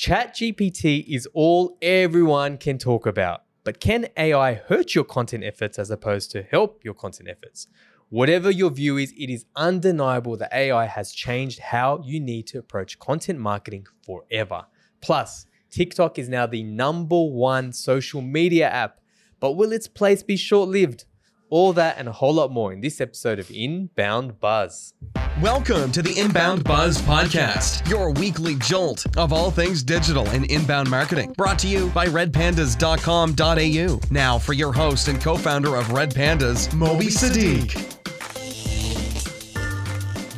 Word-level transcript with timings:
ChatGPT 0.00 1.04
is 1.08 1.28
all 1.34 1.76
everyone 1.82 2.56
can 2.56 2.78
talk 2.78 3.04
about, 3.04 3.42
but 3.64 3.80
can 3.80 4.08
AI 4.16 4.54
hurt 4.54 4.94
your 4.94 5.04
content 5.04 5.44
efforts 5.44 5.78
as 5.78 5.90
opposed 5.90 6.30
to 6.30 6.42
help 6.42 6.82
your 6.82 6.94
content 6.94 7.28
efforts? 7.28 7.66
Whatever 8.08 8.50
your 8.50 8.70
view 8.70 8.96
is, 8.96 9.12
it 9.18 9.28
is 9.28 9.44
undeniable 9.56 10.38
that 10.38 10.54
AI 10.54 10.86
has 10.86 11.12
changed 11.12 11.58
how 11.58 12.00
you 12.02 12.18
need 12.18 12.46
to 12.46 12.58
approach 12.58 12.98
content 12.98 13.40
marketing 13.40 13.84
forever. 14.02 14.64
Plus, 15.02 15.44
TikTok 15.70 16.18
is 16.18 16.30
now 16.30 16.46
the 16.46 16.62
number 16.62 17.22
one 17.22 17.70
social 17.70 18.22
media 18.22 18.70
app, 18.70 19.02
but 19.38 19.52
will 19.52 19.70
its 19.70 19.86
place 19.86 20.22
be 20.22 20.38
short 20.38 20.70
lived? 20.70 21.04
All 21.50 21.72
that 21.72 21.98
and 21.98 22.08
a 22.08 22.12
whole 22.12 22.34
lot 22.34 22.52
more 22.52 22.72
in 22.72 22.80
this 22.80 23.00
episode 23.00 23.40
of 23.40 23.50
Inbound 23.50 24.38
Buzz. 24.38 24.94
Welcome 25.42 25.90
to 25.90 26.00
the 26.00 26.16
Inbound 26.16 26.62
Buzz 26.62 27.02
Podcast, 27.02 27.88
your 27.90 28.12
weekly 28.12 28.54
jolt 28.54 29.04
of 29.18 29.32
all 29.32 29.50
things 29.50 29.82
digital 29.82 30.28
and 30.28 30.48
inbound 30.48 30.88
marketing. 30.88 31.32
Brought 31.36 31.58
to 31.60 31.66
you 31.66 31.88
by 31.88 32.06
redpandas.com.au. 32.06 34.00
Now, 34.12 34.38
for 34.38 34.52
your 34.52 34.72
host 34.72 35.08
and 35.08 35.20
co 35.20 35.36
founder 35.36 35.74
of 35.74 35.90
Red 35.90 36.14
Pandas, 36.14 36.72
Moby 36.72 37.06
Siddique. 37.06 37.99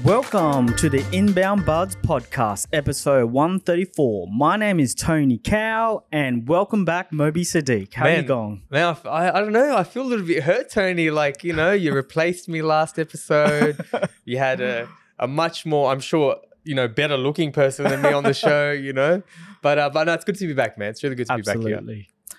Welcome 0.05 0.75
to 0.79 0.89
the 0.91 1.07
Inbound 1.13 1.65
Buzz 1.65 1.95
Podcast, 1.95 2.67
episode 2.73 3.27
134. 3.31 4.27
My 4.33 4.57
name 4.57 4.81
is 4.81 4.97
Tony 4.97 5.39
Cow, 5.39 6.03
and 6.11 6.49
welcome 6.49 6.85
back, 6.85 7.13
Moby 7.13 7.43
Siddique. 7.45 7.95
How 7.95 8.07
are 8.07 8.11
you 8.11 8.17
Man, 8.17 8.27
going? 8.27 8.63
Now, 8.69 8.99
I, 9.05 9.31
I 9.31 9.41
don't 9.41 9.53
know. 9.53 9.77
I 9.77 9.85
feel 9.85 10.03
a 10.03 10.09
little 10.09 10.27
bit 10.27 10.43
hurt, 10.43 10.71
Tony. 10.71 11.11
Like, 11.11 11.45
you 11.45 11.53
know, 11.53 11.71
you 11.71 11.95
replaced 11.95 12.49
me 12.49 12.63
last 12.63 12.99
episode. 12.99 13.81
You 14.25 14.39
had 14.39 14.61
a, 14.61 14.89
a 15.19 15.29
much 15.29 15.67
more, 15.67 15.93
I'm 15.93 16.01
sure, 16.01 16.37
you 16.65 16.75
know, 16.75 16.89
better 16.89 17.17
looking 17.17 17.53
person 17.53 17.85
than 17.85 18.03
me 18.03 18.13
on 18.13 18.25
the 18.25 18.35
show, 18.35 18.71
you 18.73 18.93
know? 18.93 19.23
But, 19.63 19.79
uh, 19.79 19.91
but 19.91 20.05
no, 20.05 20.15
it's 20.15 20.25
good 20.25 20.37
to 20.37 20.47
be 20.47 20.53
back, 20.55 20.79
man. 20.79 20.91
It's 20.91 21.03
really 21.05 21.17
good 21.17 21.27
to 21.29 21.37
be 21.37 21.43
back 21.43 21.59
here. 21.59 21.81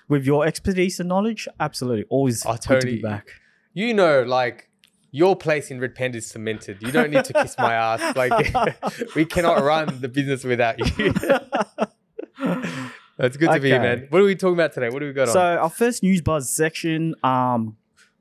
With 0.09 0.25
your 0.25 0.45
expertise 0.45 0.99
and 0.99 1.07
knowledge, 1.07 1.47
absolutely. 1.59 2.05
Always 2.09 2.45
Oh, 2.45 2.53
good 2.53 2.61
to 2.61 2.69
be 2.87 2.91
Tony. 2.93 3.01
back. 3.01 3.27
You 3.73 3.93
know, 3.93 4.23
like, 4.23 4.69
your 5.13 5.35
place 5.35 5.69
in 5.69 5.79
Red 5.79 5.93
Panda 5.93 6.17
is 6.17 6.25
cemented. 6.25 6.81
You 6.81 6.91
don't 6.91 7.11
need 7.11 7.23
to 7.25 7.33
kiss 7.33 7.55
my 7.57 7.73
ass. 7.73 8.01
Like, 8.15 8.55
we 9.15 9.25
cannot 9.25 9.63
run 9.63 10.01
the 10.01 10.07
business 10.07 10.43
without 10.43 10.79
you. 10.79 11.13
That's 13.17 13.37
good 13.37 13.51
to 13.51 13.59
be 13.59 13.69
here, 13.69 13.79
man. 13.79 14.07
What 14.09 14.21
are 14.21 14.25
we 14.25 14.35
talking 14.35 14.55
about 14.55 14.73
today? 14.73 14.89
What 14.89 14.99
do 14.99 15.05
we 15.05 15.13
got 15.13 15.27
on? 15.27 15.33
So, 15.33 15.39
on? 15.39 15.57
our 15.59 15.69
first 15.69 16.01
news 16.01 16.21
buzz 16.21 16.49
section 16.49 17.13
um, 17.23 17.77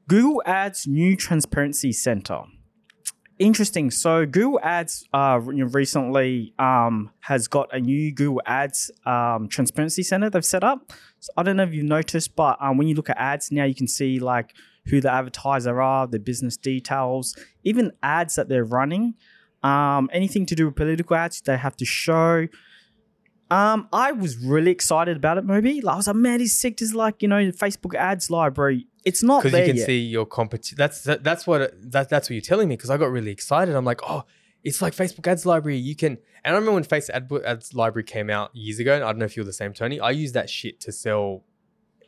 Google 0.07 0.43
Ads 0.45 0.87
new 0.87 1.17
transparency 1.17 1.93
center. 1.93 2.43
Interesting. 3.39 3.91
So, 3.91 4.27
Google 4.27 4.61
Ads 4.63 5.09
uh, 5.15 5.41
recently 5.43 6.53
um, 6.59 7.11
has 7.21 7.49
got 7.49 7.75
a 7.75 7.81
new 7.81 8.13
Google 8.13 8.43
Ads 8.45 8.91
um, 9.07 9.49
transparency 9.49 10.03
center 10.03 10.29
they've 10.29 10.45
set 10.45 10.63
up. 10.63 10.93
So, 11.21 11.33
I 11.39 11.43
don't 11.43 11.57
know 11.57 11.65
if 11.65 11.73
you've 11.73 11.87
noticed, 11.87 12.37
but 12.37 12.59
um, 12.61 12.77
when 12.77 12.87
you 12.87 12.95
look 12.95 13.09
at 13.09 13.17
ads 13.19 13.51
now, 13.51 13.65
you 13.65 13.75
can 13.75 13.89
see 13.89 14.21
like 14.21 14.53
who 14.87 15.01
the 15.01 15.13
advertiser 15.13 15.81
are, 15.81 16.07
the 16.07 16.19
business 16.19 16.57
details, 16.57 17.37
even 17.65 17.93
ads 18.03 18.35
that 18.37 18.49
they're 18.49 18.65
running. 18.65 19.15
Um, 19.63 20.11
anything 20.13 20.45
to 20.47 20.57
do 20.57 20.67
with 20.67 20.77
political 20.77 21.17
ads, 21.17 21.41
they 21.41 21.57
have 21.57 21.77
to 21.77 21.85
show. 21.85 22.49
Um, 23.51 23.87
I 23.93 24.13
was 24.13 24.39
really 24.39 24.71
excited 24.71 25.17
about 25.17 25.37
it, 25.39 25.45
Moby. 25.45 25.83
Like, 25.83 25.95
I 25.95 25.97
was 25.99 26.07
like, 26.07 26.17
man, 26.17 26.39
this 26.39 26.59
sick. 26.59 26.81
Is 26.81 26.95
like, 26.95 27.23
you 27.23 27.29
know, 27.29 27.51
Facebook 27.53 27.95
ads 27.95 28.31
library. 28.31 28.87
It's 29.05 29.23
not 29.23 29.43
because 29.43 29.59
you 29.59 29.67
can 29.67 29.77
yet. 29.77 29.87
see 29.87 29.99
your 29.99 30.25
competition. 30.25 30.77
That's 30.79 31.03
that, 31.05 31.23
that's 31.23 31.47
what 31.47 31.71
that, 31.93 32.09
that's 32.09 32.29
what 32.29 32.35
you're 32.35 32.41
telling 32.41 32.69
me. 32.69 32.77
Because 32.77 32.91
I 32.91 32.97
got 32.97 33.11
really 33.11 33.31
excited. 33.31 33.75
I'm 33.75 33.85
like, 33.85 34.01
oh, 34.09 34.25
it's 34.65 34.81
like 34.81 34.95
Facebook 34.95 35.27
Ads 35.27 35.45
Library. 35.45 35.77
You 35.77 35.95
can. 35.95 36.19
And 36.45 36.57
I 36.57 36.59
remember 36.59 36.73
when 36.73 36.85
Facebook 36.85 37.11
Ad, 37.11 37.31
Ads 37.45 37.75
Library 37.75 38.05
came 38.05 38.31
out 38.31 38.57
years 38.57 38.79
ago. 38.79 38.95
And 38.95 39.05
I 39.05 39.09
don't 39.09 39.19
know 39.19 39.27
if 39.27 39.37
you're 39.37 39.45
the 39.45 39.53
same, 39.53 39.75
Tony. 39.75 40.01
I 40.01 40.11
used 40.11 40.35
that 40.35 40.49
shit 40.49 40.81
to 40.81 40.93
sell 40.93 41.45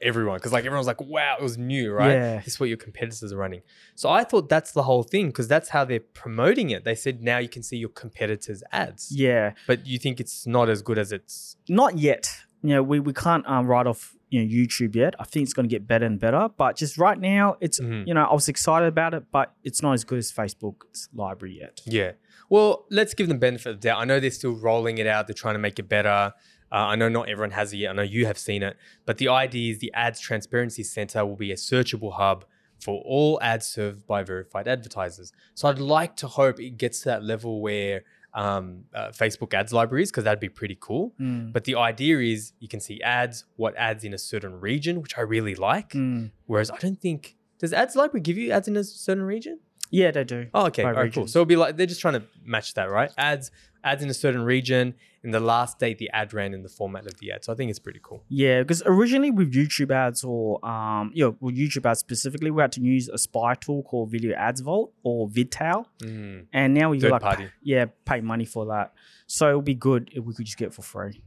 everyone 0.04 0.36
because 0.36 0.52
like 0.52 0.64
everyone 0.64 0.78
was 0.78 0.86
like, 0.86 1.00
wow, 1.00 1.36
it 1.38 1.42
was 1.42 1.56
new, 1.58 1.92
right? 1.92 2.12
Yeah. 2.12 2.36
This 2.38 2.54
is 2.54 2.60
what 2.60 2.68
your 2.68 2.78
competitors 2.78 3.32
are 3.32 3.36
running. 3.36 3.62
So 3.94 4.08
I 4.10 4.22
thought 4.24 4.48
that's 4.48 4.72
the 4.72 4.82
whole 4.84 5.02
thing 5.02 5.28
because 5.28 5.48
that's 5.48 5.70
how 5.70 5.84
they're 5.84 6.00
promoting 6.00 6.70
it. 6.70 6.84
They 6.84 6.94
said 6.94 7.22
now 7.22 7.38
you 7.38 7.48
can 7.48 7.62
see 7.62 7.76
your 7.76 7.88
competitors' 7.88 8.62
ads. 8.72 9.10
Yeah, 9.10 9.54
But 9.66 9.86
you 9.86 9.98
think 9.98 10.20
it's 10.20 10.46
not 10.46 10.68
as 10.68 10.82
good 10.82 10.98
as 10.98 11.10
it's. 11.12 11.56
not 11.68 11.98
yet. 11.98 12.30
You 12.62 12.70
know, 12.70 12.82
we, 12.82 12.98
we 13.00 13.12
can't 13.12 13.46
um, 13.46 13.66
write 13.66 13.86
off 13.86 14.14
you 14.30 14.40
know 14.42 14.48
YouTube 14.48 14.94
yet. 14.96 15.14
I 15.20 15.24
think 15.24 15.44
it's 15.44 15.52
going 15.52 15.68
to 15.68 15.70
get 15.76 15.86
better 15.86 16.06
and 16.06 16.18
better. 16.18 16.48
But 16.56 16.76
just 16.76 16.96
right 16.98 17.18
now, 17.18 17.56
it's 17.60 17.78
Mhm. 17.78 18.06
you 18.06 18.14
know 18.14 18.24
I 18.24 18.32
was 18.32 18.48
excited 18.48 18.86
about 18.88 19.12
it, 19.14 19.24
but 19.30 19.52
it's 19.62 19.80
not 19.82 19.92
as 19.92 20.02
good 20.04 20.18
as 20.18 20.32
Facebook's 20.32 21.08
library 21.14 21.58
yet. 21.60 21.80
Yeah. 21.84 22.12
Well, 22.50 22.84
let's 22.90 23.14
give 23.14 23.28
them 23.28 23.38
benefit 23.38 23.66
of 23.70 23.80
the 23.80 23.88
doubt. 23.88 24.00
I 24.00 24.04
know 24.04 24.18
they're 24.20 24.30
still 24.30 24.52
rolling 24.56 24.98
it 24.98 25.06
out. 25.06 25.26
They're 25.26 25.34
trying 25.34 25.54
to 25.54 25.58
make 25.60 25.78
it 25.78 25.88
better. 25.88 26.32
Uh, 26.74 26.88
I 26.88 26.96
know 26.96 27.08
not 27.08 27.28
everyone 27.28 27.52
has 27.52 27.72
it 27.72 27.76
yet. 27.76 27.90
I 27.90 27.92
know 27.92 28.02
you 28.02 28.26
have 28.26 28.36
seen 28.36 28.64
it. 28.64 28.76
But 29.06 29.18
the 29.18 29.28
idea 29.28 29.72
is 29.72 29.78
the 29.78 29.92
Ads 29.94 30.18
Transparency 30.18 30.82
Center 30.82 31.24
will 31.24 31.36
be 31.36 31.52
a 31.52 31.54
searchable 31.54 32.14
hub 32.14 32.44
for 32.80 33.00
all 33.06 33.38
ads 33.40 33.66
served 33.66 34.04
by 34.08 34.24
verified 34.24 34.66
advertisers. 34.66 35.32
So 35.54 35.68
I'd 35.68 35.78
like 35.78 36.16
to 36.16 36.26
hope 36.26 36.58
it 36.58 36.76
gets 36.76 37.00
to 37.02 37.10
that 37.10 37.22
level 37.22 37.60
where 37.60 38.02
um, 38.34 38.86
uh, 38.92 39.10
Facebook 39.10 39.54
ads 39.54 39.72
libraries, 39.72 40.10
because 40.10 40.24
that'd 40.24 40.40
be 40.40 40.48
pretty 40.48 40.76
cool. 40.80 41.14
Mm. 41.20 41.52
But 41.52 41.62
the 41.62 41.76
idea 41.76 42.18
is 42.18 42.52
you 42.58 42.66
can 42.66 42.80
see 42.80 43.00
ads, 43.02 43.44
what 43.54 43.76
ads 43.76 44.02
in 44.02 44.12
a 44.12 44.18
certain 44.18 44.60
region, 44.60 45.00
which 45.00 45.16
I 45.16 45.20
really 45.20 45.54
like. 45.54 45.90
Mm. 45.90 46.32
Whereas 46.46 46.72
I 46.72 46.78
don't 46.78 47.00
think, 47.00 47.36
does 47.60 47.72
ads 47.72 47.94
library 47.94 48.22
give 48.22 48.36
you 48.36 48.50
ads 48.50 48.66
in 48.66 48.76
a 48.76 48.82
certain 48.82 49.22
region? 49.22 49.60
Yeah, 49.90 50.10
they 50.10 50.24
do. 50.24 50.48
Oh, 50.52 50.66
okay. 50.66 50.82
All 50.82 50.92
right, 50.92 51.14
cool. 51.14 51.28
So 51.28 51.38
it'll 51.38 51.46
be 51.46 51.54
like 51.54 51.76
they're 51.76 51.86
just 51.86 52.00
trying 52.00 52.14
to 52.14 52.24
match 52.44 52.74
that, 52.74 52.90
right? 52.90 53.12
Ads, 53.16 53.52
ads 53.84 54.02
in 54.02 54.08
a 54.10 54.14
certain 54.14 54.42
region. 54.42 54.94
In 55.22 55.30
the 55.30 55.40
last 55.40 55.78
date, 55.78 55.96
the 55.98 56.10
ad 56.10 56.34
ran 56.34 56.52
in 56.52 56.62
the 56.62 56.68
format 56.68 57.06
of 57.06 57.18
the 57.18 57.32
ad. 57.32 57.44
So 57.44 57.52
I 57.52 57.56
think 57.56 57.70
it's 57.70 57.78
pretty 57.78 58.00
cool. 58.02 58.22
Yeah, 58.28 58.60
because 58.60 58.82
originally 58.84 59.30
with 59.30 59.52
YouTube 59.54 59.90
ads 59.90 60.22
or 60.22 60.64
um, 60.66 61.10
you 61.14 61.24
know, 61.24 61.36
with 61.40 61.56
YouTube 61.56 61.86
ads 61.88 62.00
specifically, 62.00 62.50
we 62.50 62.60
had 62.60 62.72
to 62.72 62.82
use 62.82 63.08
a 63.08 63.16
spy 63.16 63.54
tool 63.54 63.82
called 63.84 64.10
Video 64.10 64.34
Ads 64.36 64.60
Vault 64.60 64.92
or 65.02 65.28
VidTao, 65.28 65.86
Mm. 66.00 66.46
and 66.52 66.74
now 66.74 66.90
we 66.90 67.00
Third 67.00 67.12
like 67.12 67.22
party. 67.22 67.48
yeah 67.62 67.86
pay 68.04 68.20
money 68.20 68.44
for 68.44 68.66
that. 68.66 68.92
So 69.26 69.50
it 69.50 69.56
would 69.56 69.64
be 69.64 69.74
good 69.74 70.10
if 70.12 70.22
we 70.24 70.34
could 70.34 70.44
just 70.44 70.58
get 70.58 70.66
it 70.68 70.74
for 70.74 70.82
free. 70.82 71.22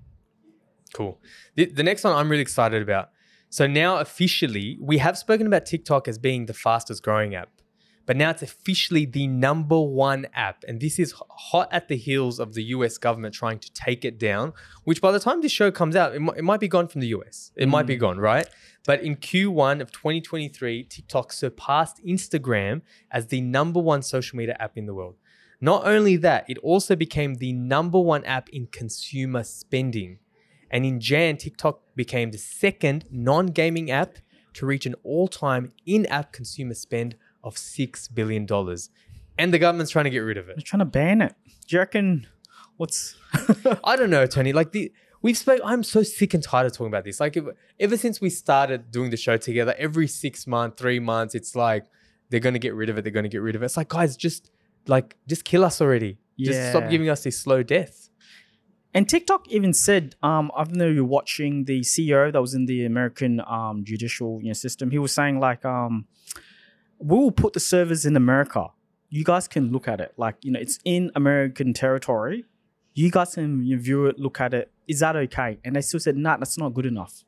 Cool. 0.93 1.19
The, 1.55 1.65
the 1.65 1.83
next 1.83 2.03
one 2.03 2.13
I'm 2.13 2.29
really 2.29 2.41
excited 2.43 2.81
about. 2.81 3.09
So 3.49 3.65
now 3.65 3.97
officially, 3.97 4.77
we 4.79 4.97
have 4.99 5.17
spoken 5.17 5.47
about 5.47 5.65
TikTok 5.65 6.07
as 6.07 6.17
being 6.17 6.45
the 6.47 6.53
fastest 6.53 7.01
growing 7.01 7.33
app, 7.33 7.49
but 8.07 8.15
now 8.15 8.29
it's 8.31 8.41
officially 8.41 9.05
the 9.05 9.27
number 9.27 9.79
one 9.79 10.25
app. 10.33 10.63
And 10.65 10.79
this 10.79 10.97
is 10.97 11.13
hot 11.29 11.67
at 11.71 11.89
the 11.89 11.97
heels 11.97 12.39
of 12.39 12.53
the 12.53 12.63
US 12.63 12.97
government 12.97 13.35
trying 13.35 13.59
to 13.59 13.71
take 13.73 14.05
it 14.05 14.17
down, 14.17 14.53
which 14.85 15.01
by 15.01 15.11
the 15.11 15.19
time 15.19 15.41
this 15.41 15.51
show 15.51 15.69
comes 15.71 15.95
out, 15.95 16.15
it, 16.15 16.21
mi- 16.21 16.31
it 16.37 16.43
might 16.43 16.61
be 16.61 16.69
gone 16.69 16.87
from 16.87 17.01
the 17.01 17.07
US. 17.07 17.51
It 17.57 17.67
might 17.67 17.85
be 17.85 17.97
mm. 17.97 17.99
gone, 17.99 18.17
right? 18.17 18.47
But 18.85 19.03
in 19.03 19.17
Q1 19.17 19.81
of 19.81 19.91
2023, 19.91 20.85
TikTok 20.85 21.33
surpassed 21.33 21.99
Instagram 22.05 22.81
as 23.11 23.27
the 23.27 23.41
number 23.41 23.81
one 23.81 24.01
social 24.01 24.37
media 24.37 24.55
app 24.57 24.77
in 24.77 24.85
the 24.85 24.93
world. 24.93 25.15
Not 25.59 25.85
only 25.85 26.15
that, 26.17 26.45
it 26.47 26.57
also 26.59 26.95
became 26.95 27.35
the 27.35 27.51
number 27.51 27.99
one 27.99 28.23
app 28.23 28.47
in 28.49 28.67
consumer 28.67 29.43
spending. 29.43 30.19
And 30.71 30.85
in 30.85 31.01
Jan, 31.01 31.35
TikTok 31.35 31.81
became 31.95 32.31
the 32.31 32.37
second 32.37 33.03
non 33.11 33.47
gaming 33.47 33.91
app 33.91 34.19
to 34.53 34.65
reach 34.65 34.85
an 34.85 34.95
all 35.03 35.27
time 35.27 35.73
in 35.85 36.05
app 36.05 36.31
consumer 36.31 36.73
spend 36.73 37.15
of 37.47 37.55
$6 37.55 38.13
billion. 38.13 38.47
And 39.37 39.53
the 39.53 39.59
government's 39.59 39.91
trying 39.91 40.05
to 40.05 40.11
get 40.11 40.19
rid 40.19 40.37
of 40.37 40.49
it. 40.49 40.55
They're 40.57 40.63
trying 40.63 40.79
to 40.79 40.85
ban 40.85 41.21
it. 41.21 41.33
Do 41.67 41.75
you 41.75 41.79
reckon? 41.79 42.27
What's 42.77 43.15
I 43.83 43.95
don't 43.95 44.09
know, 44.09 44.25
Tony. 44.25 44.53
Like, 44.53 44.71
the. 44.71 44.91
We've 45.21 45.37
spoke. 45.37 45.59
I'm 45.63 45.83
so 45.83 46.03
sick 46.03 46.33
and 46.35 46.43
tired 46.43 46.67
of 46.67 46.73
talking 46.73 46.87
about 46.87 47.03
this. 47.03 47.19
Like, 47.19 47.35
ever, 47.37 47.55
ever 47.79 47.97
since 47.97 48.21
we 48.21 48.29
started 48.29 48.91
doing 48.91 49.09
the 49.09 49.17
show 49.17 49.35
together, 49.35 49.73
every 49.77 50.07
six 50.07 50.45
months, 50.45 50.79
three 50.79 50.99
months, 50.99 51.33
it's 51.33 51.55
like 51.55 51.85
they're 52.29 52.39
gonna 52.39 52.59
get 52.59 52.75
rid 52.75 52.89
of 52.89 52.97
it. 52.97 53.03
They're 53.03 53.11
gonna 53.11 53.27
get 53.27 53.41
rid 53.41 53.55
of 53.55 53.63
it. 53.63 53.65
It's 53.65 53.77
like, 53.77 53.89
guys, 53.89 54.15
just 54.15 54.51
like, 54.85 55.17
just 55.27 55.43
kill 55.43 55.65
us 55.65 55.81
already. 55.81 56.19
Just 56.39 56.69
stop 56.69 56.87
giving 56.89 57.09
us 57.09 57.23
this 57.23 57.39
slow 57.39 57.63
death. 57.63 58.09
And 58.93 59.07
TikTok 59.07 59.47
even 59.49 59.73
said, 59.73 60.15
um, 60.23 60.51
I 60.55 60.63
don't 60.63 60.75
know 60.75 60.87
you're 60.87 61.03
watching 61.03 61.65
the 61.65 61.81
CEO 61.81 62.31
that 62.31 62.41
was 62.41 62.53
in 62.53 62.65
the 62.65 62.85
American 62.85 63.41
um, 63.47 63.83
judicial 63.83 64.39
you 64.41 64.47
know, 64.47 64.53
system. 64.53 64.91
He 64.91 64.97
was 64.97 65.11
saying 65.11 65.39
like, 65.39 65.65
um, 65.65 66.05
we 66.99 67.17
will 67.17 67.31
put 67.31 67.53
the 67.53 67.59
servers 67.59 68.05
in 68.05 68.15
America. 68.15 68.67
You 69.09 69.23
guys 69.23 69.47
can 69.47 69.71
look 69.71 69.87
at 69.87 70.01
it. 70.01 70.13
Like, 70.17 70.35
you 70.41 70.51
know, 70.51 70.59
it's 70.59 70.79
in 70.83 71.11
American 71.15 71.73
territory. 71.73 72.45
You 72.93 73.11
guys 73.11 73.35
can 73.35 73.63
view 73.79 74.07
it, 74.07 74.19
look 74.19 74.41
at 74.41 74.53
it. 74.53 74.71
Is 74.87 74.99
that 75.01 75.15
okay? 75.15 75.59
And 75.63 75.75
they 75.75 75.81
still 75.81 75.99
said, 75.99 76.17
nah, 76.17 76.37
that's 76.37 76.57
not 76.57 76.73
good 76.73 76.85
enough. 76.85 77.23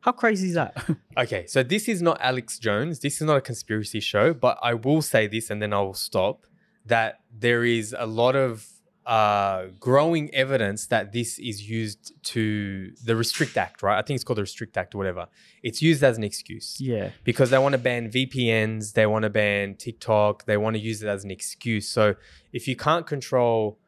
How 0.00 0.12
crazy 0.12 0.48
is 0.48 0.54
that? 0.54 0.74
Okay, 1.18 1.44
so 1.46 1.62
this 1.62 1.88
is 1.88 2.00
not 2.00 2.18
Alex 2.20 2.58
Jones. 2.58 3.00
This 3.00 3.20
is 3.20 3.26
not 3.26 3.36
a 3.36 3.40
conspiracy 3.42 4.00
show, 4.00 4.32
but 4.32 4.58
I 4.62 4.72
will 4.72 5.02
say 5.02 5.26
this 5.26 5.50
and 5.50 5.60
then 5.60 5.74
I 5.74 5.80
will 5.80 5.92
stop 5.92 6.46
that 6.86 7.20
there 7.36 7.64
is 7.64 7.94
a 7.98 8.06
lot 8.06 8.36
of 8.36 8.66
uh, 9.06 9.66
growing 9.78 10.32
evidence 10.34 10.86
that 10.86 11.12
this 11.12 11.38
is 11.38 11.68
used 11.68 12.12
to 12.22 12.92
the 13.04 13.16
Restrict 13.16 13.56
Act, 13.56 13.82
right? 13.82 13.98
I 13.98 14.02
think 14.02 14.16
it's 14.16 14.24
called 14.24 14.38
the 14.38 14.42
Restrict 14.42 14.76
Act 14.76 14.94
or 14.94 14.98
whatever. 14.98 15.26
It's 15.62 15.82
used 15.82 16.02
as 16.02 16.16
an 16.16 16.24
excuse 16.24 16.80
yeah. 16.80 17.10
because 17.24 17.50
they 17.50 17.58
want 17.58 17.72
to 17.72 17.78
ban 17.78 18.10
VPNs, 18.10 18.92
they 18.92 19.06
want 19.06 19.22
to 19.24 19.30
ban 19.30 19.76
TikTok, 19.76 20.44
they 20.44 20.56
want 20.56 20.76
to 20.76 20.80
use 20.80 21.02
it 21.02 21.08
as 21.08 21.24
an 21.24 21.30
excuse. 21.30 21.88
So 21.88 22.14
if 22.52 22.68
you 22.68 22.76
can't 22.76 23.06
control 23.06 23.78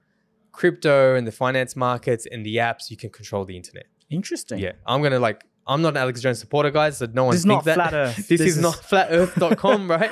crypto 0.52 1.14
and 1.14 1.26
the 1.26 1.32
finance 1.32 1.76
markets 1.76 2.26
and 2.30 2.44
the 2.44 2.56
apps, 2.56 2.90
you 2.90 2.96
can 2.96 3.10
control 3.10 3.44
the 3.44 3.56
internet. 3.56 3.86
Interesting. 4.10 4.58
Yeah, 4.58 4.72
I'm 4.86 5.02
gonna 5.02 5.18
like. 5.18 5.44
I'm 5.66 5.80
not 5.82 5.90
an 5.90 5.96
Alex 5.98 6.20
Jones 6.20 6.38
supporter, 6.40 6.70
guys, 6.70 6.98
so 6.98 7.06
no 7.12 7.24
one 7.24 7.32
This 7.34 7.40
is 7.40 7.44
think 7.46 7.54
not 7.58 7.64
that. 7.66 7.74
flat 7.74 7.94
Earth. 8.02 8.16
this, 8.16 8.26
This 8.26 8.40
is, 8.40 8.56
is- 8.56 8.62
not 8.62 8.74
flatearth.com, 8.90 9.90
right? 9.90 10.10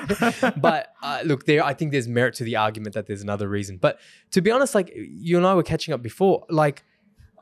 but 0.60 0.92
uh, 1.02 1.20
look, 1.24 1.44
there. 1.46 1.64
I 1.64 1.74
think 1.74 1.90
there's 1.92 2.08
merit 2.08 2.34
to 2.34 2.44
the 2.44 2.56
argument 2.56 2.94
that 2.94 3.06
there's 3.06 3.22
another 3.22 3.48
reason. 3.48 3.76
But 3.76 3.98
to 4.30 4.40
be 4.40 4.50
honest, 4.50 4.74
like 4.74 4.92
you 4.94 5.36
and 5.36 5.46
I 5.46 5.54
were 5.54 5.62
catching 5.62 5.92
up 5.94 6.02
before, 6.02 6.44
like 6.48 6.84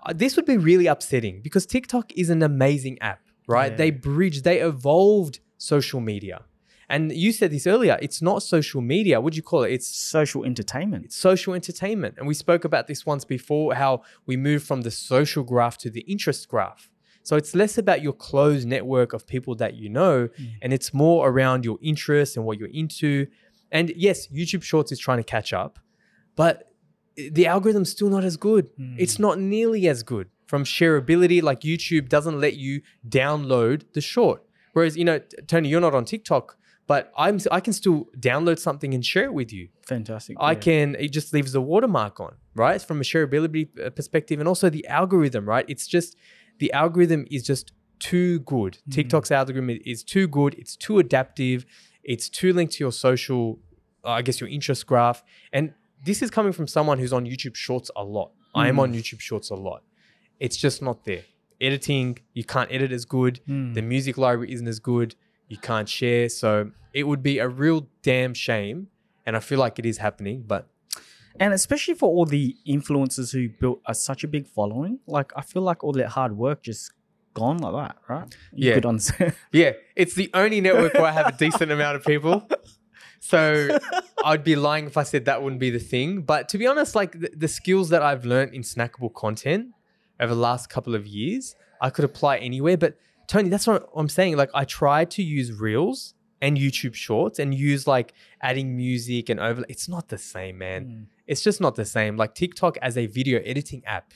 uh, 0.04 0.12
this 0.14 0.36
would 0.36 0.46
be 0.46 0.56
really 0.56 0.86
upsetting 0.86 1.40
because 1.42 1.66
TikTok 1.66 2.12
is 2.16 2.30
an 2.30 2.42
amazing 2.42 2.98
app, 3.02 3.20
right? 3.46 3.72
Yeah. 3.72 3.76
They 3.76 3.90
bridged, 3.90 4.44
they 4.44 4.60
evolved 4.60 5.40
social 5.58 6.00
media, 6.00 6.44
and 6.88 7.12
you 7.12 7.32
said 7.32 7.50
this 7.50 7.66
earlier. 7.66 7.98
It's 8.00 8.22
not 8.22 8.42
social 8.42 8.80
media. 8.80 9.20
What 9.20 9.34
do 9.34 9.36
you 9.36 9.42
call 9.42 9.64
it? 9.64 9.72
It's 9.72 9.86
Social 9.86 10.44
entertainment. 10.44 11.04
it's 11.06 11.16
social 11.16 11.52
entertainment. 11.52 12.14
And 12.16 12.26
we 12.26 12.32
spoke 12.34 12.64
about 12.64 12.86
this 12.86 13.04
once 13.04 13.26
before 13.26 13.74
how 13.74 14.02
we 14.24 14.36
moved 14.38 14.66
from 14.66 14.80
the 14.82 14.90
social 14.90 15.42
graph 15.42 15.76
to 15.78 15.90
the 15.90 16.00
interest 16.02 16.48
graph. 16.48 16.88
So 17.28 17.36
it's 17.36 17.54
less 17.54 17.76
about 17.76 18.00
your 18.00 18.14
closed 18.14 18.66
network 18.66 19.12
of 19.12 19.26
people 19.26 19.54
that 19.56 19.74
you 19.74 19.90
know, 19.90 20.30
and 20.62 20.72
it's 20.72 20.94
more 20.94 21.28
around 21.28 21.62
your 21.62 21.76
interests 21.82 22.38
and 22.38 22.46
what 22.46 22.58
you're 22.58 22.70
into. 22.72 23.26
And 23.70 23.92
yes, 23.94 24.28
YouTube 24.28 24.62
Shorts 24.62 24.92
is 24.92 24.98
trying 24.98 25.18
to 25.18 25.24
catch 25.24 25.52
up, 25.52 25.78
but 26.36 26.72
the 27.16 27.46
algorithm's 27.46 27.90
still 27.90 28.08
not 28.08 28.24
as 28.24 28.38
good. 28.38 28.70
It's 28.96 29.18
not 29.18 29.38
nearly 29.38 29.88
as 29.88 30.02
good 30.02 30.30
from 30.46 30.64
shareability. 30.64 31.42
Like 31.42 31.60
YouTube 31.60 32.08
doesn't 32.08 32.40
let 32.40 32.56
you 32.56 32.80
download 33.06 33.82
the 33.92 34.00
short. 34.00 34.42
Whereas, 34.72 34.96
you 34.96 35.04
know, 35.04 35.20
Tony, 35.46 35.68
you're 35.68 35.82
not 35.82 35.94
on 35.94 36.06
TikTok, 36.06 36.56
but 36.86 37.12
I'm 37.14 37.40
I 37.50 37.60
can 37.60 37.74
still 37.74 38.06
download 38.18 38.58
something 38.58 38.94
and 38.94 39.04
share 39.04 39.24
it 39.24 39.34
with 39.34 39.52
you. 39.52 39.68
Fantastic. 39.86 40.38
I 40.40 40.52
yeah. 40.52 40.58
can, 40.60 40.96
it 40.98 41.12
just 41.12 41.34
leaves 41.34 41.52
the 41.52 41.60
watermark 41.60 42.20
on, 42.20 42.36
right? 42.54 42.80
From 42.80 43.02
a 43.02 43.04
shareability 43.04 43.68
uh, 43.78 43.90
perspective. 43.90 44.40
And 44.40 44.48
also 44.48 44.70
the 44.70 44.86
algorithm, 44.86 45.46
right? 45.46 45.66
It's 45.68 45.86
just, 45.86 46.16
the 46.58 46.72
algorithm 46.72 47.26
is 47.30 47.42
just 47.44 47.72
too 47.98 48.40
good. 48.40 48.74
Mm-hmm. 48.74 48.90
TikTok's 48.92 49.30
algorithm 49.30 49.70
is 49.84 50.02
too 50.02 50.26
good. 50.28 50.54
It's 50.54 50.76
too 50.76 50.98
adaptive. 50.98 51.66
It's 52.04 52.28
too 52.28 52.52
linked 52.52 52.74
to 52.74 52.84
your 52.84 52.92
social, 52.92 53.58
uh, 54.04 54.10
I 54.10 54.22
guess, 54.22 54.40
your 54.40 54.48
interest 54.48 54.86
graph. 54.86 55.22
And 55.52 55.72
this 56.04 56.22
is 56.22 56.30
coming 56.30 56.52
from 56.52 56.66
someone 56.66 56.98
who's 56.98 57.12
on 57.12 57.24
YouTube 57.26 57.56
Shorts 57.56 57.90
a 57.96 58.04
lot. 58.04 58.30
I 58.54 58.68
am 58.68 58.76
Mm. 58.76 58.80
on 58.80 58.92
YouTube 58.94 59.20
Shorts 59.20 59.50
a 59.50 59.54
lot. 59.56 59.82
It's 60.40 60.56
just 60.56 60.80
not 60.82 61.04
there. 61.04 61.24
Editing, 61.60 62.18
you 62.34 62.44
can't 62.44 62.70
edit 62.72 62.92
as 62.92 63.04
good. 63.04 63.40
Mm. 63.48 63.74
The 63.74 63.82
music 63.82 64.16
library 64.16 64.52
isn't 64.52 64.68
as 64.68 64.78
good. 64.78 65.14
You 65.48 65.56
can't 65.56 65.88
share. 65.88 66.28
So 66.28 66.70
it 66.94 67.02
would 67.04 67.22
be 67.22 67.38
a 67.38 67.48
real 67.48 67.88
damn 68.02 68.32
shame. 68.34 68.88
And 69.26 69.36
I 69.36 69.40
feel 69.40 69.58
like 69.58 69.78
it 69.78 69.84
is 69.86 69.98
happening, 69.98 70.44
but 70.46 70.68
and 71.40 71.52
especially 71.54 71.94
for 71.94 72.08
all 72.08 72.24
the 72.26 72.56
influencers 72.66 73.32
who 73.32 73.48
built 73.48 73.80
a, 73.86 73.94
such 73.94 74.24
a 74.24 74.28
big 74.28 74.46
following, 74.46 74.98
like 75.06 75.32
I 75.36 75.42
feel 75.42 75.62
like 75.62 75.82
all 75.84 75.92
that 75.92 76.08
hard 76.08 76.36
work 76.36 76.62
just 76.62 76.92
gone 77.34 77.58
like 77.58 77.74
that, 77.88 77.96
right? 78.08 78.36
You 78.52 78.68
Yeah. 78.68 78.74
could 78.74 78.86
understand. 78.86 79.34
yeah, 79.52 79.72
it's 79.96 80.14
the 80.14 80.30
only 80.34 80.60
network 80.60 80.94
where 80.94 81.06
I 81.06 81.12
have 81.12 81.28
a 81.28 81.36
decent 81.36 81.70
amount 81.70 81.96
of 81.96 82.04
people. 82.04 82.48
So 83.20 83.78
I'd 84.24 84.44
be 84.44 84.56
lying 84.56 84.86
if 84.86 84.96
I 84.96 85.02
said 85.02 85.24
that 85.26 85.42
wouldn't 85.42 85.60
be 85.60 85.70
the 85.70 85.78
thing. 85.78 86.22
But 86.22 86.48
to 86.50 86.58
be 86.58 86.66
honest, 86.66 86.94
like 86.94 87.12
the, 87.20 87.30
the 87.36 87.48
skills 87.48 87.88
that 87.90 88.02
I've 88.02 88.24
learned 88.24 88.54
in 88.54 88.62
snackable 88.62 89.12
content 89.14 89.68
over 90.20 90.34
the 90.34 90.40
last 90.40 90.68
couple 90.70 90.94
of 90.94 91.06
years, 91.06 91.54
I 91.80 91.90
could 91.90 92.04
apply 92.04 92.38
anywhere. 92.38 92.76
But 92.76 92.96
Tony, 93.28 93.48
that's 93.48 93.66
what 93.66 93.88
I'm 93.94 94.08
saying. 94.08 94.36
Like 94.36 94.50
I 94.54 94.64
tried 94.64 95.10
to 95.12 95.22
use 95.22 95.52
Reels 95.52 96.14
and 96.40 96.56
YouTube 96.56 96.94
Shorts 96.94 97.38
and 97.38 97.54
use 97.54 97.86
like 97.86 98.14
adding 98.42 98.76
music 98.76 99.28
and 99.28 99.40
overlay. 99.40 99.66
It's 99.68 99.88
not 99.88 100.08
the 100.08 100.18
same, 100.18 100.58
man. 100.58 100.84
Mm. 100.84 101.06
It's 101.26 101.42
just 101.42 101.60
not 101.60 101.74
the 101.74 101.84
same. 101.84 102.16
Like 102.16 102.34
TikTok 102.34 102.78
as 102.82 102.96
a 102.96 103.06
video 103.06 103.40
editing 103.40 103.82
app 103.84 104.12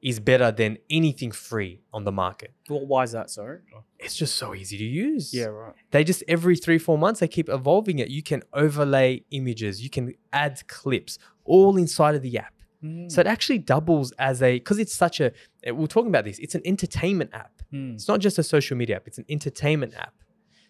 is 0.00 0.20
better 0.20 0.52
than 0.52 0.78
anything 0.90 1.32
free 1.32 1.80
on 1.92 2.04
the 2.04 2.12
market. 2.12 2.52
Well, 2.68 2.86
why 2.86 3.02
is 3.02 3.12
that, 3.12 3.30
sorry? 3.30 3.58
It's 3.98 4.14
just 4.14 4.36
so 4.36 4.54
easy 4.54 4.78
to 4.78 4.84
use. 4.84 5.34
Yeah, 5.34 5.46
right. 5.46 5.74
They 5.90 6.04
just 6.04 6.22
every 6.28 6.56
three, 6.56 6.78
four 6.78 6.96
months, 6.96 7.20
they 7.20 7.28
keep 7.28 7.48
evolving 7.48 7.98
it. 7.98 8.08
You 8.08 8.22
can 8.22 8.42
overlay 8.52 9.24
images, 9.32 9.82
you 9.82 9.90
can 9.90 10.14
add 10.32 10.66
clips 10.68 11.18
all 11.44 11.76
inside 11.76 12.14
of 12.14 12.22
the 12.22 12.38
app. 12.38 12.54
Mm. 12.84 13.10
So 13.10 13.20
it 13.20 13.26
actually 13.26 13.58
doubles 13.58 14.12
as 14.12 14.40
a, 14.40 14.54
because 14.54 14.78
it's 14.78 14.94
such 14.94 15.20
a, 15.20 15.32
we 15.66 15.72
we're 15.72 15.86
talking 15.88 16.10
about 16.10 16.24
this, 16.24 16.38
it's 16.38 16.54
an 16.54 16.62
entertainment 16.64 17.30
app. 17.34 17.60
Mm. 17.72 17.94
It's 17.94 18.06
not 18.06 18.20
just 18.20 18.38
a 18.38 18.44
social 18.44 18.76
media 18.76 18.96
app, 18.96 19.08
it's 19.08 19.18
an 19.18 19.26
entertainment 19.28 19.94
app. 19.96 20.14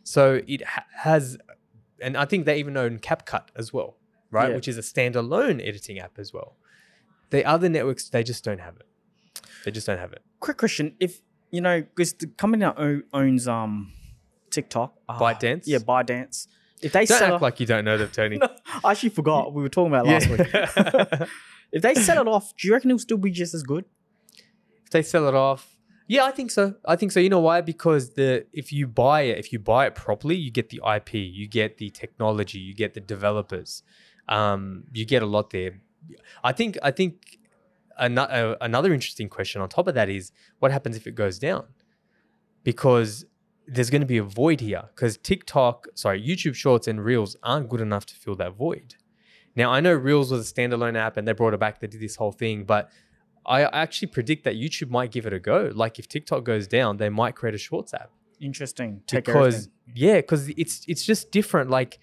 So 0.09 0.41
it 0.47 0.65
ha- 0.65 0.87
has, 0.95 1.37
and 2.01 2.17
I 2.17 2.25
think 2.25 2.47
they 2.47 2.59
even 2.59 2.79
own 2.79 2.99
CapCut 2.99 3.49
as 3.55 3.75
well, 3.75 3.99
right? 4.31 4.49
Yeah. 4.49 4.55
Which 4.57 4.67
is 4.67 4.79
a 4.79 4.81
standalone 4.81 5.61
editing 5.61 5.99
app 5.99 6.19
as 6.19 6.33
well. 6.33 6.57
The 7.29 7.45
other 7.45 7.69
networks, 7.69 8.09
they 8.09 8.23
just 8.23 8.43
don't 8.43 8.61
have 8.61 8.77
it. 8.77 8.87
They 9.67 9.71
just 9.71 9.87
don't 9.87 9.99
have 9.99 10.15
it. 10.15 10.23
Quick 10.41 10.57
question: 10.57 10.95
If 10.99 11.21
you 11.51 11.61
know, 11.61 11.83
because 11.83 12.15
the 12.15 12.27
company 12.27 12.65
that 12.65 13.03
owns 13.13 13.47
um 13.47 13.93
TikTok, 14.51 14.95
ah, 15.11 15.19
ByteDance? 15.19 15.65
yeah, 15.67 15.77
ByteDance. 15.77 16.47
If 16.81 16.93
they 16.93 17.05
Don't 17.05 17.19
sell, 17.19 17.25
act 17.25 17.35
off, 17.35 17.43
like 17.43 17.61
you 17.61 17.67
don't 17.67 17.85
know 17.85 17.99
them, 17.99 18.09
Tony. 18.11 18.39
No, 18.41 18.49
I 18.83 18.93
actually 18.93 19.11
forgot 19.11 19.53
we 19.53 19.63
were 19.63 19.69
talking 19.69 19.93
about 19.93 20.07
last 20.07 20.29
week. 20.31 20.41
if 21.73 21.83
they 21.83 21.95
sell 21.97 22.23
it 22.23 22.29
off, 22.29 22.57
do 22.57 22.67
you 22.67 22.73
reckon 22.73 22.91
it'll 22.91 22.99
still 22.99 23.19
be 23.19 23.31
just 23.31 23.53
as 23.53 23.63
good? 23.63 23.85
if 24.85 24.91
they 24.91 25.03
sell 25.03 25.29
it 25.29 25.35
off 25.35 25.78
yeah 26.09 26.25
i 26.25 26.33
think 26.33 26.51
so. 26.51 26.75
I 26.85 26.97
think 26.97 27.13
so. 27.13 27.21
You 27.21 27.29
know 27.29 27.39
why? 27.39 27.61
Because 27.61 28.15
the 28.15 28.47
if 28.53 28.73
you 28.73 28.89
buy 28.89 29.21
it 29.23 29.39
if 29.39 29.53
you 29.53 29.61
buy 29.61 29.87
it 29.87 29.95
properly 29.95 30.37
you 30.37 30.51
get 30.51 30.71
the 30.71 30.81
ip 30.97 31.15
you 31.15 31.47
get 31.47 31.77
the 31.79 31.91
technology 31.91 32.59
you 32.59 32.75
get 32.75 32.95
the 32.95 33.01
developers. 33.01 33.83
Um, 34.29 34.85
you 34.93 35.07
get 35.07 35.23
a 35.23 35.27
lot 35.27 35.51
there. 35.51 35.81
I 36.43 36.53
think 36.53 36.77
i 36.83 36.91
think 36.91 37.39
another, 37.99 38.57
another 38.61 38.93
interesting 38.93 39.29
question 39.29 39.61
on 39.61 39.69
top 39.69 39.87
of 39.87 39.95
that 39.95 40.09
is 40.09 40.33
what 40.59 40.71
happens 40.73 40.97
if 40.97 41.07
it 41.07 41.15
goes 41.15 41.39
down? 41.39 41.67
Because 42.65 43.25
there's 43.69 43.91
going 43.91 44.01
to 44.01 44.07
be 44.07 44.19
a 44.19 44.23
void 44.23 44.61
here 44.61 44.85
because 44.95 45.19
tiktok 45.19 45.87
sorry 45.95 46.21
youtube 46.27 46.55
shorts 46.55 46.89
and 46.89 47.05
reels 47.05 47.37
aren't 47.43 47.69
good 47.69 47.83
enough 47.83 48.07
to 48.07 48.15
fill 48.15 48.35
that 48.35 48.55
void. 48.55 48.95
Now 49.55 49.71
i 49.71 49.81
know 49.81 49.93
reels 49.93 50.33
was 50.33 50.51
a 50.51 50.55
standalone 50.55 50.97
app 50.97 51.17
and 51.17 51.29
they 51.29 51.33
brought 51.33 51.55
it 51.55 51.61
back 51.61 51.81
they 51.81 51.87
did 51.87 52.01
this 52.01 52.17
whole 52.17 52.33
thing 52.33 52.65
but 52.65 52.91
I 53.49 53.63
actually 53.63 54.09
predict 54.09 54.45
that 54.45 54.55
YouTube 54.55 54.91
might 54.91 55.11
give 55.11 55.27
it 55.27 55.33
a 55.33 55.39
go. 55.39 55.73
Like 55.75 55.99
if 55.99 56.07
TikTok 56.09 56.45
goes 56.45 56.67
down, 56.69 56.99
they 56.99 57.09
might 57.09 57.35
create 57.35 57.55
a 57.55 57.59
Shorts 57.59 57.95
app 57.95 58.11
Interesting. 58.41 59.03
Take 59.07 59.25
because 59.25 59.55
everything. 59.55 59.73
yeah, 59.95 60.17
because 60.17 60.49
it's 60.51 60.85
it's 60.87 61.05
just 61.05 61.31
different. 61.31 61.71
Like 61.71 61.99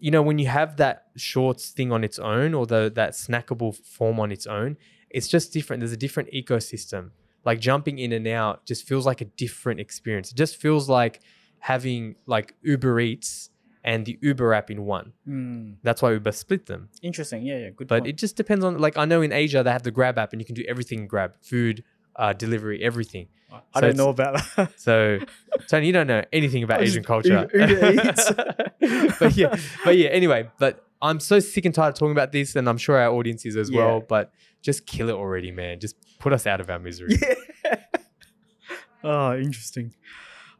you 0.00 0.10
know 0.10 0.22
when 0.22 0.38
you 0.38 0.46
have 0.48 0.76
that 0.78 1.06
Shorts 1.16 1.70
thing 1.70 1.92
on 1.92 2.04
its 2.04 2.18
own 2.18 2.54
or 2.54 2.66
the 2.66 2.90
that 2.94 3.12
snackable 3.12 3.76
form 3.76 4.18
on 4.20 4.32
its 4.32 4.46
own, 4.46 4.76
it's 5.10 5.28
just 5.28 5.52
different. 5.52 5.80
There's 5.80 5.92
a 5.92 5.96
different 5.96 6.30
ecosystem. 6.32 7.10
Like 7.44 7.60
jumping 7.60 7.98
in 7.98 8.12
and 8.12 8.26
out 8.26 8.66
just 8.66 8.86
feels 8.86 9.06
like 9.06 9.20
a 9.20 9.24
different 9.24 9.80
experience. 9.80 10.30
It 10.32 10.36
just 10.36 10.56
feels 10.56 10.88
like 10.88 11.20
having 11.60 12.16
like 12.26 12.54
Uber 12.62 13.00
Eats 13.00 13.50
and 13.84 14.04
the 14.06 14.18
Uber 14.20 14.52
app 14.54 14.70
in 14.70 14.84
one. 14.84 15.12
Mm, 15.26 15.76
That's 15.82 16.02
why 16.02 16.12
Uber 16.12 16.32
split 16.32 16.66
them. 16.66 16.88
interesting. 17.02 17.42
Yeah, 17.42 17.58
yeah. 17.58 17.70
Good. 17.70 17.76
Point. 17.76 17.88
But 17.88 17.98
point. 18.00 18.06
it 18.08 18.16
just 18.16 18.36
depends 18.36 18.64
on 18.64 18.78
like 18.78 18.96
I 18.96 19.04
know 19.04 19.22
in 19.22 19.32
Asia 19.32 19.62
they 19.62 19.70
have 19.70 19.82
the 19.82 19.90
Grab 19.90 20.18
app 20.18 20.32
and 20.32 20.40
you 20.40 20.46
can 20.46 20.54
do 20.54 20.64
everything 20.68 21.06
Grab, 21.06 21.34
food, 21.40 21.84
uh, 22.16 22.32
delivery, 22.32 22.82
everything. 22.82 23.28
I 23.50 23.80
so 23.80 23.80
don't 23.80 23.96
know 23.96 24.08
about 24.10 24.40
that. 24.56 24.78
So 24.78 25.20
Tony, 25.68 25.86
you 25.86 25.92
don't 25.92 26.06
know 26.06 26.22
anything 26.32 26.62
about 26.62 26.82
Asian 26.86 27.02
culture. 27.02 27.48
Uber- 27.52 27.68
Uber 27.68 28.08
Eats. 28.08 28.32
but 29.18 29.36
yeah, 29.36 29.56
but 29.84 29.96
yeah. 29.96 30.08
Anyway, 30.08 30.50
but 30.58 30.84
I'm 31.00 31.20
so 31.20 31.38
sick 31.40 31.64
and 31.64 31.74
tired 31.74 31.90
of 31.90 31.94
talking 31.94 32.12
about 32.12 32.32
this, 32.32 32.56
and 32.56 32.68
I'm 32.68 32.78
sure 32.78 32.98
our 32.98 33.12
audience 33.12 33.46
is 33.46 33.56
as 33.56 33.70
well. 33.70 34.00
But 34.00 34.32
just 34.62 34.86
kill 34.86 35.08
it 35.08 35.14
already, 35.14 35.50
man. 35.50 35.80
Just 35.80 35.96
put 36.18 36.32
us 36.32 36.46
out 36.46 36.60
of 36.60 36.68
our 36.68 36.78
misery. 36.78 37.16
Yeah. 37.64 37.76
oh, 39.04 39.36
interesting. 39.36 39.94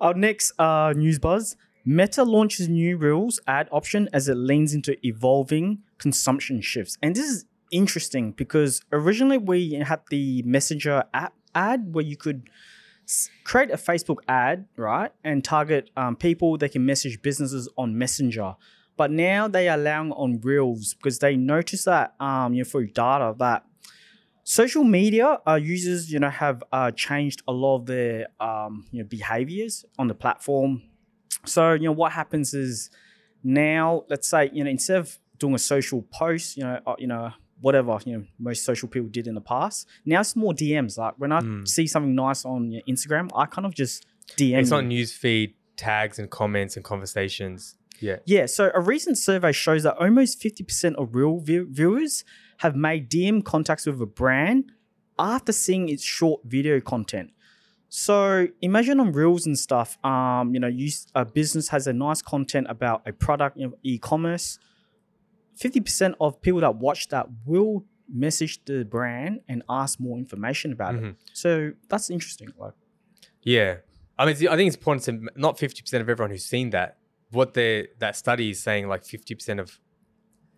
Our 0.00 0.14
next 0.14 0.52
uh, 0.58 0.94
news 0.96 1.18
buzz 1.18 1.56
Meta 1.90 2.22
launches 2.22 2.68
new 2.68 2.98
Reels 2.98 3.40
ad 3.46 3.66
option 3.72 4.10
as 4.12 4.28
it 4.28 4.34
leans 4.34 4.74
into 4.74 4.94
evolving 5.06 5.78
consumption 5.96 6.60
shifts. 6.60 6.98
And 7.00 7.16
this 7.16 7.24
is 7.24 7.46
interesting 7.70 8.32
because 8.32 8.82
originally 8.92 9.38
we 9.38 9.72
had 9.72 10.02
the 10.10 10.42
Messenger 10.42 11.04
app 11.14 11.32
ad 11.54 11.94
where 11.94 12.04
you 12.04 12.14
could 12.14 12.50
create 13.42 13.70
a 13.70 13.78
Facebook 13.78 14.18
ad, 14.28 14.66
right? 14.76 15.12
And 15.24 15.42
target 15.42 15.88
um, 15.96 16.14
people 16.14 16.58
that 16.58 16.72
can 16.72 16.84
message 16.84 17.22
businesses 17.22 17.70
on 17.78 17.96
Messenger. 17.96 18.56
But 18.98 19.10
now 19.10 19.48
they 19.48 19.66
are 19.70 19.78
allowing 19.78 20.12
on 20.12 20.42
Reels 20.42 20.92
because 20.92 21.20
they 21.20 21.36
notice 21.36 21.84
that, 21.84 22.14
um, 22.20 22.52
you 22.52 22.64
know, 22.64 22.68
through 22.68 22.88
data 22.88 23.34
that 23.38 23.64
social 24.44 24.84
media 24.84 25.38
uh, 25.46 25.54
users 25.54 26.12
you 26.12 26.18
know 26.18 26.28
have 26.28 26.62
uh, 26.70 26.90
changed 26.90 27.42
a 27.48 27.52
lot 27.52 27.76
of 27.76 27.86
their 27.86 28.26
um, 28.40 28.86
you 28.90 29.02
know 29.02 29.08
behaviors 29.08 29.86
on 29.98 30.08
the 30.08 30.14
platform 30.14 30.82
so 31.44 31.72
you 31.72 31.84
know 31.84 31.92
what 31.92 32.12
happens 32.12 32.54
is 32.54 32.90
now 33.44 34.04
let's 34.08 34.28
say 34.28 34.50
you 34.52 34.64
know 34.64 34.70
instead 34.70 34.98
of 34.98 35.18
doing 35.38 35.54
a 35.54 35.58
social 35.58 36.02
post 36.12 36.56
you 36.56 36.64
know 36.64 36.80
uh, 36.86 36.94
you 36.98 37.06
know 37.06 37.30
whatever 37.60 37.98
you 38.04 38.16
know 38.16 38.24
most 38.38 38.64
social 38.64 38.88
people 38.88 39.08
did 39.08 39.26
in 39.26 39.34
the 39.34 39.40
past 39.40 39.86
now 40.04 40.20
it's 40.20 40.34
more 40.36 40.52
dms 40.52 40.98
like 40.98 41.14
when 41.18 41.32
i 41.32 41.40
Mm. 41.40 41.66
see 41.66 41.86
something 41.86 42.14
nice 42.14 42.44
on 42.44 42.70
your 42.72 42.82
instagram 42.88 43.30
i 43.34 43.46
kind 43.46 43.66
of 43.66 43.74
just 43.74 44.06
dm 44.36 44.58
It's 44.60 44.70
you. 44.70 44.76
not 44.76 44.84
news 44.86 45.12
feed 45.12 45.54
tags 45.76 46.18
and 46.18 46.28
comments 46.28 46.74
and 46.74 46.84
conversations. 46.84 47.76
Yeah. 48.00 48.16
Yeah, 48.26 48.46
so 48.46 48.70
a 48.74 48.80
recent 48.80 49.16
survey 49.18 49.52
shows 49.52 49.84
that 49.84 49.96
almost 49.96 50.40
50% 50.42 50.94
of 50.96 51.14
real 51.14 51.38
view- 51.38 51.68
viewers 51.70 52.24
have 52.58 52.74
made 52.74 53.08
DM 53.08 53.44
contacts 53.44 53.86
with 53.86 54.00
a 54.00 54.06
brand 54.06 54.72
after 55.20 55.52
seeing 55.52 55.88
its 55.88 56.02
short 56.02 56.40
video 56.44 56.80
content. 56.80 57.30
So 57.88 58.46
imagine 58.60 59.00
on 59.00 59.12
Reels 59.12 59.46
and 59.46 59.58
stuff, 59.58 59.98
um, 60.04 60.52
you 60.52 60.60
know, 60.60 60.66
you, 60.68 60.90
a 61.14 61.24
business 61.24 61.68
has 61.68 61.86
a 61.86 61.92
nice 61.92 62.20
content 62.22 62.66
about 62.68 63.02
a 63.06 63.12
product, 63.12 63.56
you 63.56 63.68
know, 63.68 63.74
e-commerce. 63.82 64.58
Fifty 65.56 65.80
percent 65.80 66.14
of 66.20 66.40
people 66.40 66.60
that 66.60 66.76
watch 66.76 67.08
that 67.08 67.26
will 67.46 67.84
message 68.12 68.64
the 68.64 68.84
brand 68.84 69.40
and 69.48 69.62
ask 69.68 69.98
more 70.00 70.16
information 70.18 70.72
about 70.72 70.94
it. 70.94 71.02
Mhm. 71.02 71.16
So 71.32 71.72
that's 71.88 72.10
interesting. 72.10 72.48
Like, 72.58 72.74
Yeah. 73.42 73.78
I 74.18 74.26
mean, 74.26 74.34
I 74.34 74.56
think 74.56 74.66
it's 74.68 74.76
important 74.76 75.04
to 75.04 75.40
not 75.40 75.58
50% 75.58 76.00
of 76.02 76.08
everyone 76.08 76.30
who's 76.30 76.44
seen 76.44 76.70
that. 76.70 76.98
What 77.30 77.54
they 77.54 77.88
that 77.98 78.16
study 78.16 78.50
is 78.50 78.62
saying, 78.62 78.88
like 78.88 79.04
50% 79.04 79.60
of. 79.60 79.78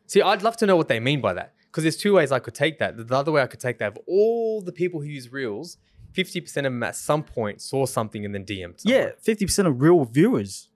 See, 0.07 0.23
I'd 0.23 0.43
love 0.43 0.57
to 0.59 0.67
know 0.67 0.77
what 0.77 0.89
they 0.89 0.99
mean 1.01 1.21
by 1.21 1.35
that. 1.35 1.55
Because 1.67 1.85
there's 1.85 1.97
two 1.97 2.15
ways 2.15 2.33
I 2.33 2.39
could 2.41 2.55
take 2.55 2.79
that. 2.79 2.97
The 3.09 3.17
other 3.17 3.31
way 3.33 3.43
I 3.43 3.47
could 3.47 3.61
take 3.61 3.79
that 3.79 3.89
of 3.93 3.99
all 4.07 4.61
the 4.61 4.73
people 4.73 5.01
who 5.01 5.07
use 5.07 5.31
Reels, 5.31 5.77
50% 6.15 6.57
of 6.59 6.63
them 6.65 6.83
at 6.83 6.97
some 6.97 7.23
point 7.23 7.61
saw 7.61 7.87
something 7.87 8.25
and 8.25 8.35
then 8.35 8.45
DM'd. 8.45 8.81
someone. 8.81 9.01
yeah, 9.03 9.11
fifty 9.21 9.45
percent 9.47 9.69
of 9.69 9.81
real 9.81 10.05
viewers. 10.05 10.69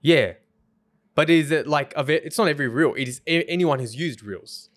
Yeah. 0.00 0.34
But 1.14 1.30
is 1.30 1.50
it 1.50 1.66
like, 1.66 1.92
of 1.94 2.10
it, 2.10 2.24
it's 2.24 2.36
not 2.38 2.48
every 2.48 2.68
Reel. 2.68 2.94
It 2.94 3.06
is 3.08 3.20
a- 3.26 3.44
anyone 3.44 3.78
who's 3.78 3.94
used 3.94 4.22
Reels 4.22 4.68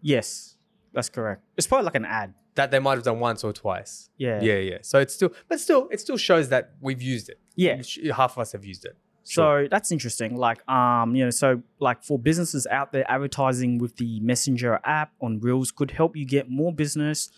Yes, 0.00 0.56
that's 0.92 1.08
correct. 1.08 1.44
It's 1.56 1.66
probably 1.66 1.84
like 1.84 1.94
an 1.94 2.06
ad. 2.06 2.34
that 2.54 2.70
they 2.70 2.78
might 2.78 2.94
have 2.94 3.04
done 3.04 3.20
once 3.20 3.44
or 3.44 3.52
twice. 3.52 4.08
Yeah. 4.16 4.40
Yeah, 4.42 4.56
yeah. 4.56 4.78
So 4.82 4.98
it's 4.98 5.14
still, 5.14 5.32
but 5.48 5.60
still, 5.60 5.88
it 5.90 6.00
still 6.00 6.16
shows 6.16 6.48
that 6.48 6.72
we've 6.80 7.00
used 7.02 7.28
it. 7.28 7.38
Yeah. 7.56 7.80
Half 8.14 8.32
of 8.32 8.38
us 8.38 8.52
have 8.52 8.64
used 8.64 8.84
it. 8.84 8.96
So 9.24 9.68
that's 9.70 9.92
interesting. 9.92 10.36
Like, 10.36 10.68
um, 10.68 11.14
you 11.14 11.24
know, 11.24 11.30
so 11.30 11.62
like 11.78 12.02
for 12.02 12.18
businesses 12.18 12.66
out 12.66 12.90
there, 12.92 13.08
advertising 13.10 13.78
with 13.78 13.96
the 13.96 14.18
Messenger 14.20 14.80
app 14.84 15.12
on 15.20 15.38
Reels 15.40 15.70
could 15.70 15.92
help 15.92 16.16
you 16.16 16.24
get 16.26 16.50
more 16.50 16.72
business, 16.72 17.30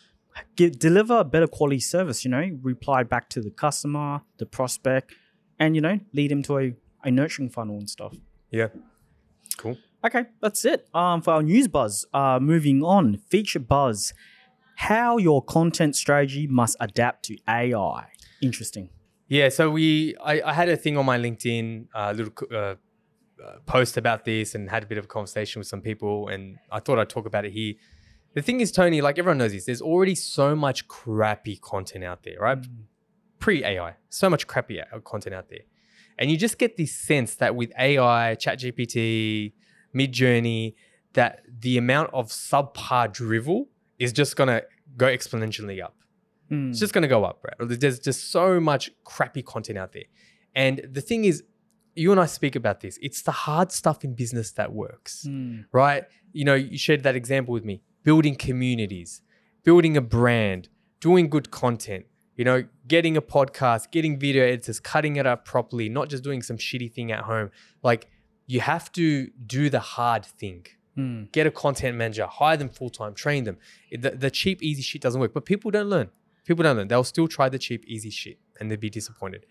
get 0.57 0.79
deliver 0.79 1.19
a 1.19 1.25
better 1.25 1.47
quality 1.47 1.81
service. 1.81 2.25
You 2.25 2.31
know, 2.31 2.59
reply 2.63 3.03
back 3.03 3.29
to 3.31 3.41
the 3.41 3.51
customer, 3.51 4.23
the 4.39 4.47
prospect, 4.47 5.15
and 5.59 5.75
you 5.75 5.81
know, 5.81 6.01
lead 6.13 6.31
them 6.31 6.43
to 6.45 6.59
a, 6.59 6.75
a 7.03 7.11
nurturing 7.11 7.51
funnel 7.51 7.77
and 7.79 7.89
stuff. 7.89 8.15
Yeah. 8.51 8.69
Cool. 9.57 9.79
Okay, 10.05 10.25
that's 10.41 10.65
it. 10.65 10.87
Um, 10.93 11.23
for 11.23 11.33
our 11.33 11.43
news 11.43 11.69
buzz. 11.69 12.05
Uh, 12.13 12.39
moving 12.41 12.83
on, 12.83 13.17
feature 13.31 13.61
buzz. 13.61 14.13
How 14.77 15.17
your 15.19 15.43
content 15.43 15.97
strategy 15.97 16.47
must 16.47 16.77
adapt 16.81 17.25
to 17.27 17.39
AI. 17.49 18.09
Interesting. 18.43 18.91
Yeah, 19.29 19.49
so 19.49 19.71
we 19.71 20.15
I, 20.23 20.43
I 20.43 20.53
had 20.53 20.69
a 20.69 20.77
thing 20.77 20.99
on 20.99 21.07
my 21.07 21.19
LinkedIn, 21.19 21.87
a 21.95 21.99
uh, 21.99 22.13
little 22.13 22.33
uh, 22.53 22.57
uh, 22.57 22.75
post 23.65 23.97
about 23.97 24.25
this, 24.25 24.55
and 24.55 24.69
had 24.69 24.83
a 24.83 24.87
bit 24.87 24.99
of 24.99 25.05
a 25.05 25.09
conversation 25.09 25.61
with 25.61 25.69
some 25.69 25.81
people, 25.81 26.29
and 26.29 26.59
I 26.71 26.81
thought 26.81 26.99
I'd 26.99 27.09
talk 27.09 27.25
about 27.27 27.45
it 27.47 27.53
here. 27.53 27.75
The 28.35 28.43
thing 28.43 28.61
is, 28.61 28.73
Tony, 28.73 29.01
like 29.01 29.19
everyone 29.19 29.39
knows 29.39 29.53
this, 29.53 29.65
there's 29.67 29.83
already 29.83 30.15
so 30.15 30.55
much 30.57 30.89
crappy 30.89 31.57
content 31.57 32.05
out 32.05 32.23
there, 32.25 32.39
right? 32.41 32.59
Pre 33.39 33.65
AI, 33.65 33.95
so 34.09 34.29
much 34.29 34.47
crappy 34.47 34.81
content 35.05 35.35
out 35.35 35.49
there, 35.49 35.61
and 36.19 36.31
you 36.31 36.37
just 36.37 36.59
get 36.59 36.77
this 36.77 36.95
sense 36.95 37.35
that 37.37 37.55
with 37.55 37.73
AI, 37.79 38.37
ChatGPT, 38.39 39.53
Midjourney, 39.95 40.75
that 41.13 41.43
the 41.61 41.79
amount 41.79 42.11
of 42.13 42.29
subpar 42.29 43.13
drivel 43.13 43.69
is 43.99 44.13
just 44.13 44.35
gonna 44.37 44.63
go 44.97 45.07
exponentially 45.07 45.83
up. 45.83 45.97
Mm. 46.51 46.71
It's 46.71 46.79
just 46.81 46.93
going 46.93 47.03
to 47.03 47.09
go 47.09 47.25
up, 47.25 47.43
right? 47.43 47.69
There's 47.81 47.99
just 47.99 48.31
so 48.31 48.61
much 48.61 48.91
crappy 49.05 49.43
content 49.43 49.79
out 49.79 49.93
there. 49.93 50.05
And 50.55 50.87
the 50.93 51.01
thing 51.01 51.25
is, 51.25 51.43
you 51.95 52.11
and 52.13 52.21
I 52.21 52.27
speak 52.27 52.55
about 52.55 52.81
this. 52.81 52.99
It's 53.01 53.23
the 53.23 53.31
hard 53.33 53.73
stuff 53.73 54.05
in 54.05 54.15
business 54.15 54.53
that 54.53 54.73
works, 54.73 55.27
Mm. 55.27 55.65
right? 55.73 56.05
You 56.33 56.45
know, 56.45 56.55
you 56.55 56.77
shared 56.77 57.03
that 57.05 57.17
example 57.17 57.55
with 57.55 57.65
me 57.65 57.83
building 58.05 58.37
communities, 58.37 59.23
building 59.65 59.97
a 59.97 60.01
brand, 60.01 60.69
doing 61.01 61.29
good 61.29 61.51
content, 61.51 62.07
you 62.37 62.45
know, 62.45 62.65
getting 62.87 63.17
a 63.17 63.23
podcast, 63.23 63.91
getting 63.91 64.19
video 64.19 64.45
editors, 64.45 64.79
cutting 64.81 65.17
it 65.17 65.27
up 65.27 65.45
properly, 65.45 65.89
not 65.89 66.09
just 66.09 66.23
doing 66.23 66.43
some 66.43 66.57
shitty 66.57 66.93
thing 66.93 67.11
at 67.11 67.21
home. 67.25 67.51
Like, 67.83 68.09
you 68.47 68.61
have 68.61 68.93
to 68.93 69.29
do 69.47 69.69
the 69.71 69.81
hard 69.81 70.25
thing 70.25 70.67
Mm. 70.97 71.33
get 71.33 71.45
a 71.45 71.51
content 71.51 71.97
manager, 71.97 72.25
hire 72.25 72.57
them 72.57 72.69
full 72.69 72.89
time, 72.89 73.15
train 73.15 73.43
them. 73.43 73.57
The, 73.91 74.11
the 74.11 74.31
cheap, 74.31 74.63
easy 74.63 74.81
shit 74.81 75.03
doesn't 75.03 75.21
work, 75.21 75.35
but 75.35 75.45
people 75.45 75.73
don't 75.73 75.89
learn. 75.89 76.11
People 76.47 76.63
don't 76.63 76.77
learn. 76.77 76.87
They'll 76.87 77.03
still 77.03 77.27
try 77.27 77.49
the 77.49 77.59
cheap, 77.59 77.85
easy 77.85 78.11
shit 78.11 78.39
and 78.61 78.71
they'll 78.71 78.79
be 78.79 78.91
disappointed. 78.91 79.45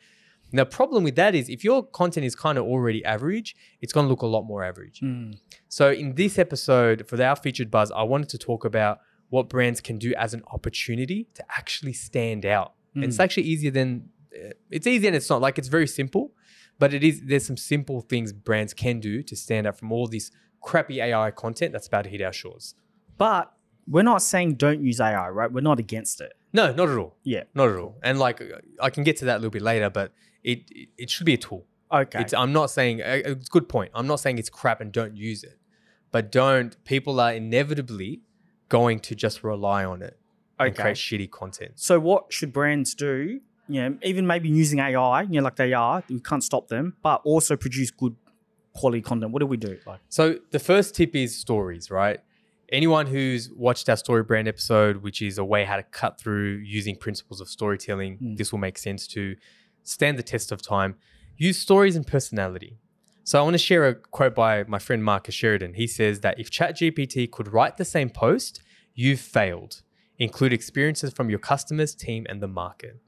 Now, 0.53 0.63
the 0.63 0.69
problem 0.69 1.03
with 1.03 1.15
that 1.15 1.33
is 1.36 1.50
if 1.50 1.63
your 1.63 1.83
content 1.83 2.25
is 2.25 2.36
kind 2.36 2.57
of 2.57 2.63
already 2.65 3.03
average, 3.03 3.55
it's 3.81 3.91
going 3.91 4.05
to 4.05 4.10
look 4.10 4.22
a 4.22 4.27
lot 4.27 4.43
more 4.43 4.63
average. 4.63 5.01
Mm. 5.01 5.38
So, 5.67 5.91
in 5.91 6.13
this 6.15 6.38
episode 6.38 7.05
for 7.07 7.22
our 7.22 7.36
featured 7.36 7.69
buzz, 7.72 7.91
I 7.91 8.03
wanted 8.03 8.29
to 8.29 8.38
talk 8.38 8.63
about 8.63 9.00
what 9.29 9.50
brands 9.50 9.81
can 9.81 9.98
do 9.98 10.13
as 10.15 10.33
an 10.36 10.43
opportunity 10.53 11.27
to 11.33 11.43
actually 11.57 11.93
stand 11.93 12.45
out. 12.45 12.74
And 12.93 13.03
it's 13.03 13.17
Mm. 13.17 13.24
actually 13.24 13.43
easier 13.43 13.72
than 13.72 14.10
uh, 14.36 14.50
it's 14.69 14.86
easy 14.88 15.07
and 15.07 15.15
it's 15.15 15.29
not 15.29 15.41
like 15.41 15.57
it's 15.57 15.67
very 15.67 15.88
simple, 15.88 16.31
but 16.77 16.93
it 16.93 17.03
is 17.03 17.22
there's 17.25 17.45
some 17.45 17.57
simple 17.57 18.01
things 18.01 18.31
brands 18.31 18.74
can 18.74 19.00
do 19.00 19.24
to 19.24 19.36
stand 19.36 19.65
out 19.67 19.77
from 19.79 19.91
all 19.91 20.07
this 20.07 20.29
crappy 20.62 21.01
AI 21.01 21.31
content 21.31 21.72
that's 21.74 21.88
about 21.88 22.03
to 22.03 22.10
hit 22.12 22.22
our 22.22 22.31
shores. 22.33 22.75
But 23.17 23.51
we're 23.88 24.03
not 24.03 24.22
saying 24.22 24.55
don't 24.55 24.81
use 24.83 25.00
AI, 25.01 25.29
right? 25.29 25.51
We're 25.51 25.62
not 25.62 25.79
against 25.79 26.22
it. 26.22 26.33
No, 26.53 26.72
not 26.74 26.88
at 26.89 26.98
all. 26.98 27.15
Yeah. 27.24 27.43
Not 27.55 27.69
at 27.69 27.75
all. 27.77 27.98
And 28.03 28.19
like 28.19 28.41
I 28.79 28.89
can 28.91 29.03
get 29.03 29.17
to 29.17 29.25
that 29.25 29.36
a 29.38 29.39
little 29.39 29.50
bit 29.51 29.63
later, 29.63 29.89
but 29.89 30.13
it 30.43 30.69
it, 30.97 31.09
should 31.09 31.25
be 31.25 31.33
a 31.33 31.38
tool. 31.38 31.65
Okay. 31.91 32.21
It's, 32.21 32.33
I'm 32.33 32.51
not 32.53 32.71
saying 32.71 33.01
uh, 33.01 33.21
it's 33.25 33.47
a 33.47 33.51
good 33.51 33.69
point. 33.69 33.91
I'm 33.93 34.07
not 34.07 34.19
saying 34.19 34.38
it's 34.39 34.50
crap 34.50 34.81
and 34.81 34.91
don't 34.91 35.15
use 35.15 35.43
it, 35.43 35.59
but 36.12 36.31
don't. 36.31 36.81
People 36.85 37.19
are 37.19 37.33
inevitably 37.33 38.21
going 38.69 39.00
to 39.01 39.15
just 39.15 39.43
rely 39.43 39.85
on 39.85 40.01
it 40.01 40.17
and 40.59 40.75
create 40.75 40.97
shitty 40.97 41.29
content. 41.29 41.73
so 41.75 42.00
what 42.00 42.31
should 42.33 42.51
brands 42.53 42.95
do? 42.95 43.39
You 43.67 43.81
know, 43.89 43.97
even 44.03 44.25
maybe 44.27 44.50
using 44.50 44.79
AI, 44.79 45.21
you 45.23 45.39
know, 45.39 45.43
like 45.43 45.55
they 45.55 45.73
are, 45.73 46.03
we 46.09 46.19
can't 46.19 46.43
stop 46.43 46.67
them, 46.67 46.95
but 47.01 47.21
also 47.23 47.55
produce 47.55 47.91
good 47.91 48.15
quality 48.73 49.01
content. 49.01 49.31
What 49.31 49.39
do 49.39 49.45
we 49.45 49.57
do? 49.57 49.77
Like, 49.85 50.00
So 50.09 50.39
the 50.51 50.59
first 50.59 50.95
tip 50.95 51.15
is 51.15 51.38
stories, 51.38 51.89
right? 51.91 52.19
Anyone 52.69 53.05
who's 53.07 53.50
watched 53.51 53.88
our 53.88 53.95
story 53.97 54.23
brand 54.23 54.47
episode, 54.47 54.97
which 54.97 55.21
is 55.21 55.38
a 55.38 55.45
way 55.45 55.63
how 55.63 55.75
to 55.77 55.83
cut 55.83 56.19
through 56.19 56.55
using 56.65 56.95
principles 56.95 57.39
of 57.39 57.47
storytelling, 57.47 58.17
Mm. 58.17 58.38
this 58.38 58.51
will 58.51 58.59
make 58.59 58.77
sense 58.77 59.07
to 59.07 59.35
stand 59.84 60.18
the 60.18 60.24
test 60.24 60.52
of 60.52 60.62
time. 60.62 60.96
Use 61.38 61.58
stories 61.58 61.96
and 61.96 62.06
personality. 62.06 62.78
So 63.25 63.40
I 63.40 63.44
want 63.44 63.54
to 63.54 63.58
share 63.60 63.88
a 63.88 63.96
quote 63.96 64.36
by 64.36 64.63
my 64.66 64.80
friend 64.80 65.04
Marcus 65.04 65.34
Sheridan. 65.34 65.75
He 65.75 65.88
says 65.88 66.20
that 66.22 66.40
if 66.40 66.52
ChatGPT 66.52 67.32
could 67.32 67.54
write 67.54 67.78
the 67.78 67.86
same 67.86 68.10
post, 68.10 68.62
you've 68.94 69.22
failed. 69.22 69.82
Include 70.20 70.54
experiences 70.54 71.13
from 71.13 71.30
your 71.30 71.40
customers, 71.40 71.96
team, 71.96 72.25
and 72.30 72.42
the 72.42 72.48
market. 72.48 73.00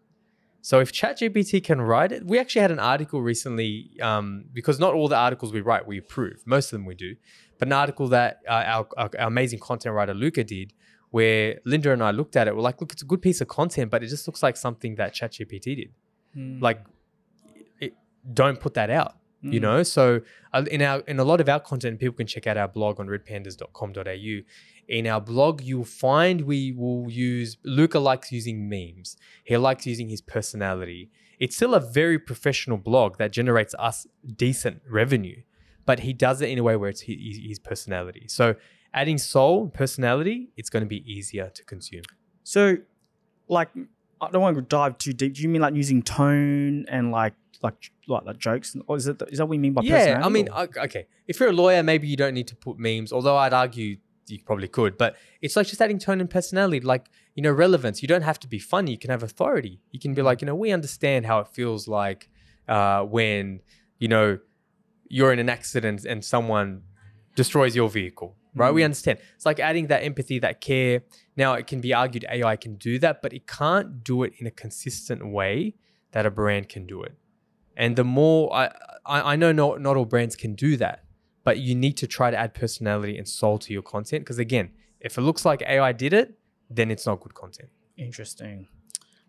So 0.62 0.80
if 0.80 0.92
ChatGPT 0.92 1.64
can 1.64 1.80
write 1.80 2.12
it, 2.12 2.26
we 2.26 2.40
actually 2.40 2.62
had 2.62 2.72
an 2.72 2.80
article 2.80 3.22
recently 3.22 3.92
um, 4.02 4.46
because 4.52 4.80
not 4.80 4.94
all 4.94 5.08
the 5.08 5.16
articles 5.16 5.54
we 5.54 5.62
write 5.62 5.86
we 5.86 6.00
approve. 6.00 6.42
Most 6.46 6.68
of 6.68 6.80
them 6.80 6.86
we 6.86 6.96
do, 6.96 7.16
but 7.60 7.68
an 7.68 7.74
article 7.74 8.08
that 8.08 8.40
uh, 8.50 8.64
our, 8.66 8.88
our, 8.98 9.10
our 9.20 9.28
amazing 9.28 9.60
content 9.60 9.94
writer 9.94 10.14
Luca 10.14 10.44
did, 10.44 10.74
where 11.12 11.60
Linda 11.66 11.92
and 11.92 12.02
I 12.02 12.12
looked 12.12 12.36
at 12.36 12.48
it. 12.48 12.56
We're 12.56 12.64
like, 12.64 12.82
look, 12.82 12.94
it's 12.94 13.04
a 13.04 13.06
good 13.06 13.22
piece 13.22 13.42
of 13.42 13.48
content, 13.48 13.92
but 13.92 14.02
it 14.02 14.08
just 14.08 14.28
looks 14.28 14.42
like 14.42 14.58
something 14.58 14.96
that 14.96 15.14
ChatGPT 15.14 15.76
did. 15.76 15.90
Like, 16.36 16.82
it, 17.80 17.94
don't 18.34 18.60
put 18.60 18.74
that 18.76 18.90
out. 18.90 19.14
You 19.42 19.60
Mm. 19.60 19.62
know, 19.62 19.84
so 19.84 20.22
uh, 20.54 20.66
in 20.72 20.82
our 20.82 21.00
in 21.02 21.20
a 21.20 21.24
lot 21.24 21.40
of 21.40 21.48
our 21.48 21.60
content, 21.60 22.00
people 22.00 22.16
can 22.16 22.26
check 22.26 22.48
out 22.48 22.58
our 22.58 22.68
blog 22.68 23.00
on 23.00 23.08
redpandas.com.au. 23.08 24.42
In 24.88 25.08
our 25.08 25.22
blog, 25.22 25.62
you'll 25.62 25.84
find 25.84 26.42
we 26.42 26.72
will 26.72 27.10
use 27.12 27.58
Luca 27.64 28.00
likes 28.00 28.32
using 28.32 28.68
memes. 28.70 29.18
He 29.44 29.56
likes 29.58 29.86
using 29.86 30.10
his 30.10 30.22
personality. 30.22 31.12
It's 31.40 31.56
still 31.56 31.76
a 31.76 31.80
very 31.80 32.18
professional 32.18 32.78
blog 32.78 33.18
that 33.18 33.32
generates 33.32 33.76
us 33.78 34.08
decent 34.36 34.82
revenue, 34.90 35.42
but 35.86 36.00
he 36.00 36.14
does 36.14 36.42
it 36.42 36.50
in 36.50 36.58
a 36.58 36.64
way 36.64 36.76
where 36.76 36.90
it's 36.90 37.02
his, 37.02 37.38
his 37.38 37.60
personality. 37.60 38.26
So 38.28 38.56
adding 38.94 39.18
soul 39.18 39.68
personality, 39.70 40.50
it's 40.56 40.70
going 40.70 40.84
to 40.84 40.88
be 40.90 41.04
easier 41.12 41.50
to 41.50 41.64
consume. 41.66 42.04
So, 42.44 42.78
like, 43.48 43.70
I 44.22 44.30
don't 44.32 44.42
want 44.42 44.56
to 44.56 44.62
dive 44.62 44.98
too 44.98 45.14
deep. 45.14 45.36
Do 45.36 45.42
you 45.42 45.50
mean 45.50 45.62
like 45.62 45.76
using 45.76 46.02
tone 46.02 46.86
and 46.88 47.12
like, 47.12 47.34
like, 47.62 47.92
like, 48.08 48.26
like 48.26 48.38
jokes? 48.38 48.76
Or 48.88 48.98
is 48.98 49.08
it 49.08 49.22
is 49.30 49.38
that 49.38 49.46
what 49.46 49.54
you 49.54 49.60
mean 49.60 49.74
by 49.74 49.82
yeah, 49.84 49.98
personality? 49.98 50.26
I 50.26 50.30
mean, 50.30 50.50
or- 50.50 50.84
okay. 50.86 51.08
If 51.28 51.40
you're 51.40 51.50
a 51.50 51.54
lawyer, 51.54 51.84
maybe 51.84 52.08
you 52.08 52.18
don't 52.18 52.34
need 52.34 52.48
to 52.48 52.56
put 52.56 52.78
memes, 52.78 53.12
although 53.12 53.38
I'd 53.38 53.54
argue 53.54 53.98
you 54.28 54.40
probably 54.46 54.68
could. 54.68 54.98
But 54.98 55.16
it's 55.42 55.56
like 55.56 55.68
just 55.68 55.82
adding 55.82 56.00
tone 56.00 56.22
and 56.22 56.30
personality, 56.30 56.80
like, 56.80 57.08
you 57.36 57.44
know, 57.44 57.52
relevance. 57.52 58.02
You 58.02 58.08
don't 58.08 58.24
have 58.24 58.40
to 58.40 58.48
be 58.48 58.60
funny. 58.60 58.92
You 58.92 58.98
can 58.98 59.10
have 59.10 59.24
authority. 59.24 59.82
You 59.92 60.00
can 60.00 60.14
be 60.14 60.22
like, 60.22 60.42
you 60.42 60.46
know, 60.46 60.56
we 60.56 60.72
understand 60.72 61.26
how 61.26 61.40
it 61.40 61.48
feels 61.48 61.88
like 61.88 62.30
uh, 62.68 63.04
when, 63.04 63.62
you 64.00 64.08
know, 64.08 64.40
you're 65.08 65.32
in 65.32 65.40
an 65.40 65.50
accident 65.50 66.06
and 66.06 66.24
someone 66.24 66.82
destroys 67.36 67.76
your 67.76 67.90
vehicle, 67.90 68.36
right? 68.56 68.74
We 68.74 68.82
Mm. 68.82 68.86
understand. 68.86 69.20
It's 69.36 69.46
like 69.46 69.60
adding 69.60 69.88
that 69.88 70.04
empathy, 70.04 70.40
that 70.40 70.62
care. 70.62 71.02
Now, 71.36 71.54
it 71.54 71.68
can 71.68 71.82
be 71.82 71.94
argued 71.94 72.26
AI 72.30 72.56
can 72.56 72.76
do 72.76 72.98
that, 73.00 73.22
but 73.22 73.34
it 73.34 73.46
can't 73.48 74.04
do 74.04 74.24
it 74.24 74.34
in 74.40 74.48
a 74.48 74.52
consistent 74.52 75.22
way 75.32 75.76
that 76.12 76.26
a 76.26 76.32
brand 76.32 76.70
can 76.70 76.86
do 76.88 77.04
it. 77.04 77.14
And 77.78 77.96
the 77.96 78.04
more 78.06 78.54
I, 78.56 78.66
I, 79.06 79.34
I 79.34 79.36
know 79.36 79.52
not, 79.52 79.82
not 79.82 79.98
all 79.98 80.06
brands 80.06 80.36
can 80.36 80.56
do 80.56 80.78
that, 80.78 81.04
but 81.44 81.60
you 81.60 81.76
need 81.76 81.98
to 81.98 82.08
try 82.08 82.32
to 82.32 82.38
add 82.38 82.54
personality 82.54 83.18
and 83.18 83.28
soul 83.28 83.60
to 83.60 83.74
your 83.74 83.82
content. 83.84 84.24
Because 84.24 84.40
again, 84.40 84.72
If 85.02 85.18
it 85.20 85.22
looks 85.22 85.46
like 85.46 85.62
AI 85.62 85.92
did 85.92 86.14
it, 86.14 86.28
then 86.70 86.90
it's 86.90 87.06
not 87.06 87.20
good 87.20 87.36
content. 87.36 87.70
Interesting. 87.98 88.68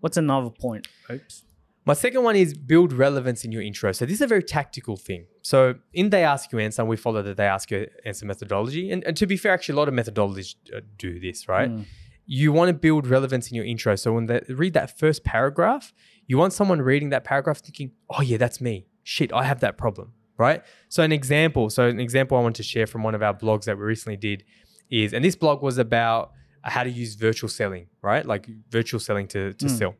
What's 0.01 0.17
another 0.17 0.49
point? 0.49 0.87
Oops. 1.11 1.43
My 1.87 1.95
second 1.95 2.25
one 2.25 2.35
is 2.35 2.53
build 2.53 2.93
relevance 2.93 3.45
in 3.45 3.53
your 3.53 3.63
intro. 3.63 3.93
So 3.93 4.05
this 4.07 4.17
is 4.17 4.21
a 4.21 4.27
very 4.27 4.43
tactical 4.43 4.97
thing. 4.97 5.27
So 5.43 5.77
in 5.93 6.11
They 6.11 6.25
Ask 6.25 6.51
You 6.51 6.59
Answer, 6.59 6.85
we 6.85 6.97
follow 6.97 7.23
the 7.23 7.33
They 7.33 7.47
Ask 7.47 7.71
You 7.71 7.87
Answer 8.05 8.27
methodology. 8.27 8.91
And, 8.91 9.05
and 9.05 9.17
to 9.17 9.27
be 9.27 9.37
fair, 9.37 9.53
actually, 9.53 9.75
a 9.75 9.79
lot 9.79 9.89
of 9.89 9.95
methodologies 9.95 10.57
uh, 10.77 10.81
do 10.99 11.21
this, 11.21 11.49
right? 11.49 11.71
Mm. 11.71 11.85
You 12.27 12.51
want 12.53 12.71
to 12.71 12.75
build 12.75 13.07
relevance 13.07 13.49
in 13.51 13.55
your 13.55 13.65
intro. 13.65 13.95
So 13.95 14.13
when 14.15 14.27
they 14.27 14.41
read 14.49 14.75
that 14.75 14.99
first 14.99 15.23
paragraph, 15.23 15.95
you 16.27 16.37
want 16.39 16.53
someone 16.53 16.83
reading 16.83 17.11
that 17.11 17.23
paragraph 17.23 17.59
thinking, 17.61 17.93
oh, 18.11 18.21
yeah, 18.21 18.37
that's 18.37 18.61
me. 18.61 18.89
Shit, 19.05 19.33
I 19.33 19.45
have 19.45 19.61
that 19.61 19.79
problem, 19.79 20.13
right? 20.39 20.65
So 20.89 21.05
an 21.05 21.13
example, 21.13 21.71
so 21.71 21.87
an 21.87 22.01
example 22.01 22.37
I 22.37 22.41
want 22.41 22.57
to 22.57 22.65
share 22.65 22.89
from 22.89 23.05
one 23.05 23.15
of 23.15 23.23
our 23.23 23.33
blogs 23.33 23.67
that 23.67 23.79
we 23.79 23.85
recently 23.85 24.17
did 24.17 24.43
is, 24.91 25.13
and 25.15 25.25
this 25.25 25.37
blog 25.37 25.63
was 25.63 25.79
about 25.79 26.33
how 26.63 26.83
to 26.83 26.91
use 26.91 27.15
virtual 27.15 27.49
selling, 27.49 27.87
right? 28.03 28.27
Like 28.27 28.49
virtual 28.71 28.99
selling 28.99 29.29
to, 29.29 29.53
to 29.53 29.67
Mm. 29.67 29.79
sell. 29.79 29.95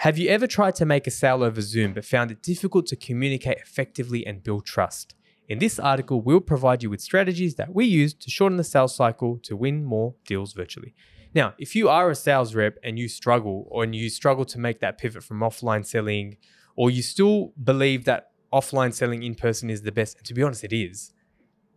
Have 0.00 0.18
you 0.18 0.28
ever 0.28 0.46
tried 0.46 0.74
to 0.76 0.84
make 0.84 1.06
a 1.06 1.10
sale 1.10 1.42
over 1.42 1.62
Zoom 1.62 1.94
but 1.94 2.04
found 2.04 2.30
it 2.30 2.42
difficult 2.42 2.86
to 2.86 2.96
communicate 2.96 3.56
effectively 3.58 4.26
and 4.26 4.42
build 4.42 4.66
trust? 4.66 5.14
In 5.48 5.58
this 5.58 5.78
article, 5.78 6.20
we'll 6.20 6.40
provide 6.40 6.82
you 6.82 6.90
with 6.90 7.00
strategies 7.00 7.54
that 7.54 7.74
we 7.74 7.86
use 7.86 8.12
to 8.12 8.30
shorten 8.30 8.58
the 8.58 8.64
sales 8.64 8.94
cycle 8.94 9.38
to 9.44 9.56
win 9.56 9.84
more 9.84 10.14
deals 10.26 10.52
virtually. 10.52 10.94
Now, 11.34 11.54
if 11.58 11.74
you 11.74 11.88
are 11.88 12.10
a 12.10 12.14
sales 12.14 12.54
rep 12.54 12.76
and 12.82 12.98
you 12.98 13.08
struggle 13.08 13.66
or 13.70 13.86
you 13.86 14.10
struggle 14.10 14.44
to 14.46 14.58
make 14.58 14.80
that 14.80 14.98
pivot 14.98 15.24
from 15.24 15.40
offline 15.40 15.86
selling, 15.86 16.36
or 16.76 16.90
you 16.90 17.02
still 17.02 17.54
believe 17.62 18.04
that 18.04 18.32
offline 18.52 18.92
selling 18.92 19.22
in 19.22 19.34
person 19.34 19.70
is 19.70 19.82
the 19.82 19.92
best, 19.92 20.18
and 20.18 20.26
to 20.26 20.34
be 20.34 20.42
honest, 20.42 20.62
it 20.62 20.74
is, 20.74 21.14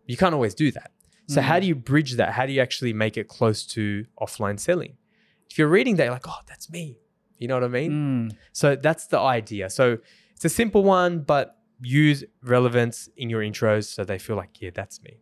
you 0.08 0.18
can't 0.18 0.36
always 0.36 0.54
do 0.54 0.72
that. 0.72 0.92
So, 1.28 1.42
how 1.42 1.58
mm. 1.58 1.62
do 1.62 1.68
you 1.68 1.76
bridge 1.76 2.14
that? 2.16 2.34
How 2.34 2.46
do 2.46 2.52
you 2.52 2.62
actually 2.62 2.92
make 2.92 3.16
it 3.16 3.28
close 3.28 3.66
to 3.68 4.06
offline 4.20 4.60
selling? 4.60 4.98
If 5.50 5.58
you're 5.58 5.68
reading 5.68 5.96
that, 5.98 6.06
you're 6.06 6.14
like, 6.14 6.28
oh, 6.28 6.42
that's 6.48 6.70
me. 6.70 6.98
You 7.40 7.48
know 7.48 7.56
what 7.56 7.64
I 7.64 7.70
mean? 7.70 7.92
Mm. 8.30 8.38
So 8.52 8.76
that's 8.76 9.08
the 9.08 9.20
idea. 9.20 9.70
So 9.70 9.98
it's 10.36 10.46
a 10.46 10.50
simple 10.50 10.84
one, 10.84 11.22
but 11.22 11.58
use 11.82 12.24
relevance 12.44 13.10
in 13.18 13.30
your 13.30 13.42
intros 13.42 13.86
so 13.86 14.04
they 14.04 14.20
feel 14.20 14.36
like, 14.36 14.62
yeah, 14.62 14.70
that's 14.74 15.02
me. 15.02 15.18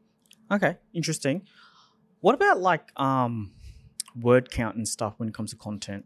Okay, 0.51 0.77
interesting. 0.93 1.43
What 2.21 2.33
about 2.35 2.59
like 2.59 2.91
um 2.99 3.53
word 4.19 4.49
count 4.49 4.75
and 4.75 4.87
stuff 4.87 5.13
when 5.17 5.29
it 5.29 5.35
comes 5.35 5.51
to 5.51 5.55
content? 5.57 6.05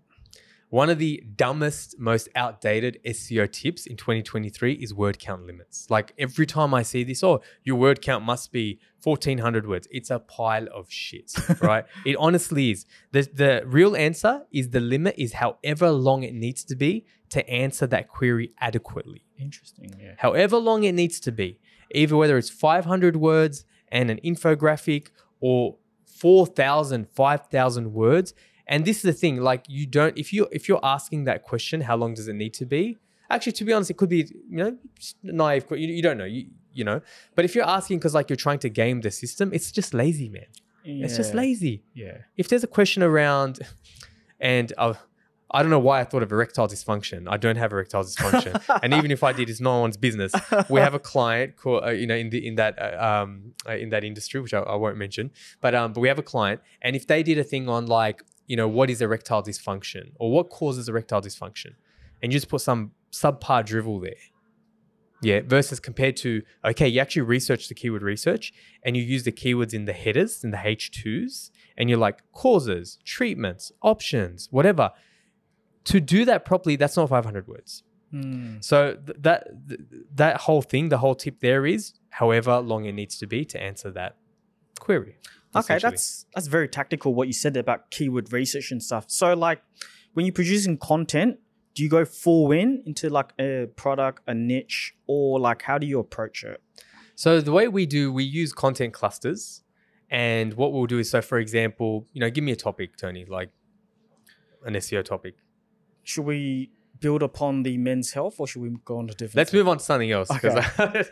One 0.71 0.89
of 0.89 0.99
the 0.99 1.21
dumbest, 1.35 1.99
most 1.99 2.29
outdated 2.33 2.97
SEO 3.05 3.51
tips 3.51 3.85
in 3.85 3.97
2023 3.97 4.75
is 4.75 4.93
word 4.93 5.19
count 5.19 5.45
limits. 5.45 5.87
Like 5.89 6.13
every 6.17 6.45
time 6.45 6.73
I 6.73 6.81
see 6.81 7.03
this, 7.03 7.25
oh, 7.25 7.41
your 7.65 7.75
word 7.75 8.01
count 8.01 8.23
must 8.23 8.53
be 8.53 8.79
1400 9.03 9.67
words. 9.67 9.89
It's 9.91 10.09
a 10.09 10.19
pile 10.19 10.67
of 10.73 10.89
shit, 10.89 11.33
right? 11.61 11.83
it 12.05 12.15
honestly 12.15 12.71
is. 12.71 12.85
The, 13.11 13.23
the 13.33 13.63
real 13.65 13.97
answer 13.97 14.43
is 14.53 14.69
the 14.69 14.79
limit 14.79 15.15
is 15.17 15.33
however 15.33 15.91
long 15.91 16.23
it 16.23 16.33
needs 16.33 16.63
to 16.63 16.75
be 16.77 17.05
to 17.31 17.47
answer 17.49 17.85
that 17.87 18.07
query 18.07 18.53
adequately. 18.61 19.25
Interesting, 19.37 19.93
yeah. 19.99 20.13
however 20.19 20.55
long 20.55 20.85
it 20.85 20.93
needs 20.93 21.19
to 21.19 21.33
be, 21.33 21.59
either 21.93 22.15
whether 22.15 22.37
it's 22.37 22.49
500 22.49 23.17
words 23.17 23.65
and 23.89 24.09
an 24.09 24.21
infographic 24.23 25.09
or 25.41 25.75
4,000, 26.05 27.09
5,000 27.09 27.93
words. 27.93 28.33
And 28.71 28.85
this 28.85 28.97
is 28.97 29.03
the 29.03 29.13
thing, 29.13 29.41
like 29.41 29.65
you 29.67 29.85
don't, 29.85 30.17
if 30.17 30.31
you 30.31 30.47
if 30.51 30.69
you're 30.69 30.79
asking 30.81 31.25
that 31.25 31.43
question, 31.43 31.81
how 31.81 31.97
long 31.97 32.13
does 32.13 32.29
it 32.29 32.35
need 32.35 32.53
to 32.55 32.65
be? 32.65 32.97
Actually, 33.29 33.51
to 33.53 33.65
be 33.65 33.73
honest, 33.73 33.91
it 33.91 33.97
could 33.97 34.09
be 34.09 34.33
you 34.49 34.57
know 34.57 34.77
naive. 35.23 35.65
You, 35.71 35.77
you 35.77 36.01
don't 36.01 36.17
know, 36.17 36.25
you 36.25 36.47
you 36.73 36.85
know. 36.85 37.01
But 37.35 37.43
if 37.43 37.53
you're 37.53 37.67
asking 37.67 37.97
because 37.99 38.15
like 38.15 38.29
you're 38.29 38.43
trying 38.47 38.59
to 38.59 38.69
game 38.69 39.01
the 39.01 39.11
system, 39.11 39.53
it's 39.53 39.73
just 39.73 39.93
lazy, 39.93 40.29
man. 40.29 40.45
It's 40.83 41.17
just 41.17 41.33
lazy. 41.33 41.83
Yeah. 41.93 42.19
If 42.37 42.47
there's 42.47 42.63
a 42.63 42.67
question 42.67 43.03
around, 43.03 43.59
and 44.39 44.73
uh, 44.77 44.93
I 45.51 45.61
don't 45.61 45.69
know 45.69 45.79
why 45.79 45.99
I 45.99 46.05
thought 46.05 46.23
of 46.23 46.31
erectile 46.31 46.67
dysfunction. 46.67 47.27
I 47.29 47.37
don't 47.37 47.57
have 47.57 47.73
erectile 47.73 48.03
dysfunction, 48.03 48.79
and 48.83 48.93
even 48.93 49.11
if 49.11 49.21
I 49.21 49.33
did, 49.33 49.49
it's 49.49 49.59
no 49.59 49.79
one's 49.79 49.97
business. 49.97 50.31
We 50.69 50.79
have 50.79 50.93
a 50.93 50.99
client 50.99 51.57
called, 51.57 51.83
uh, 51.83 51.89
you 51.89 52.07
know, 52.07 52.15
in 52.15 52.29
the 52.29 52.47
in 52.47 52.55
that 52.55 52.81
uh, 52.81 53.23
um 53.23 53.53
uh, 53.67 53.73
in 53.73 53.89
that 53.89 54.03
industry, 54.03 54.39
which 54.39 54.53
I, 54.53 54.59
I 54.59 54.75
won't 54.75 54.97
mention, 54.97 55.31
but 55.59 55.75
um, 55.75 55.91
but 55.93 55.99
we 55.99 56.07
have 56.07 56.19
a 56.19 56.23
client, 56.23 56.61
and 56.81 56.95
if 56.95 57.05
they 57.05 57.21
did 57.21 57.37
a 57.37 57.43
thing 57.43 57.67
on 57.67 57.85
like, 57.85 58.23
you 58.51 58.57
know, 58.57 58.67
what 58.67 58.89
is 58.89 59.01
erectile 59.01 59.41
dysfunction 59.41 60.11
or 60.19 60.29
what 60.29 60.49
causes 60.49 60.89
erectile 60.89 61.21
dysfunction, 61.21 61.71
and 62.21 62.33
you 62.33 62.37
just 62.37 62.49
put 62.49 62.59
some 62.59 62.91
subpar 63.09 63.65
drivel 63.65 63.97
there. 64.01 64.25
Yeah, 65.21 65.39
versus 65.45 65.79
compared 65.79 66.17
to 66.17 66.41
okay, 66.65 66.89
you 66.89 66.99
actually 66.99 67.21
research 67.21 67.69
the 67.69 67.75
keyword 67.75 68.01
research 68.01 68.51
and 68.83 68.97
you 68.97 69.03
use 69.03 69.23
the 69.23 69.31
keywords 69.31 69.73
in 69.73 69.85
the 69.85 69.93
headers 69.93 70.43
in 70.43 70.51
the 70.51 70.57
H2s 70.57 71.51
and 71.77 71.89
you're 71.89 71.97
like 71.97 72.19
causes, 72.33 72.97
treatments, 73.05 73.71
options, 73.81 74.49
whatever. 74.51 74.91
To 75.85 76.01
do 76.01 76.25
that 76.25 76.43
properly, 76.43 76.75
that's 76.75 76.97
not 76.97 77.07
500 77.07 77.47
words. 77.47 77.83
Mm. 78.13 78.61
So 78.61 78.95
th- 78.95 79.17
that 79.21 79.47
th- 79.69 79.79
that 80.15 80.41
whole 80.41 80.61
thing, 80.61 80.89
the 80.89 80.97
whole 80.97 81.15
tip 81.15 81.39
there 81.39 81.65
is 81.65 81.93
however 82.09 82.59
long 82.59 82.83
it 82.83 82.95
needs 82.95 83.17
to 83.19 83.27
be 83.27 83.45
to 83.45 83.63
answer 83.63 83.91
that 83.91 84.17
query. 84.81 85.15
Okay, 85.55 85.79
that's 85.79 86.25
that's 86.33 86.47
very 86.47 86.67
tactical 86.67 87.13
what 87.13 87.27
you 87.27 87.33
said 87.33 87.57
about 87.57 87.91
keyword 87.91 88.31
research 88.31 88.71
and 88.71 88.81
stuff. 88.81 89.05
So 89.07 89.33
like 89.33 89.61
when 90.13 90.25
you're 90.25 90.33
producing 90.33 90.77
content, 90.77 91.39
do 91.73 91.83
you 91.83 91.89
go 91.89 92.05
full 92.05 92.51
in 92.51 92.83
into 92.85 93.09
like 93.09 93.33
a 93.39 93.67
product, 93.75 94.23
a 94.27 94.33
niche, 94.33 94.95
or 95.07 95.39
like 95.39 95.61
how 95.63 95.77
do 95.77 95.87
you 95.87 95.99
approach 95.99 96.43
it? 96.43 96.61
So 97.15 97.41
the 97.41 97.51
way 97.51 97.67
we 97.67 97.85
do, 97.85 98.11
we 98.11 98.23
use 98.23 98.53
content 98.53 98.93
clusters, 98.93 99.63
and 100.09 100.53
what 100.55 100.73
we'll 100.73 100.87
do 100.87 100.99
is, 100.99 101.09
so 101.09 101.21
for 101.21 101.37
example, 101.37 102.07
you 102.13 102.21
know, 102.21 102.29
give 102.29 102.43
me 102.43 102.51
a 102.51 102.55
topic, 102.55 102.97
Tony, 102.97 103.25
like 103.25 103.51
an 104.65 104.73
SEO 104.73 105.03
topic. 105.03 105.35
Should 106.03 106.25
we 106.25 106.71
build 106.99 107.23
upon 107.23 107.63
the 107.63 107.77
men's 107.77 108.11
health 108.11 108.39
or 108.39 108.47
should 108.47 108.61
we 108.61 108.69
go 108.85 108.99
on 108.99 109.07
to 109.07 109.13
different? 109.13 109.35
Let's 109.35 109.53
move 109.53 109.67
on 109.67 109.79
to 109.79 109.83
something 109.83 110.11
else 110.11 110.29
because 110.29 111.09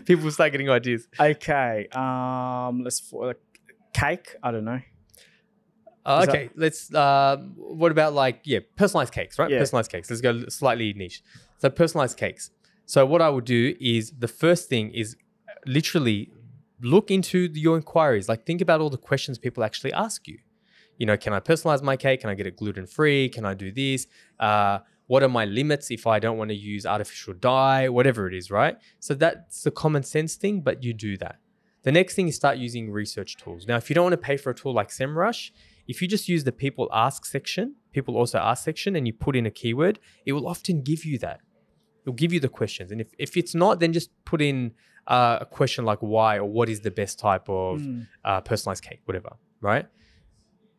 people 0.04 0.30
start 0.30 0.52
getting 0.52 0.70
ideas. 0.70 1.06
Okay. 1.18 1.88
Um 1.92 2.82
let's 2.82 3.00
for 3.00 3.26
like 3.26 3.40
cake. 3.94 4.36
I 4.42 4.50
don't 4.50 4.64
know. 4.64 4.80
Uh, 6.06 6.18
Is 6.20 6.26
that- 6.26 6.34
okay, 6.34 6.50
let's. 6.54 6.92
Uh, 6.94 7.36
what 7.56 7.90
about 7.90 8.12
like 8.12 8.40
yeah, 8.44 8.58
personalized 8.76 9.12
cakes, 9.14 9.38
right? 9.38 9.50
Yeah. 9.50 9.58
Personalized 9.58 9.90
cakes. 9.90 10.10
Let's 10.10 10.20
go 10.20 10.46
slightly 10.48 10.92
niche. 10.92 11.22
So 11.58 11.70
personalized 11.70 12.18
cakes. 12.18 12.50
So 12.84 13.06
what 13.06 13.22
I 13.22 13.30
would 13.30 13.46
do 13.46 13.74
is 13.80 14.12
the 14.18 14.28
first 14.28 14.68
thing 14.68 14.90
is 14.92 15.16
literally 15.64 16.30
look 16.82 17.10
into 17.10 17.48
your 17.54 17.76
inquiries. 17.76 18.28
Like 18.28 18.44
think 18.44 18.60
about 18.60 18.82
all 18.82 18.90
the 18.90 18.98
questions 18.98 19.38
people 19.38 19.64
actually 19.64 19.94
ask 19.94 20.28
you. 20.28 20.38
You 20.98 21.06
know, 21.06 21.16
can 21.16 21.32
I 21.32 21.40
personalize 21.40 21.82
my 21.82 21.96
cake? 21.96 22.20
Can 22.20 22.28
I 22.30 22.34
get 22.34 22.46
it 22.46 22.56
gluten 22.56 22.86
free? 22.86 23.30
Can 23.30 23.46
I 23.46 23.54
do 23.54 23.72
this? 23.72 24.06
Uh, 24.38 24.80
what 25.06 25.22
are 25.22 25.28
my 25.28 25.44
limits 25.46 25.90
if 25.90 26.06
I 26.06 26.18
don't 26.18 26.36
want 26.36 26.50
to 26.50 26.54
use 26.56 26.84
artificial 26.86 27.32
dye? 27.34 27.88
Whatever 27.88 28.28
it 28.28 28.34
is, 28.34 28.50
right? 28.50 28.76
So 29.00 29.14
that's 29.14 29.62
the 29.62 29.70
common 29.70 30.02
sense 30.02 30.34
thing, 30.34 30.60
but 30.60 30.84
you 30.84 30.92
do 30.92 31.16
that. 31.18 31.36
The 31.84 31.92
next 31.92 32.14
thing 32.14 32.28
is 32.28 32.34
start 32.34 32.56
using 32.58 32.90
research 32.90 33.36
tools. 33.36 33.66
Now, 33.66 33.76
if 33.76 33.88
you 33.88 33.94
don't 33.94 34.04
want 34.04 34.14
to 34.14 34.26
pay 34.30 34.36
for 34.36 34.50
a 34.50 34.54
tool 34.54 34.74
like 34.74 34.88
SEMrush, 34.88 35.50
if 35.86 36.00
you 36.00 36.08
just 36.08 36.28
use 36.28 36.42
the 36.44 36.52
people 36.64 36.88
ask 36.92 37.24
section, 37.26 37.76
people 37.92 38.16
also 38.16 38.38
ask 38.38 38.64
section, 38.64 38.96
and 38.96 39.06
you 39.06 39.12
put 39.12 39.36
in 39.36 39.44
a 39.46 39.50
keyword, 39.50 39.98
it 40.26 40.32
will 40.32 40.48
often 40.48 40.82
give 40.82 41.04
you 41.04 41.18
that. 41.18 41.40
It'll 42.02 42.14
give 42.14 42.32
you 42.32 42.40
the 42.40 42.48
questions. 42.48 42.90
And 42.92 43.00
if, 43.00 43.08
if 43.18 43.36
it's 43.36 43.54
not, 43.54 43.80
then 43.80 43.92
just 43.92 44.10
put 44.24 44.40
in 44.40 44.72
uh, 45.06 45.38
a 45.42 45.46
question 45.46 45.84
like 45.84 45.98
why 46.00 46.36
or 46.38 46.46
what 46.46 46.68
is 46.70 46.80
the 46.80 46.90
best 46.90 47.18
type 47.18 47.48
of 47.48 47.80
Mm. 47.80 48.06
uh, 48.24 48.40
personalized 48.40 48.82
cake, 48.82 49.00
whatever, 49.04 49.36
right? 49.60 49.86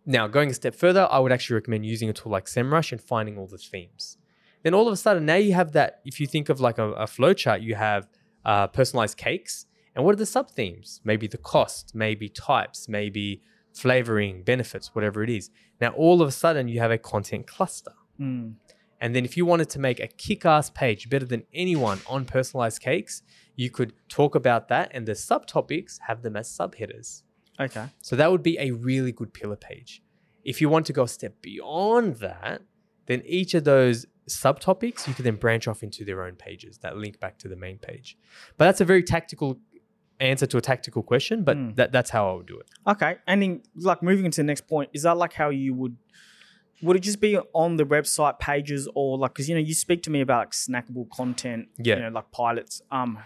Now, 0.07 0.27
going 0.27 0.49
a 0.49 0.53
step 0.53 0.75
further, 0.75 1.07
I 1.09 1.19
would 1.19 1.31
actually 1.31 1.55
recommend 1.55 1.85
using 1.85 2.09
a 2.09 2.13
tool 2.13 2.31
like 2.31 2.45
SEMrush 2.45 2.91
and 2.91 3.01
finding 3.01 3.37
all 3.37 3.47
the 3.47 3.57
themes. 3.57 4.17
Then 4.63 4.73
all 4.73 4.87
of 4.87 4.93
a 4.93 4.97
sudden, 4.97 5.25
now 5.25 5.35
you 5.35 5.53
have 5.53 5.71
that. 5.73 6.01
If 6.05 6.19
you 6.19 6.25
think 6.25 6.49
of 6.49 6.59
like 6.59 6.77
a, 6.79 6.91
a 6.93 7.07
flow 7.07 7.33
chart, 7.33 7.61
you 7.61 7.75
have 7.75 8.07
uh, 8.43 8.67
personalized 8.67 9.17
cakes. 9.17 9.67
And 9.95 10.03
what 10.03 10.13
are 10.13 10.17
the 10.17 10.25
sub 10.25 10.51
themes? 10.51 11.01
Maybe 11.03 11.27
the 11.27 11.37
cost, 11.37 11.95
maybe 11.95 12.29
types, 12.29 12.89
maybe 12.89 13.41
flavoring, 13.73 14.43
benefits, 14.43 14.93
whatever 14.93 15.23
it 15.23 15.29
is. 15.29 15.49
Now, 15.79 15.89
all 15.91 16.21
of 16.21 16.27
a 16.27 16.31
sudden, 16.31 16.67
you 16.67 16.79
have 16.79 16.91
a 16.91 16.97
content 16.97 17.47
cluster. 17.47 17.93
Mm. 18.19 18.55
And 19.01 19.15
then 19.15 19.25
if 19.25 19.35
you 19.37 19.45
wanted 19.45 19.69
to 19.71 19.79
make 19.79 19.99
a 19.99 20.07
kick-ass 20.07 20.69
page 20.69 21.09
better 21.09 21.25
than 21.25 21.43
anyone 21.53 21.99
on 22.07 22.25
personalized 22.25 22.81
cakes, 22.81 23.21
you 23.55 23.69
could 23.69 23.93
talk 24.09 24.35
about 24.35 24.67
that 24.69 24.91
and 24.93 25.05
the 25.05 25.13
subtopics 25.13 25.99
have 26.07 26.21
them 26.21 26.35
as 26.35 26.49
subheaders. 26.49 27.23
Okay. 27.59 27.87
So 28.01 28.15
that 28.15 28.31
would 28.31 28.43
be 28.43 28.57
a 28.59 28.71
really 28.71 29.11
good 29.11 29.33
pillar 29.33 29.55
page. 29.55 30.01
If 30.43 30.61
you 30.61 30.69
want 30.69 30.85
to 30.87 30.93
go 30.93 31.03
a 31.03 31.07
step 31.07 31.41
beyond 31.41 32.17
that, 32.17 32.61
then 33.07 33.21
each 33.25 33.53
of 33.53 33.63
those 33.63 34.05
subtopics 34.29 35.07
you 35.07 35.13
can 35.13 35.23
then 35.23 35.35
branch 35.35 35.67
off 35.67 35.83
into 35.83 36.03
their 36.03 36.23
own 36.23 36.35
pages 36.35 36.79
that 36.79 36.97
link 36.97 37.19
back 37.19 37.37
to 37.39 37.47
the 37.47 37.55
main 37.55 37.77
page. 37.77 38.17
But 38.57 38.65
that's 38.65 38.81
a 38.81 38.85
very 38.85 39.03
tactical 39.03 39.59
answer 40.19 40.45
to 40.47 40.57
a 40.57 40.61
tactical 40.61 41.03
question, 41.03 41.43
but 41.43 41.57
Mm. 41.57 41.75
that, 41.75 41.91
that's 41.91 42.09
how 42.09 42.29
I 42.31 42.33
would 42.35 42.45
do 42.47 42.57
it. 42.59 42.67
Okay. 42.87 43.17
And 43.27 43.41
then 43.41 43.61
like 43.75 44.01
moving 44.01 44.25
into 44.25 44.37
the 44.41 44.45
next 44.45 44.67
point, 44.67 44.89
is 44.93 45.03
that 45.03 45.17
like 45.17 45.33
how 45.33 45.49
you 45.49 45.73
would 45.73 45.97
would 46.81 46.97
it 46.97 46.99
just 46.99 47.21
be 47.21 47.37
on 47.53 47.77
the 47.77 47.85
website 47.85 48.37
pages 48.37 48.87
or 48.95 49.17
like 49.17 49.31
because 49.33 49.47
you 49.49 49.55
know 49.55 49.61
you 49.61 49.73
speak 49.73 50.03
to 50.03 50.09
me 50.09 50.19
about 50.21 50.39
like 50.39 50.51
snackable 50.51 51.09
content, 51.09 51.69
Yeah. 51.77 51.95
you 51.95 52.01
know, 52.03 52.09
like 52.09 52.31
pilots. 52.31 52.81
Um 52.91 53.17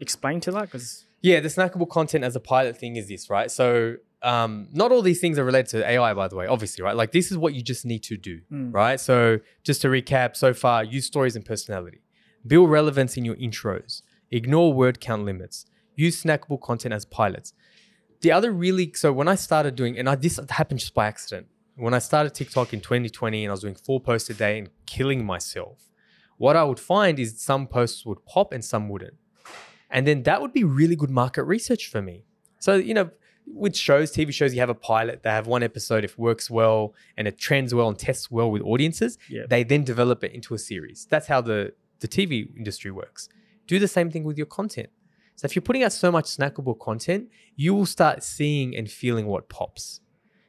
explain 0.00 0.40
to 0.40 0.50
that 0.52 0.62
because 0.62 1.04
Yeah, 1.20 1.40
the 1.40 1.48
snackable 1.48 1.88
content 1.88 2.24
as 2.24 2.36
a 2.36 2.40
pilot 2.40 2.76
thing 2.78 2.96
is 2.96 3.08
this, 3.08 3.28
right? 3.28 3.50
So, 3.50 3.96
um, 4.22 4.68
not 4.72 4.92
all 4.92 5.02
these 5.02 5.20
things 5.20 5.36
are 5.38 5.44
related 5.44 5.70
to 5.70 5.88
AI, 5.88 6.14
by 6.14 6.28
the 6.28 6.36
way, 6.36 6.46
obviously, 6.46 6.82
right? 6.84 6.94
Like, 6.96 7.10
this 7.12 7.30
is 7.32 7.36
what 7.36 7.54
you 7.54 7.62
just 7.62 7.84
need 7.84 8.02
to 8.04 8.16
do, 8.16 8.40
Mm. 8.52 8.72
right? 8.72 8.98
So, 9.00 9.38
just 9.64 9.82
to 9.82 9.88
recap 9.88 10.36
so 10.36 10.54
far, 10.54 10.84
use 10.84 11.06
stories 11.06 11.34
and 11.36 11.44
personality, 11.44 12.02
build 12.46 12.70
relevance 12.70 13.16
in 13.16 13.24
your 13.24 13.34
intros, 13.36 14.02
ignore 14.30 14.72
word 14.72 15.00
count 15.00 15.24
limits, 15.24 15.66
use 15.98 16.22
snackable 16.22 16.60
content 16.60 16.94
as 16.94 17.04
pilots. 17.04 17.52
The 18.20 18.32
other 18.32 18.52
really, 18.52 18.92
so 18.94 19.12
when 19.12 19.28
I 19.28 19.34
started 19.34 19.74
doing, 19.74 19.98
and 19.98 20.08
I, 20.08 20.14
this 20.14 20.40
happened 20.48 20.80
just 20.80 20.94
by 20.94 21.06
accident, 21.06 21.46
when 21.76 21.94
I 21.94 21.98
started 21.98 22.34
TikTok 22.34 22.72
in 22.72 22.80
2020 22.80 23.44
and 23.44 23.50
I 23.50 23.52
was 23.52 23.60
doing 23.60 23.74
four 23.74 24.00
posts 24.00 24.30
a 24.30 24.34
day 24.34 24.58
and 24.58 24.70
killing 24.86 25.24
myself, 25.24 25.90
what 26.36 26.56
I 26.56 26.64
would 26.64 26.80
find 26.80 27.18
is 27.18 27.40
some 27.40 27.66
posts 27.66 28.06
would 28.06 28.24
pop 28.24 28.52
and 28.52 28.64
some 28.64 28.88
wouldn't. 28.88 29.14
And 29.90 30.06
then 30.06 30.22
that 30.24 30.40
would 30.40 30.52
be 30.52 30.64
really 30.64 30.96
good 30.96 31.10
market 31.10 31.44
research 31.44 31.88
for 31.88 32.02
me. 32.02 32.24
So, 32.60 32.74
you 32.76 32.94
know, 32.94 33.10
with 33.46 33.74
shows, 33.76 34.12
TV 34.12 34.32
shows, 34.32 34.52
you 34.52 34.60
have 34.60 34.68
a 34.68 34.74
pilot, 34.74 35.22
they 35.22 35.30
have 35.30 35.46
one 35.46 35.62
episode, 35.62 36.04
if 36.04 36.12
it 36.12 36.18
works 36.18 36.50
well 36.50 36.94
and 37.16 37.26
it 37.26 37.38
trends 37.38 37.74
well 37.74 37.88
and 37.88 37.98
tests 37.98 38.30
well 38.30 38.50
with 38.50 38.62
audiences, 38.62 39.18
they 39.48 39.62
then 39.64 39.84
develop 39.84 40.22
it 40.22 40.32
into 40.32 40.54
a 40.54 40.58
series. 40.58 41.06
That's 41.10 41.26
how 41.26 41.40
the, 41.40 41.72
the 42.00 42.08
TV 42.08 42.54
industry 42.56 42.90
works. 42.90 43.28
Do 43.66 43.78
the 43.78 43.88
same 43.88 44.10
thing 44.10 44.24
with 44.24 44.36
your 44.36 44.46
content. 44.46 44.90
So 45.38 45.44
if 45.46 45.54
you're 45.54 45.62
putting 45.68 45.84
out 45.84 45.92
so 45.92 46.10
much 46.10 46.26
snackable 46.36 46.76
content, 46.78 47.22
you 47.54 47.70
will 47.76 47.86
start 47.86 48.22
seeing 48.24 48.76
and 48.76 48.90
feeling 48.90 49.26
what 49.26 49.48
pops. 49.48 50.00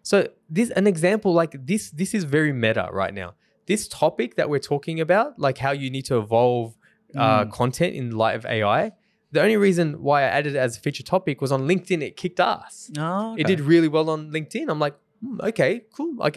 So 0.01 0.15
this 0.49 0.69
an 0.71 0.87
example 0.87 1.31
like 1.41 1.53
this 1.71 1.83
this 1.91 2.11
is 2.17 2.23
very 2.37 2.53
meta 2.63 2.85
right 2.91 3.13
now. 3.13 3.29
This 3.67 3.87
topic 3.87 4.29
that 4.37 4.49
we're 4.49 4.65
talking 4.73 4.99
about, 4.99 5.27
like 5.47 5.57
how 5.65 5.71
you 5.81 5.89
need 5.95 6.05
to 6.11 6.17
evolve 6.17 6.75
uh, 7.15 7.45
Mm. 7.45 7.51
content 7.51 7.91
in 7.95 8.05
light 8.23 8.35
of 8.35 8.45
AI, 8.45 8.91
the 9.31 9.41
only 9.45 9.57
reason 9.57 10.01
why 10.07 10.17
I 10.21 10.29
added 10.37 10.55
it 10.55 10.59
as 10.67 10.77
a 10.77 10.79
feature 10.79 11.03
topic 11.15 11.35
was 11.41 11.51
on 11.51 11.61
LinkedIn. 11.71 12.01
It 12.01 12.13
kicked 12.17 12.39
ass. 12.39 12.89
Oh, 12.97 13.35
It 13.37 13.45
did 13.47 13.59
really 13.61 13.87
well 13.87 14.09
on 14.09 14.31
LinkedIn. 14.31 14.65
I'm 14.71 14.79
like, 14.79 14.95
hmm, 15.21 15.39
okay, 15.49 15.71
cool. 15.95 16.15
Like 16.25 16.35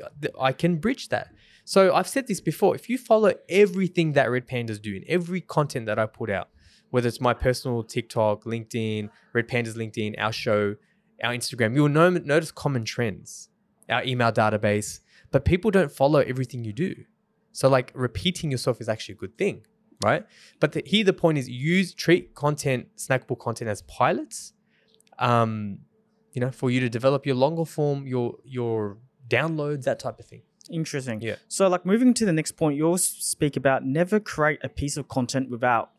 I 0.49 0.53
can 0.53 0.73
bridge 0.85 1.09
that. 1.15 1.29
So 1.65 1.81
I've 1.95 2.09
said 2.15 2.27
this 2.27 2.41
before. 2.41 2.75
If 2.75 2.89
you 2.91 2.99
follow 2.99 3.33
everything 3.49 4.13
that 4.13 4.31
Red 4.31 4.47
Pandas 4.47 4.81
do 4.83 4.95
in 4.95 5.05
every 5.09 5.41
content 5.57 5.85
that 5.87 5.99
I 5.99 6.07
put 6.07 6.29
out, 6.39 6.49
whether 6.93 7.09
it's 7.09 7.21
my 7.21 7.35
personal 7.35 7.83
TikTok, 7.83 8.45
LinkedIn, 8.45 9.09
Red 9.33 9.49
Pandas 9.49 9.75
LinkedIn, 9.75 10.15
our 10.19 10.31
show, 10.31 10.77
our 11.25 11.33
Instagram, 11.33 11.75
you'll 11.75 11.89
know, 11.89 12.11
notice 12.11 12.53
common 12.53 12.85
trends. 12.85 13.49
Our 13.89 14.05
email 14.05 14.31
database, 14.31 15.01
but 15.33 15.45
people 15.45 15.71
don't 15.71 15.91
follow 15.91 16.21
everything 16.21 16.65
you 16.65 16.73
do. 16.73 16.95
So 17.51 17.69
like 17.69 17.91
repeating 17.95 18.51
yourself 18.51 18.81
is 18.81 18.89
actually 18.89 19.15
a 19.15 19.19
good 19.19 19.37
thing, 19.37 19.67
right? 20.05 20.25
But 20.61 20.73
the, 20.73 20.83
here 20.87 21.05
the 21.05 21.13
point 21.13 21.37
is 21.37 21.49
use 21.49 21.93
treat 21.93 22.35
content, 22.35 22.87
snackable 22.97 23.39
content 23.39 23.69
as 23.69 23.83
pilots. 23.83 24.53
Um, 25.19 25.81
you 26.33 26.41
know, 26.41 26.51
for 26.51 26.71
you 26.71 26.81
to 26.81 26.89
develop 26.89 27.27
your 27.27 27.35
longer 27.35 27.65
form, 27.65 28.07
your 28.07 28.37
your 28.45 28.99
downloads, 29.29 29.83
that 29.85 29.99
type 29.99 30.19
of 30.19 30.27
thing. 30.27 30.43
Interesting. 30.71 31.21
Yeah. 31.21 31.37
So, 31.49 31.69
like, 31.69 31.85
moving 31.85 32.15
to 32.15 32.25
the 32.25 32.33
next 32.33 32.53
point, 32.53 32.77
you 32.77 32.87
also 32.87 33.13
speak 33.19 33.57
about 33.57 33.85
never 33.85 34.21
create 34.21 34.61
a 34.63 34.69
piece 34.69 34.97
of 34.97 35.09
content 35.09 35.51
without 35.51 35.91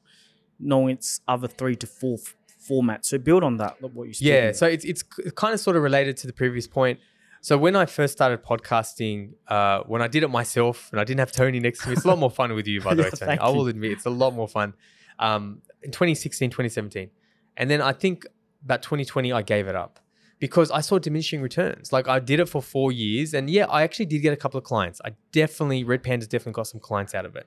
knowing 0.60 0.96
its 0.96 1.22
other 1.28 1.48
three 1.48 1.76
to 1.78 1.88
four 1.88 2.18
f- 2.20 2.36
formats. 2.70 3.06
So, 3.06 3.18
build 3.18 3.44
on 3.44 3.58
that. 3.58 3.82
What 3.82 4.08
you 4.08 4.14
Yeah, 4.20 4.52
so 4.52 4.68
it's 4.68 4.86
it's 4.86 5.04
kind 5.36 5.54
of 5.54 5.60
sort 5.60 5.76
of 5.76 5.84
related 5.84 6.18
to 6.18 6.28
the 6.28 6.34
previous 6.34 6.68
point. 6.68 7.00
So 7.44 7.58
when 7.58 7.76
I 7.76 7.86
first 7.86 8.14
started 8.14 8.42
podcasting, 8.42 9.34
uh, 9.50 9.82
when 9.86 10.02
I 10.02 10.08
did 10.08 10.24
it 10.24 10.30
myself 10.30 10.88
and 10.92 11.02
I 11.02 11.04
didn't 11.04 11.20
have 11.20 11.34
Tony 11.34 11.60
next 11.60 11.82
to 11.82 11.90
me, 11.90 11.94
it's 11.96 12.06
a 12.06 12.08
lot 12.08 12.18
more 12.18 12.32
fun 12.32 12.54
with 12.54 12.68
you, 12.68 12.80
by 12.80 12.94
the 12.94 13.04
way, 13.04 13.10
Tony. 13.10 13.38
I 13.38 13.50
will 13.50 13.68
admit 13.68 13.92
it's 13.92 14.06
a 14.06 14.10
lot 14.10 14.34
more 14.34 14.48
fun. 14.48 14.74
Um, 15.20 15.62
in 15.82 15.92
2016, 15.92 16.52
2017. 16.52 17.10
And 17.58 17.70
then 17.70 17.82
I 17.82 17.92
think 17.92 18.26
about 18.64 18.82
2020, 18.82 19.34
I 19.34 19.42
gave 19.42 19.68
it 19.68 19.76
up 19.76 20.00
because 20.40 20.72
I 20.72 20.80
saw 20.80 21.00
diminishing 21.00 21.42
returns. 21.42 21.92
Like 21.92 22.08
I 22.08 22.20
did 22.20 22.40
it 22.40 22.48
for 22.48 22.62
four 22.62 22.94
years 22.94 23.34
and 23.34 23.50
yeah, 23.50 23.66
I 23.66 23.84
actually 23.84 24.06
did 24.06 24.20
get 24.20 24.32
a 24.32 24.38
couple 24.38 24.58
of 24.58 24.64
clients. 24.64 25.02
I 25.04 25.12
definitely, 25.34 25.84
Red 25.84 26.02
Panda's 26.02 26.30
definitely 26.30 26.54
got 26.54 26.68
some 26.68 26.80
clients 26.80 27.14
out 27.14 27.26
of 27.26 27.36
it. 27.36 27.46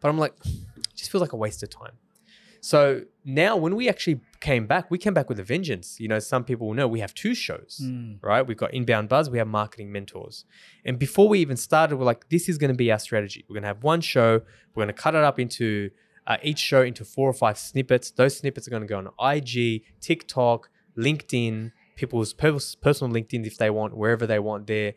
But 0.00 0.08
I'm 0.08 0.18
like, 0.18 0.34
it 0.44 0.96
just 0.96 1.12
feels 1.12 1.22
like 1.22 1.34
a 1.34 1.36
waste 1.36 1.62
of 1.62 1.70
time. 1.70 1.92
So 2.66 3.02
now 3.24 3.56
when 3.56 3.76
we 3.76 3.88
actually 3.88 4.20
came 4.40 4.66
back, 4.66 4.90
we 4.90 4.98
came 4.98 5.14
back 5.14 5.28
with 5.28 5.38
a 5.38 5.44
vengeance. 5.44 6.00
You 6.00 6.08
know, 6.08 6.18
some 6.18 6.42
people 6.42 6.66
will 6.66 6.74
know 6.74 6.88
we 6.88 6.98
have 6.98 7.14
two 7.14 7.32
shows, 7.32 7.80
Mm. 7.80 8.18
right? 8.22 8.44
We've 8.44 8.56
got 8.56 8.74
Inbound 8.74 9.08
Buzz, 9.08 9.30
we 9.30 9.38
have 9.38 9.46
Marketing 9.46 9.92
Mentors. 9.92 10.44
And 10.84 10.98
before 10.98 11.28
we 11.28 11.38
even 11.38 11.56
started, 11.56 11.94
we're 11.96 12.10
like, 12.12 12.28
this 12.28 12.48
is 12.48 12.58
going 12.58 12.72
to 12.72 12.76
be 12.84 12.90
our 12.90 12.98
strategy. 12.98 13.44
We're 13.48 13.54
going 13.54 13.68
to 13.68 13.68
have 13.74 13.84
one 13.84 14.00
show, 14.00 14.40
we're 14.74 14.82
going 14.84 14.94
to 14.96 15.00
cut 15.04 15.14
it 15.14 15.22
up 15.22 15.38
into 15.38 15.90
uh, 16.26 16.38
each 16.42 16.58
show 16.58 16.82
into 16.82 17.04
four 17.04 17.28
or 17.30 17.32
five 17.44 17.56
snippets. 17.56 18.10
Those 18.10 18.36
snippets 18.36 18.66
are 18.66 18.72
going 18.72 18.82
to 18.82 18.88
go 18.88 18.98
on 18.98 19.36
IG, 19.36 19.84
TikTok, 20.00 20.68
LinkedIn, 20.98 21.70
people's 21.94 22.34
personal 22.34 23.14
LinkedIn 23.14 23.46
if 23.46 23.56
they 23.58 23.70
want, 23.70 23.96
wherever 23.96 24.26
they 24.26 24.40
want 24.40 24.66
there. 24.66 24.94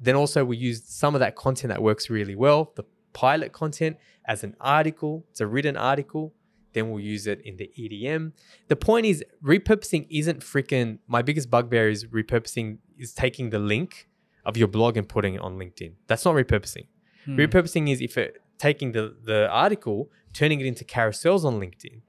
Then 0.00 0.16
also 0.16 0.44
we 0.44 0.56
use 0.56 0.82
some 0.84 1.14
of 1.14 1.20
that 1.20 1.36
content 1.36 1.68
that 1.68 1.82
works 1.84 2.10
really 2.10 2.34
well, 2.34 2.72
the 2.74 2.84
pilot 3.12 3.52
content 3.52 3.96
as 4.26 4.42
an 4.42 4.56
article. 4.60 5.24
It's 5.30 5.40
a 5.40 5.46
written 5.46 5.76
article. 5.76 6.34
Then 6.72 6.90
we'll 6.90 7.00
use 7.04 7.26
it 7.26 7.40
in 7.44 7.56
the 7.56 7.70
EDM. 7.78 8.32
The 8.68 8.76
point 8.76 9.06
is 9.06 9.24
repurposing 9.44 10.06
isn't 10.10 10.40
freaking 10.40 10.98
my 11.06 11.22
biggest 11.22 11.50
bugbear 11.50 11.88
is 11.88 12.06
repurposing 12.06 12.78
is 12.98 13.12
taking 13.12 13.50
the 13.50 13.58
link 13.58 14.08
of 14.44 14.56
your 14.56 14.68
blog 14.68 14.96
and 14.96 15.08
putting 15.08 15.34
it 15.34 15.40
on 15.40 15.58
LinkedIn. 15.58 15.92
That's 16.06 16.24
not 16.24 16.34
repurposing. 16.34 16.86
Hmm. 17.26 17.36
Repurposing 17.38 17.90
is 17.92 18.00
if 18.00 18.16
it 18.18 18.38
taking 18.58 18.92
the 18.92 19.16
the 19.24 19.48
article, 19.50 20.10
turning 20.32 20.60
it 20.60 20.66
into 20.66 20.84
carousels 20.84 21.44
on 21.44 21.60
LinkedIn. 21.60 22.00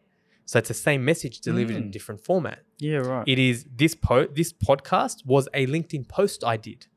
So 0.46 0.60
it's 0.60 0.68
the 0.68 0.74
same 0.74 1.06
message 1.06 1.40
delivered 1.40 1.76
in 1.78 1.84
a 1.84 1.86
Mm. 1.88 1.92
different 1.92 2.22
format. 2.24 2.60
Yeah, 2.80 2.98
right. 2.98 3.24
It 3.28 3.40
is 3.40 3.66
this 3.76 3.96
po 3.96 4.28
this 4.28 4.52
podcast 4.54 5.26
was 5.26 5.48
a 5.54 5.66
LinkedIn 5.68 6.08
post 6.08 6.44
I 6.44 6.58
did. 6.58 6.88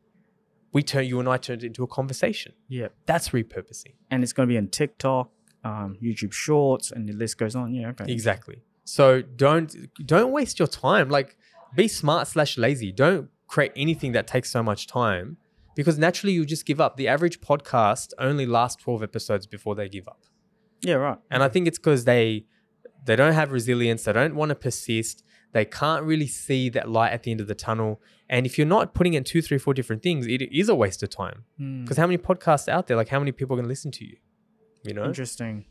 We 0.72 0.83
turned 0.83 1.09
you 1.09 1.20
and 1.20 1.29
I 1.29 1.37
turned 1.38 1.62
it 1.62 1.66
into 1.66 1.83
a 1.85 1.87
conversation. 1.87 2.52
yeah. 2.68 2.88
That's 3.07 3.29
repurposing. 3.31 3.94
And 4.11 4.22
it's 4.22 4.33
going 4.33 4.48
to 4.48 4.52
be 4.52 4.59
on 4.59 4.68
TikTok, 4.68 5.31
um, 5.66 5.96
YouTube 6.02 6.33
Shorts, 6.33 6.90
and 6.90 7.09
the 7.09 7.12
list 7.12 7.38
goes 7.38 7.55
on. 7.55 7.74
Yeah, 7.74 7.88
okay. 7.88 8.11
Exactly. 8.12 8.62
So 8.85 9.22
don't 9.22 9.74
don't 10.05 10.33
waste 10.33 10.59
your 10.59 10.68
time. 10.68 11.09
Like 11.09 11.37
be 11.74 11.88
smart 11.88 12.29
slash 12.29 12.57
lazy. 12.57 12.92
Don't 12.92 13.29
create 13.48 13.72
anything 13.76 14.12
that 14.12 14.26
takes 14.26 14.50
so 14.50 14.62
much 14.62 14.87
time 14.87 15.37
because 15.74 15.98
naturally 15.98 16.33
you 16.33 16.44
just 16.46 16.66
give 16.66 16.81
up. 16.81 16.96
The 16.96 17.09
average 17.09 17.40
podcast 17.40 18.12
only 18.18 18.46
lasts 18.46 18.83
12 18.83 19.02
episodes 19.02 19.46
before 19.46 19.74
they 19.74 19.88
give 19.88 20.07
up. 20.09 20.22
Yeah, 20.83 20.94
right. 20.94 21.18
And 21.31 21.42
I 21.42 21.48
think 21.48 21.66
it's 21.66 21.79
because 21.79 22.05
they 22.05 22.46
they 23.05 23.16
don't 23.16 23.35
have 23.35 23.52
resilience, 23.52 24.05
they 24.05 24.12
don't 24.12 24.37
want 24.37 24.50
to 24.50 24.55
persist, 24.55 25.24
they 25.52 25.64
can't 25.64 26.05
really 26.05 26.26
see 26.26 26.68
that 26.70 26.88
light 26.88 27.12
at 27.12 27.22
the 27.24 27.31
end 27.31 27.40
of 27.40 27.46
the 27.46 27.55
tunnel. 27.55 28.00
And 28.29 28.46
if 28.46 28.59
you're 28.59 28.66
not 28.66 28.94
putting 28.94 29.14
in 29.14 29.24
two, 29.24 29.42
three, 29.42 29.59
four 29.59 29.74
different 29.74 30.02
things, 30.02 30.26
it 30.26 30.42
is 30.42 30.68
a 30.68 30.74
waste 30.74 31.02
of 31.02 31.11
time. 31.11 31.44
Hmm. 31.57 31.83
Because 31.83 31.96
how 31.96 32.07
many 32.07 32.18
podcasts 32.18 32.68
out 32.68 32.87
there? 32.87 32.96
Like 32.96 33.09
how 33.09 33.18
many 33.18 33.33
people 33.33 33.55
are 33.55 33.59
gonna 33.61 33.68
listen 33.68 33.90
to 33.92 34.05
you? 34.05 34.16
You 34.87 34.94
know? 34.94 35.05
Interesting. 35.05 35.64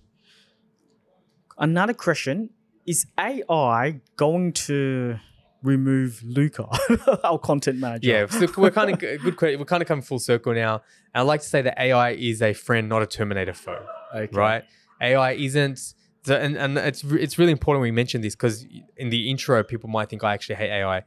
Another 1.57 1.93
question 1.93 2.49
is 2.85 3.07
AI 3.17 4.01
going 4.17 4.53
to 4.53 5.17
remove 5.63 6.21
Luca, 6.23 6.67
our 7.23 7.39
content 7.39 7.79
manager? 7.79 8.09
Yeah, 8.09 8.27
so 8.27 8.47
we're 8.57 8.71
kind 8.71 8.91
of 8.91 8.99
good. 8.99 9.23
We're 9.23 9.65
kind 9.65 9.81
of 9.81 9.87
coming 9.87 10.03
full 10.03 10.19
circle 10.19 10.53
now. 10.53 10.75
And 11.13 11.21
I 11.21 11.21
like 11.21 11.41
to 11.41 11.47
say 11.47 11.61
that 11.61 11.79
AI 11.79 12.11
is 12.11 12.41
a 12.41 12.53
friend, 12.53 12.87
not 12.87 13.01
a 13.01 13.07
Terminator 13.07 13.53
foe. 13.53 13.85
Okay. 14.13 14.37
Right? 14.37 14.63
AI 15.01 15.33
isn't. 15.33 15.93
The, 16.23 16.39
and, 16.39 16.57
and 16.57 16.77
it's 16.77 17.03
it's 17.03 17.37
really 17.37 17.51
important 17.51 17.81
we 17.81 17.91
mention 17.91 18.21
this 18.21 18.35
because 18.35 18.65
in 18.97 19.09
the 19.09 19.29
intro, 19.29 19.63
people 19.63 19.89
might 19.89 20.09
think 20.09 20.23
I 20.23 20.33
actually 20.33 20.55
hate 20.55 20.71
AI. 20.71 21.03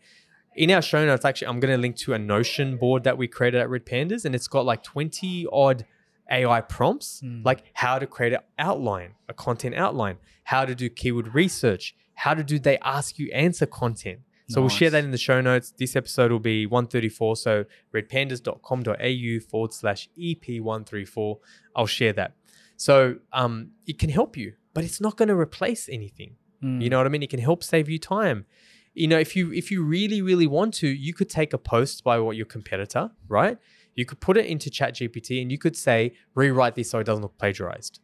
In 0.57 0.71
our 0.71 0.83
show 0.83 1.05
notes, 1.05 1.25
actually, 1.25 1.49
I'm 1.49 1.61
going 1.61 1.73
to 1.73 1.79
link 1.79 1.97
to 1.99 2.14
a 2.14 2.18
Notion 2.18 2.79
board 2.79 3.05
that 3.05 3.16
we 3.16 3.29
created 3.29 3.61
at 3.61 3.71
Red 3.71 3.87
Pandas, 3.87 4.25
and 4.25 4.35
it's 4.35 4.49
got 4.49 4.64
like 4.64 4.83
20 4.83 5.47
odd 5.53 5.85
AI 6.31 6.61
prompts, 6.61 7.21
Hmm. 7.21 7.43
like 7.45 7.62
how 7.75 7.99
to 7.99 8.07
create 8.07 8.33
an 8.33 8.41
outline, 8.59 9.14
a 9.29 9.35
content 9.35 9.75
outline, 9.75 10.17
how 10.45 10.64
to 10.64 10.75
do 10.75 10.88
keyword 10.88 11.35
research, 11.35 11.95
how 12.14 12.35
to 12.35 12.43
do 12.45 12.59
they 12.59 12.79
ask 12.79 13.19
you 13.19 13.31
answer 13.33 13.67
content. 13.67 14.21
So 14.51 14.62
we'll 14.62 14.71
share 14.71 14.88
that 14.88 15.05
in 15.05 15.11
the 15.11 15.19
show 15.19 15.43
notes. 15.43 15.75
This 15.77 15.95
episode 15.95 16.33
will 16.33 16.38
be 16.38 16.64
134. 16.64 17.37
So 17.37 17.67
redpandas.com.au 17.95 19.41
forward 19.49 19.73
slash 19.73 20.09
EP134. 20.19 21.38
I'll 21.77 21.87
share 21.87 22.12
that. 22.14 22.33
So 22.77 23.17
um, 23.33 23.73
it 23.87 23.99
can 23.99 24.11
help 24.11 24.37
you, 24.37 24.55
but 24.75 24.85
it's 24.85 25.01
not 25.01 25.17
going 25.17 25.29
to 25.29 25.35
replace 25.35 25.88
anything. 25.88 26.37
Hmm. 26.61 26.81
You 26.81 26.91
know 26.91 26.99
what 26.99 27.07
I 27.07 27.11
mean? 27.11 27.23
It 27.23 27.31
can 27.31 27.41
help 27.41 27.62
save 27.62 27.88
you 27.88 27.99
time. 27.99 28.47
You 28.95 29.07
know, 29.07 29.19
if 29.19 29.37
you 29.37 29.53
if 29.53 29.71
you 29.71 29.83
really 29.85 30.23
really 30.23 30.47
want 30.47 30.75
to, 30.75 30.88
you 30.88 31.12
could 31.14 31.29
take 31.31 31.53
a 31.53 31.59
post 31.59 32.03
by 32.03 32.19
what 32.19 32.37
your 32.37 32.47
competitor, 32.47 33.11
right? 33.29 33.59
You 33.94 34.05
could 34.05 34.20
put 34.20 34.37
it 34.37 34.46
into 34.46 34.70
ChatGPT 34.70 35.42
and 35.42 35.51
you 35.51 35.59
could 35.59 35.77
say 35.77 36.14
rewrite 36.35 36.74
this 36.74 36.90
so 36.90 37.01
it 37.01 37.05
doesn't 37.05 37.22
look 37.22 37.37
plagiarized. 37.38 38.01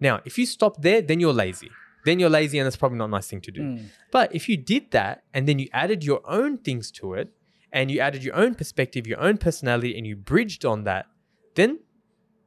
Now, 0.00 0.20
if 0.24 0.36
you 0.36 0.46
stop 0.46 0.82
there, 0.82 1.00
then 1.00 1.20
you're 1.20 1.32
lazy. 1.32 1.70
Then 2.04 2.18
you're 2.18 2.30
lazy, 2.30 2.58
and 2.58 2.66
that's 2.66 2.76
probably 2.76 2.98
not 2.98 3.04
a 3.04 3.08
nice 3.12 3.28
thing 3.28 3.40
to 3.42 3.52
do. 3.52 3.62
Hmm. 3.62 3.84
But 4.10 4.34
if 4.34 4.48
you 4.48 4.56
did 4.56 4.90
that 4.90 5.22
and 5.32 5.48
then 5.48 5.58
you 5.58 5.68
added 5.72 6.02
your 6.04 6.20
own 6.24 6.58
things 6.58 6.90
to 6.92 7.14
it 7.14 7.32
and 7.72 7.90
you 7.90 8.00
added 8.00 8.24
your 8.24 8.34
own 8.34 8.54
perspective, 8.56 9.06
your 9.06 9.20
own 9.20 9.38
personality, 9.38 9.96
and 9.96 10.06
you 10.06 10.16
bridged 10.16 10.64
on 10.64 10.82
that, 10.84 11.06
then 11.54 11.78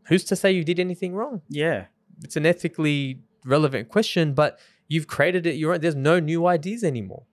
who's 0.08 0.26
to 0.26 0.36
say 0.36 0.52
you 0.52 0.64
did 0.64 0.80
anything 0.80 1.16
wrong? 1.16 1.42
Yeah. 1.50 1.86
It's 2.24 2.36
an 2.36 2.46
ethically 2.46 3.22
relevant 3.46 3.90
question, 3.90 4.34
but 4.34 4.60
you've 4.88 5.08
created 5.08 5.46
it 5.46 5.56
your 5.56 5.74
own. 5.74 5.82
There's 5.82 5.96
no 5.96 6.20
new 6.20 6.46
ideas 6.46 6.84
anymore. 6.84 7.24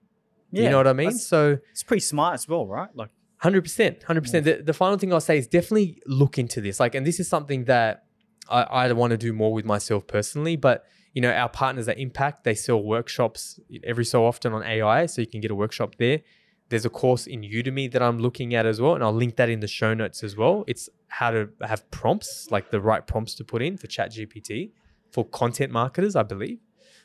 Yeah, 0.51 0.63
you 0.63 0.69
know 0.69 0.77
what 0.77 0.87
I 0.87 0.93
mean? 0.93 1.11
So 1.11 1.57
It's 1.71 1.83
pretty 1.83 2.01
smart 2.01 2.35
as 2.35 2.47
well, 2.47 2.67
right? 2.67 2.89
Like, 2.95 3.09
Hundred 3.43 3.63
percent, 3.63 4.01
hundred 4.03 4.21
percent. 4.21 4.45
The 4.45 4.63
the 4.63 4.71
final 4.71 4.97
thing 4.97 5.11
I'll 5.11 5.19
say 5.19 5.37
is 5.37 5.47
definitely 5.47 6.01
look 6.05 6.37
into 6.37 6.61
this. 6.61 6.79
Like, 6.79 6.95
and 6.95 7.05
this 7.05 7.19
is 7.19 7.27
something 7.27 7.65
that 7.65 8.05
I, 8.49 8.61
I 8.61 8.91
want 8.93 9.11
to 9.11 9.17
do 9.17 9.33
more 9.33 9.51
with 9.51 9.65
myself 9.65 10.07
personally. 10.07 10.55
But 10.55 10.85
you 11.11 11.21
know, 11.21 11.29
our 11.29 11.49
partners 11.49 11.89
at 11.89 11.99
Impact 11.99 12.45
they 12.45 12.55
sell 12.55 12.81
workshops 12.81 13.59
every 13.83 14.05
so 14.05 14.25
often 14.25 14.53
on 14.53 14.63
AI, 14.63 15.07
so 15.07 15.19
you 15.19 15.27
can 15.27 15.41
get 15.41 15.51
a 15.51 15.55
workshop 15.55 15.95
there. 15.99 16.21
There's 16.69 16.85
a 16.85 16.89
course 16.89 17.27
in 17.27 17.41
Udemy 17.41 17.91
that 17.91 18.01
I'm 18.01 18.17
looking 18.17 18.55
at 18.55 18.65
as 18.65 18.79
well, 18.79 18.95
and 18.95 19.03
I'll 19.03 19.11
link 19.11 19.35
that 19.35 19.49
in 19.49 19.59
the 19.59 19.67
show 19.67 19.93
notes 19.93 20.23
as 20.23 20.37
well. 20.37 20.63
It's 20.65 20.87
how 21.09 21.31
to 21.31 21.49
have 21.63 21.91
prompts, 21.91 22.47
like 22.49 22.71
the 22.71 22.79
right 22.79 23.05
prompts 23.05 23.35
to 23.35 23.43
put 23.43 23.61
in 23.61 23.75
for 23.75 23.87
ChatGPT 23.87 24.71
for 25.11 25.25
content 25.25 25.69
marketers, 25.69 26.15
I 26.15 26.23
believe. 26.23 26.59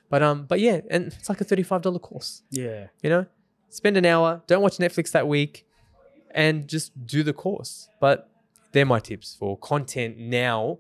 But 0.09 0.23
um, 0.23 0.45
but 0.45 0.61
yeah, 0.61 0.83
and 0.89 1.09
it's 1.09 1.29
like 1.29 1.41
a 1.41 1.45
thirty-five 1.45 1.83
dollar 1.83 1.99
course 1.99 2.45
yeah. 2.51 2.87
you 3.03 3.11
know 3.11 3.27
spend 3.71 3.97
an 3.99 4.07
hour 4.07 4.41
don't 4.47 4.63
watch 4.63 4.79
netflix 4.79 5.11
that 5.11 5.29
week 5.29 5.67
and 6.33 6.69
just 6.69 7.07
do 7.07 7.23
the 7.23 7.33
course. 7.33 7.89
But 8.01 8.31
they're 8.73 8.87
my 8.87 9.01
tips 9.01 9.37
for 9.39 9.57
content 9.59 10.19
now 10.19 10.79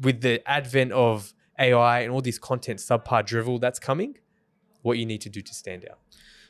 with 0.00 0.20
the 0.20 0.46
advent 0.48 0.92
of 0.92 1.34
ai 1.58 2.00
and 2.00 2.12
all 2.12 2.20
this 2.20 2.38
content 2.38 2.78
subpar 2.78 3.24
drivel 3.24 3.58
that's 3.58 3.78
coming 3.78 4.14
what 4.82 4.98
you 4.98 5.06
need 5.06 5.20
to 5.20 5.28
do 5.28 5.40
to 5.40 5.54
stand 5.54 5.84
out. 5.90 5.98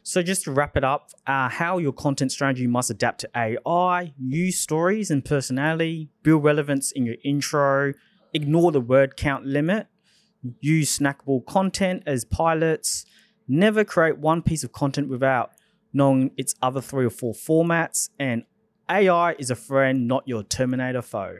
So 0.02 0.22
just 0.22 0.44
to 0.44 0.52
wrap 0.52 0.76
it 0.76 0.84
up, 0.84 1.10
uh, 1.26 1.48
how 1.48 1.78
your 1.78 1.92
content 1.92 2.30
strategy 2.30 2.66
must 2.68 2.90
adapt 2.90 3.22
to 3.22 3.30
AI, 3.34 4.12
use 4.18 4.60
stories 4.60 5.10
and 5.10 5.24
personality, 5.24 6.10
build 6.22 6.44
relevance 6.44 6.92
in 6.92 7.06
your 7.06 7.16
intro, 7.24 7.92
ignore 8.32 8.70
the 8.70 8.80
word 8.80 9.16
count 9.16 9.46
limit, 9.46 9.88
use 10.60 10.96
snackable 10.96 11.44
content 11.46 12.04
as 12.06 12.24
pilots, 12.24 13.04
never 13.48 13.84
create 13.84 14.18
one 14.18 14.42
piece 14.42 14.62
of 14.62 14.70
content 14.70 15.08
without 15.08 15.50
knowing 15.96 16.30
its 16.36 16.54
other 16.60 16.80
three 16.80 17.06
or 17.06 17.10
four 17.10 17.32
formats, 17.34 18.10
and 18.18 18.44
AI 18.88 19.32
is 19.38 19.50
a 19.50 19.56
friend, 19.56 20.06
not 20.06 20.22
your 20.28 20.42
Terminator 20.44 21.02
foe. 21.02 21.38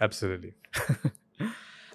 absolutely 0.00 0.54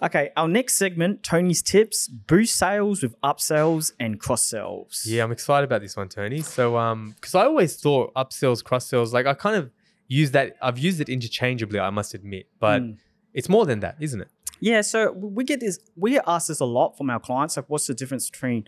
Okay, 0.04 0.30
our 0.36 0.48
next 0.50 0.76
segment, 0.76 1.24
Tony's 1.24 1.62
tips, 1.62 2.10
boost 2.10 2.56
sales 2.58 3.02
with 3.02 3.20
upsells 3.22 3.94
and 3.98 4.20
cross 4.20 4.44
sells. 4.46 5.04
yeah 5.08 5.24
i'm 5.24 5.32
excited 5.32 5.63
about 5.63 5.82
this 5.82 5.96
one 5.96 6.10
tony 6.10 6.41
so 6.41 6.78
um 6.78 7.13
because 7.15 7.34
i 7.34 7.46
always 7.46 7.78
thought 7.78 8.13
upsells 8.13 8.62
cross 8.63 8.86
sells 8.88 9.13
like 9.13 9.26
i 9.26 9.34
kind 9.34 9.56
of 9.56 9.72
use 10.08 10.32
that 10.32 10.56
i've 10.62 10.78
used 10.78 11.00
it 11.00 11.08
interchangeably 11.08 11.80
i 11.80 11.89
must 11.89 12.13
admit 12.13 12.46
but 12.60 12.82
Mm. 12.82 12.98
it's 13.34 13.48
more 13.50 13.65
than 13.65 13.80
that 13.80 13.96
isn't 14.00 14.22
it 14.22 14.28
Yeah, 14.60 14.82
so 14.82 15.12
we 15.13 15.44
get 15.52 15.60
this, 15.60 15.80
we 16.04 16.12
get 16.12 16.24
asked 16.28 16.50
this 16.50 16.60
a 16.62 16.65
lot 16.80 16.89
from 16.98 17.10
our 17.10 17.20
clients. 17.20 17.56
Like, 17.58 17.70
what's 17.72 17.88
the 17.88 17.94
difference 18.02 18.30
between 18.30 18.63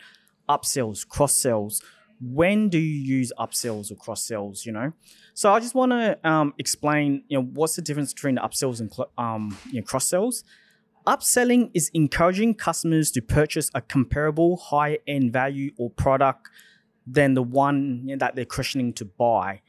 upsells, 0.55 1.07
cross 1.07 1.33
sells? 1.45 1.81
When 2.19 2.69
do 2.69 2.79
you 2.79 3.17
use 3.17 3.31
upsells 3.37 3.91
or 3.91 3.95
cross 3.95 4.23
sells? 4.23 4.65
You 4.65 4.71
know, 4.71 4.93
so 5.33 5.53
I 5.53 5.59
just 5.59 5.75
want 5.75 5.91
to 5.91 6.17
um, 6.27 6.53
explain, 6.57 7.23
you 7.27 7.37
know, 7.37 7.45
what's 7.53 7.75
the 7.75 7.81
difference 7.81 8.13
between 8.13 8.37
upsells 8.37 8.79
and 8.79 8.91
cl- 8.91 9.11
um, 9.17 9.57
you 9.71 9.81
know, 9.81 9.85
cross 9.85 10.07
sells. 10.07 10.43
Upselling 11.05 11.71
is 11.73 11.89
encouraging 11.93 12.55
customers 12.55 13.11
to 13.11 13.21
purchase 13.21 13.71
a 13.73 13.81
comparable 13.81 14.57
high 14.57 14.99
end 15.07 15.31
value 15.31 15.71
or 15.77 15.89
product 15.89 16.49
than 17.05 17.33
the 17.33 17.43
one 17.43 18.01
you 18.03 18.15
know, 18.15 18.19
that 18.19 18.35
they're 18.35 18.45
questioning 18.45 18.91
to 18.93 19.05
buy. 19.05 19.61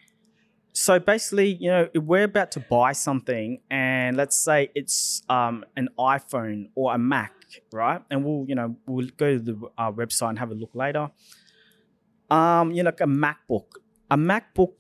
So 0.73 0.99
basically, 0.99 1.55
you 1.55 1.71
know, 1.71 1.89
if 1.93 2.03
we're 2.03 2.25
about 2.25 2.53
to 2.53 2.61
buy 2.61 2.93
something, 2.93 3.61
and 3.71 4.17
let's 4.17 4.37
say 4.37 4.71
it's 4.75 5.23
um, 5.29 5.65
an 5.77 5.89
iPhone 5.99 6.71
or 6.75 6.95
a 6.95 6.99
Mac, 6.99 7.33
right? 7.73 8.01
And 8.11 8.25
we'll, 8.25 8.45
you 8.49 8.55
know, 8.55 8.77
we'll 8.87 9.09
go 9.17 9.39
to 9.39 9.41
the 9.41 9.71
uh, 9.77 9.91
website 9.91 10.31
and 10.31 10.39
have 10.39 10.51
a 10.51 10.55
look 10.55 10.71
later. 10.75 11.11
Um, 12.31 12.73
you 12.73 12.83
know, 12.83 12.89
like 12.89 13.01
a 13.01 13.05
MacBook, 13.05 13.67
a 14.11 14.17
MacBook. 14.17 14.73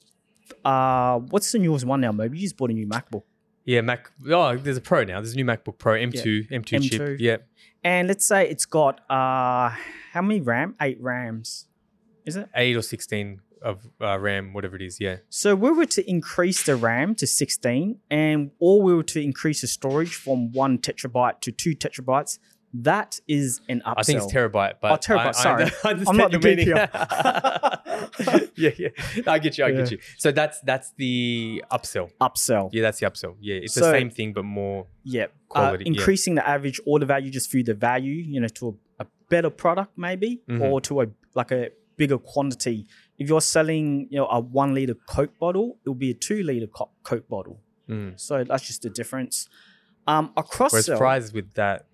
Uh, 0.64 1.18
what's 1.30 1.52
the 1.52 1.58
newest 1.58 1.84
one 1.84 2.00
now? 2.00 2.12
Maybe 2.12 2.38
you 2.38 2.44
just 2.44 2.56
bought 2.56 2.70
a 2.70 2.74
new 2.74 2.86
MacBook, 2.86 3.22
yeah 3.64 3.82
mac 3.82 4.10
oh 4.30 4.56
there's 4.56 4.78
a 4.78 4.80
pro 4.80 5.04
now 5.04 5.20
there's 5.20 5.34
a 5.34 5.36
new 5.36 5.44
macbook 5.44 5.76
pro 5.76 5.92
m2 5.92 6.48
m2, 6.48 6.64
M2. 6.64 6.90
chip 6.90 7.20
yeah 7.20 7.36
and 7.84 8.08
let's 8.08 8.26
say 8.26 8.48
it's 8.48 8.66
got 8.66 9.00
uh, 9.10 9.70
how 10.12 10.22
many 10.22 10.40
RAM? 10.40 10.74
Eight 10.80 11.00
RAMs, 11.00 11.66
is 12.24 12.36
it? 12.36 12.48
8 12.54 12.76
or 12.76 12.82
16 12.82 13.40
of 13.62 13.88
uh, 14.00 14.18
RAM, 14.18 14.52
whatever 14.52 14.76
it 14.76 14.82
is. 14.82 15.00
Yeah. 15.00 15.16
So 15.28 15.54
we 15.54 15.70
were 15.70 15.86
to 15.86 16.08
increase 16.08 16.62
the 16.62 16.76
RAM 16.76 17.14
to 17.16 17.26
16 17.26 17.98
and 18.10 18.50
or 18.58 18.82
we 18.82 18.94
were 18.94 19.02
to 19.04 19.22
increase 19.22 19.60
the 19.60 19.66
storage 19.66 20.14
from 20.14 20.52
one 20.52 20.78
tetrabyte 20.78 21.40
to 21.40 21.52
two 21.52 21.74
terabytes, 21.74 22.38
that 22.74 23.18
is 23.26 23.60
an 23.68 23.80
upsell. 23.86 23.94
I 23.96 24.02
think 24.02 24.22
it's 24.22 24.32
terabyte, 24.32 24.74
but 24.80 24.92
Oh, 24.92 24.96
terabyte, 24.96 25.26
I, 25.28 25.32
sorry. 25.32 25.64
I 25.84 25.90
I'm 26.06 26.16
not 26.16 26.30
the 26.30 26.38
meaning. 26.38 26.68
yeah, 28.56 28.70
yeah. 28.78 28.88
I 29.32 29.38
get 29.38 29.58
you. 29.58 29.64
I 29.64 29.72
get 29.72 29.90
you. 29.90 29.98
So 30.16 30.32
that's 30.32 30.60
that's 30.60 30.92
the 30.96 31.62
upsell. 31.70 32.10
upsell. 32.20 32.70
Yeah, 32.72 32.82
that's 32.82 33.00
the 33.00 33.06
upsell. 33.06 33.36
Yeah, 33.40 33.56
it's 33.56 33.74
the 33.74 33.82
same 33.90 34.10
thing 34.10 34.32
but 34.32 34.44
more. 34.44 34.86
Yeah. 35.04 35.26
Quality, 35.48 35.84
uh, 35.84 35.88
yeah. 35.90 35.98
increasing 35.98 36.34
the 36.34 36.46
average 36.46 36.80
order 36.86 37.06
value 37.06 37.30
just 37.30 37.50
through 37.50 37.64
the 37.64 37.74
value, 37.74 38.12
you 38.14 38.40
know, 38.40 38.48
to 38.48 38.76
a, 39.00 39.04
a 39.04 39.06
better 39.30 39.50
product 39.50 39.96
maybe 39.96 40.42
Mhm. 40.48 40.60
or 40.60 40.80
to 40.82 41.02
a 41.02 41.06
like 41.34 41.50
a 41.52 41.70
bigger 41.96 42.18
quantity. 42.18 42.86
If 43.18 43.28
you're 43.28 43.40
selling, 43.40 44.06
you 44.10 44.18
know, 44.18 44.26
a 44.28 44.38
1 44.40 44.72
liter 44.74 44.94
Coke 45.08 45.36
bottle, 45.40 45.78
it 45.84 45.88
will 45.88 45.96
be 45.96 46.10
a 46.10 46.14
2 46.14 46.42
liter 46.44 46.66
co- 46.68 46.90
Coke 47.02 47.28
bottle. 47.28 47.60
Mm. 47.88 48.20
So 48.20 48.44
that's 48.44 48.64
just 48.66 48.82
the 48.82 48.90
difference. 48.90 49.48
Um 50.06 50.32
a 50.36 50.42
cross 50.42 50.72
Whereas 50.72 50.86
fries 50.98 51.32
with 51.32 51.54
that 51.54 51.86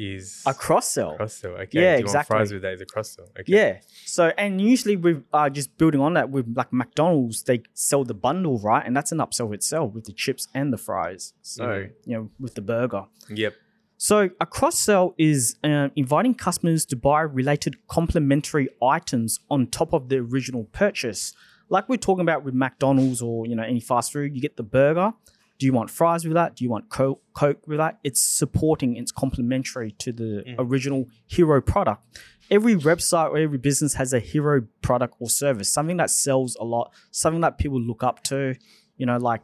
is 0.00 0.42
a 0.46 0.54
cross 0.54 0.86
sell. 0.90 1.14
cross 1.16 1.34
sell. 1.34 1.52
Okay. 1.52 1.80
Yeah, 1.80 1.96
Do 1.96 2.00
you 2.00 2.06
want 2.06 2.26
fries 2.26 2.50
exactly. 2.52 2.54
with 2.56 2.62
that 2.62 2.72
is 2.74 2.80
a 2.80 2.86
cross 2.86 3.10
sell. 3.14 3.26
Okay. 3.38 3.52
Yeah. 3.58 3.78
So 4.06 4.32
and 4.38 4.60
usually 4.60 4.96
with 4.96 5.24
uh, 5.32 5.50
just 5.50 5.76
building 5.78 6.00
on 6.00 6.14
that 6.14 6.30
with 6.30 6.46
like 6.56 6.72
McDonald's, 6.72 7.42
they 7.42 7.62
sell 7.74 8.04
the 8.04 8.14
bundle, 8.14 8.58
right? 8.58 8.84
And 8.86 8.96
that's 8.96 9.12
an 9.12 9.18
upsell 9.18 9.52
itself 9.54 9.92
with 9.94 10.04
the 10.04 10.12
chips 10.12 10.48
and 10.54 10.72
the 10.72 10.78
fries. 10.78 11.32
So 11.42 11.64
Mhm. 11.64 11.90
you 12.06 12.14
know, 12.16 12.30
with 12.40 12.54
the 12.54 12.62
burger. 12.62 13.04
Yep. 13.28 13.54
So 13.98 14.30
a 14.40 14.46
cross 14.46 14.78
sell 14.78 15.14
is 15.18 15.56
uh, 15.62 15.88
inviting 15.94 16.34
customers 16.34 16.86
to 16.86 16.96
buy 16.96 17.20
related 17.20 17.86
complementary 17.86 18.68
items 18.82 19.40
on 19.50 19.66
top 19.66 19.92
of 19.92 20.08
the 20.08 20.16
original 20.18 20.64
purchase. 20.72 21.34
Like 21.68 21.88
we're 21.88 21.98
talking 22.08 22.22
about 22.22 22.42
with 22.42 22.54
McDonald's 22.54 23.20
or 23.20 23.46
you 23.46 23.54
know 23.54 23.62
any 23.62 23.80
fast 23.80 24.12
food, 24.12 24.34
you 24.34 24.40
get 24.40 24.56
the 24.56 24.62
burger. 24.62 25.12
Do 25.60 25.66
you 25.66 25.74
want 25.74 25.90
fries 25.90 26.24
with 26.24 26.32
that? 26.34 26.56
Do 26.56 26.64
you 26.64 26.70
want 26.70 26.88
Coke, 26.88 27.20
Coke 27.34 27.60
with 27.68 27.76
that? 27.78 27.98
It's 28.02 28.20
supporting, 28.20 28.96
it's 28.96 29.12
complementary 29.12 29.90
to 29.98 30.10
the 30.10 30.42
Mm. 30.48 30.54
original 30.58 31.06
hero 31.26 31.60
product. 31.60 32.02
Every 32.50 32.74
website 32.74 33.28
or 33.30 33.36
every 33.38 33.58
business 33.58 33.92
has 33.94 34.12
a 34.14 34.20
hero 34.20 34.62
product 34.80 35.14
or 35.20 35.28
service, 35.28 35.68
something 35.70 35.98
that 35.98 36.10
sells 36.10 36.56
a 36.56 36.64
lot, 36.64 36.92
something 37.10 37.42
that 37.42 37.58
people 37.58 37.78
look 37.80 38.02
up 38.02 38.22
to. 38.24 38.54
You 38.96 39.06
know, 39.06 39.18
like 39.18 39.42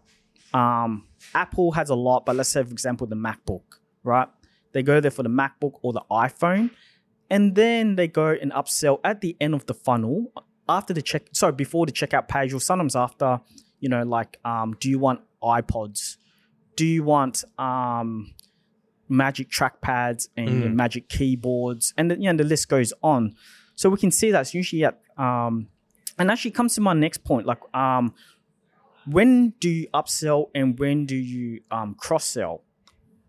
um, 0.55 1.07
Apple 1.35 1.73
has 1.73 1.91
a 1.91 1.95
lot, 1.95 2.25
but 2.25 2.35
let's 2.35 2.49
say, 2.49 2.63
for 2.65 2.71
example, 2.73 3.07
the 3.07 3.17
MacBook, 3.17 3.63
right? 4.03 4.29
They 4.73 4.83
go 4.83 5.01
there 5.01 5.11
for 5.11 5.23
the 5.23 5.29
MacBook 5.29 5.75
or 5.83 5.93
the 5.93 6.03
iPhone, 6.11 6.71
and 7.29 7.55
then 7.55 7.97
they 7.97 8.09
go 8.09 8.29
and 8.29 8.51
upsell 8.53 9.01
at 9.05 9.21
the 9.21 9.37
end 9.39 9.53
of 9.55 9.67
the 9.67 9.75
funnel 9.75 10.33
after 10.69 10.95
the 10.95 11.03
check. 11.03 11.25
Sorry, 11.33 11.53
before 11.53 11.85
the 11.85 11.93
checkout 11.93 12.27
page, 12.29 12.55
or 12.55 12.61
sometimes 12.61 12.97
after. 12.97 13.41
You 13.81 13.89
know, 13.89 14.03
like, 14.03 14.39
um, 14.45 14.77
do 14.81 14.89
you 14.91 14.99
want 14.99 15.21
iPods? 15.43 16.17
Do 16.77 16.87
you 16.87 17.03
want 17.05 17.45
um, 17.59 18.35
magic 19.09 19.49
trackpads 19.51 20.29
and 20.37 20.49
Mm. 20.73 20.75
magic 20.75 21.09
keyboards? 21.09 21.95
And 21.97 22.11
then, 22.11 22.21
you 22.23 22.31
know, 22.33 22.37
the 22.37 22.49
list 22.49 22.69
goes 22.69 22.93
on. 23.03 23.35
So 23.75 23.89
we 23.91 23.99
can 23.99 24.11
see 24.11 24.31
that's 24.31 24.55
usually 24.55 24.85
at, 24.85 25.01
um, 25.19 25.69
and 26.19 26.31
actually 26.31 26.51
comes 26.53 26.75
to 26.77 26.81
my 26.81 26.95
next 26.95 27.25
point. 27.25 27.47
Like, 27.47 27.61
um, 27.75 28.15
when 29.05 29.51
do 29.61 29.69
you 29.69 29.87
upsell 29.95 30.51
and 30.55 30.79
when 30.79 31.07
do 31.07 31.15
you 31.17 31.61
um, 31.71 31.95
cross 31.95 32.25
sell? 32.25 32.62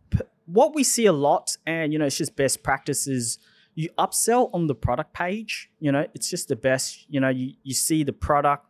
P- 0.10 0.19
What 0.45 0.73
we 0.73 0.83
see 0.83 1.05
a 1.05 1.12
lot, 1.13 1.55
and 1.65 1.91
you 1.93 1.99
know, 1.99 2.05
it's 2.05 2.17
just 2.17 2.36
best 2.36 2.63
practices. 2.63 3.38
You 3.75 3.89
upsell 3.97 4.49
on 4.53 4.65
the 4.67 4.73
product 4.73 5.13
page. 5.13 5.69
You 5.79 5.91
know, 5.91 6.07
it's 6.15 6.29
just 6.29 6.47
the 6.47 6.55
best. 6.55 7.05
You 7.10 7.19
know, 7.19 7.29
you, 7.29 7.53
you 7.63 7.73
see 7.75 8.03
the 8.03 8.13
product. 8.13 8.66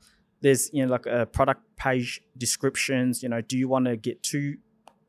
There's 0.48 0.64
you 0.76 0.82
know 0.86 0.92
like 0.96 1.06
a 1.20 1.26
product 1.38 1.62
page 1.86 2.10
descriptions. 2.46 3.12
You 3.24 3.30
know, 3.32 3.42
do 3.52 3.56
you 3.62 3.68
want 3.74 3.86
to 3.90 3.96
get 4.08 4.16
two 4.32 4.48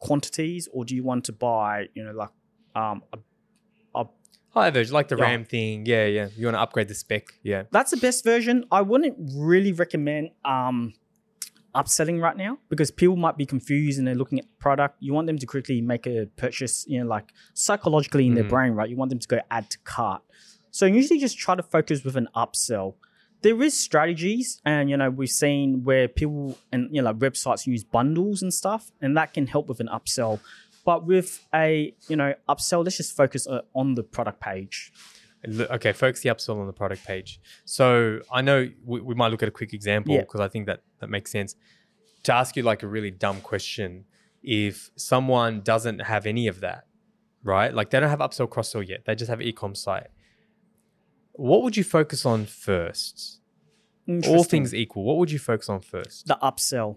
quantities 0.06 0.62
or 0.74 0.80
do 0.88 0.92
you 0.98 1.04
want 1.10 1.22
to 1.28 1.32
buy 1.48 1.72
you 1.96 2.02
know 2.04 2.12
like 2.22 2.34
um 2.82 2.98
a 3.14 3.18
Higher 4.58 4.70
version, 4.78 4.94
like 4.94 5.08
the 5.08 5.16
Yeah. 5.16 5.24
RAM 5.28 5.44
thing. 5.44 5.84
Yeah, 5.92 6.06
yeah. 6.06 6.28
You 6.38 6.46
want 6.46 6.56
to 6.56 6.60
upgrade 6.66 6.88
the 6.88 6.94
spec. 6.94 7.24
Yeah. 7.42 7.62
that's 7.70 7.90
the 7.94 7.98
best 8.06 8.24
version. 8.32 8.56
I 8.78 8.80
wouldn't 8.80 9.14
really 9.36 9.72
recommend 9.84 10.30
um, 10.54 10.94
upselling 11.74 12.18
right 12.26 12.36
now 12.36 12.52
because 12.70 12.90
people 12.90 13.16
might 13.16 13.36
be 13.36 13.44
confused 13.54 13.98
and 13.98 14.04
they're 14.08 14.14
looking 14.22 14.38
at 14.42 14.46
the 14.46 14.56
product. 14.66 14.96
You 15.00 15.12
want 15.12 15.26
them 15.26 15.38
to 15.38 15.46
quickly 15.46 15.78
make 15.92 16.06
a 16.06 16.26
purchase, 16.44 16.86
you 16.88 16.98
know, 17.00 17.06
like 17.16 17.26
psychologically 17.54 18.26
in 18.26 18.34
their 18.34 18.44
Mhm. 18.44 18.48
brain, 18.54 18.72
right? 18.72 18.88
You 18.88 18.96
want 18.96 19.10
them 19.10 19.18
to 19.26 19.28
go 19.34 19.38
add 19.50 19.68
to 19.74 19.78
cart. 19.96 20.22
So 20.70 20.86
usually 20.86 21.20
just 21.20 21.36
try 21.38 21.54
to 21.54 21.62
focus 21.62 22.02
with 22.06 22.16
an 22.16 22.28
upsell. 22.34 22.94
There 23.42 23.62
is 23.62 23.78
strategies, 23.78 24.60
and 24.64 24.90
you 24.90 24.96
know 24.96 25.10
we've 25.10 25.28
seen 25.30 25.84
where 25.84 26.08
people 26.08 26.58
and 26.72 26.88
you 26.94 27.00
know 27.02 27.10
like 27.10 27.18
websites 27.18 27.66
use 27.66 27.84
bundles 27.84 28.42
and 28.42 28.52
stuff, 28.52 28.90
and 29.00 29.16
that 29.16 29.32
can 29.32 29.46
help 29.46 29.68
with 29.68 29.80
an 29.80 29.88
upsell. 29.88 30.40
But 30.84 31.06
with 31.06 31.46
a 31.54 31.94
you 32.08 32.16
know 32.16 32.34
upsell, 32.48 32.84
let's 32.84 32.96
just 32.96 33.16
focus 33.16 33.46
uh, 33.46 33.60
on 33.74 33.94
the 33.94 34.02
product 34.02 34.40
page. 34.40 34.92
Okay, 35.46 35.92
focus 35.92 36.20
the 36.22 36.30
upsell 36.30 36.58
on 36.60 36.66
the 36.66 36.72
product 36.72 37.06
page. 37.06 37.40
So 37.64 38.20
I 38.32 38.40
know 38.40 38.68
we, 38.84 39.00
we 39.00 39.14
might 39.14 39.28
look 39.28 39.42
at 39.42 39.48
a 39.48 39.52
quick 39.52 39.72
example 39.72 40.14
Yeah. 40.14 40.22
because 40.22 40.40
I 40.40 40.48
think 40.48 40.66
that 40.66 40.80
that 40.98 41.08
makes 41.10 41.30
sense. 41.30 41.54
To 42.24 42.34
ask 42.34 42.56
you 42.56 42.64
like 42.64 42.82
a 42.82 42.88
really 42.88 43.12
dumb 43.12 43.40
question, 43.40 44.04
if 44.42 44.90
someone 44.96 45.60
doesn't 45.60 46.00
have 46.00 46.26
any 46.26 46.48
of 46.48 46.60
that, 46.60 46.86
right? 47.44 47.72
Like 47.72 47.90
they 47.90 48.00
don't 48.00 48.10
have 48.10 48.18
upsell 48.18 48.50
cross 48.50 48.72
sell 48.72 48.82
yet, 48.82 49.04
they 49.04 49.14
just 49.14 49.30
have 49.30 49.40
e-com 49.40 49.76
site. 49.76 50.08
What 51.38 51.62
would 51.62 51.76
you 51.76 51.84
focus 51.84 52.26
on 52.26 52.46
first? 52.46 53.38
All 54.26 54.42
things 54.42 54.74
equal, 54.74 55.04
what 55.04 55.18
would 55.18 55.30
you 55.30 55.38
focus 55.38 55.68
on 55.68 55.80
first? 55.80 56.26
the 56.26 56.38
upsell. 56.42 56.96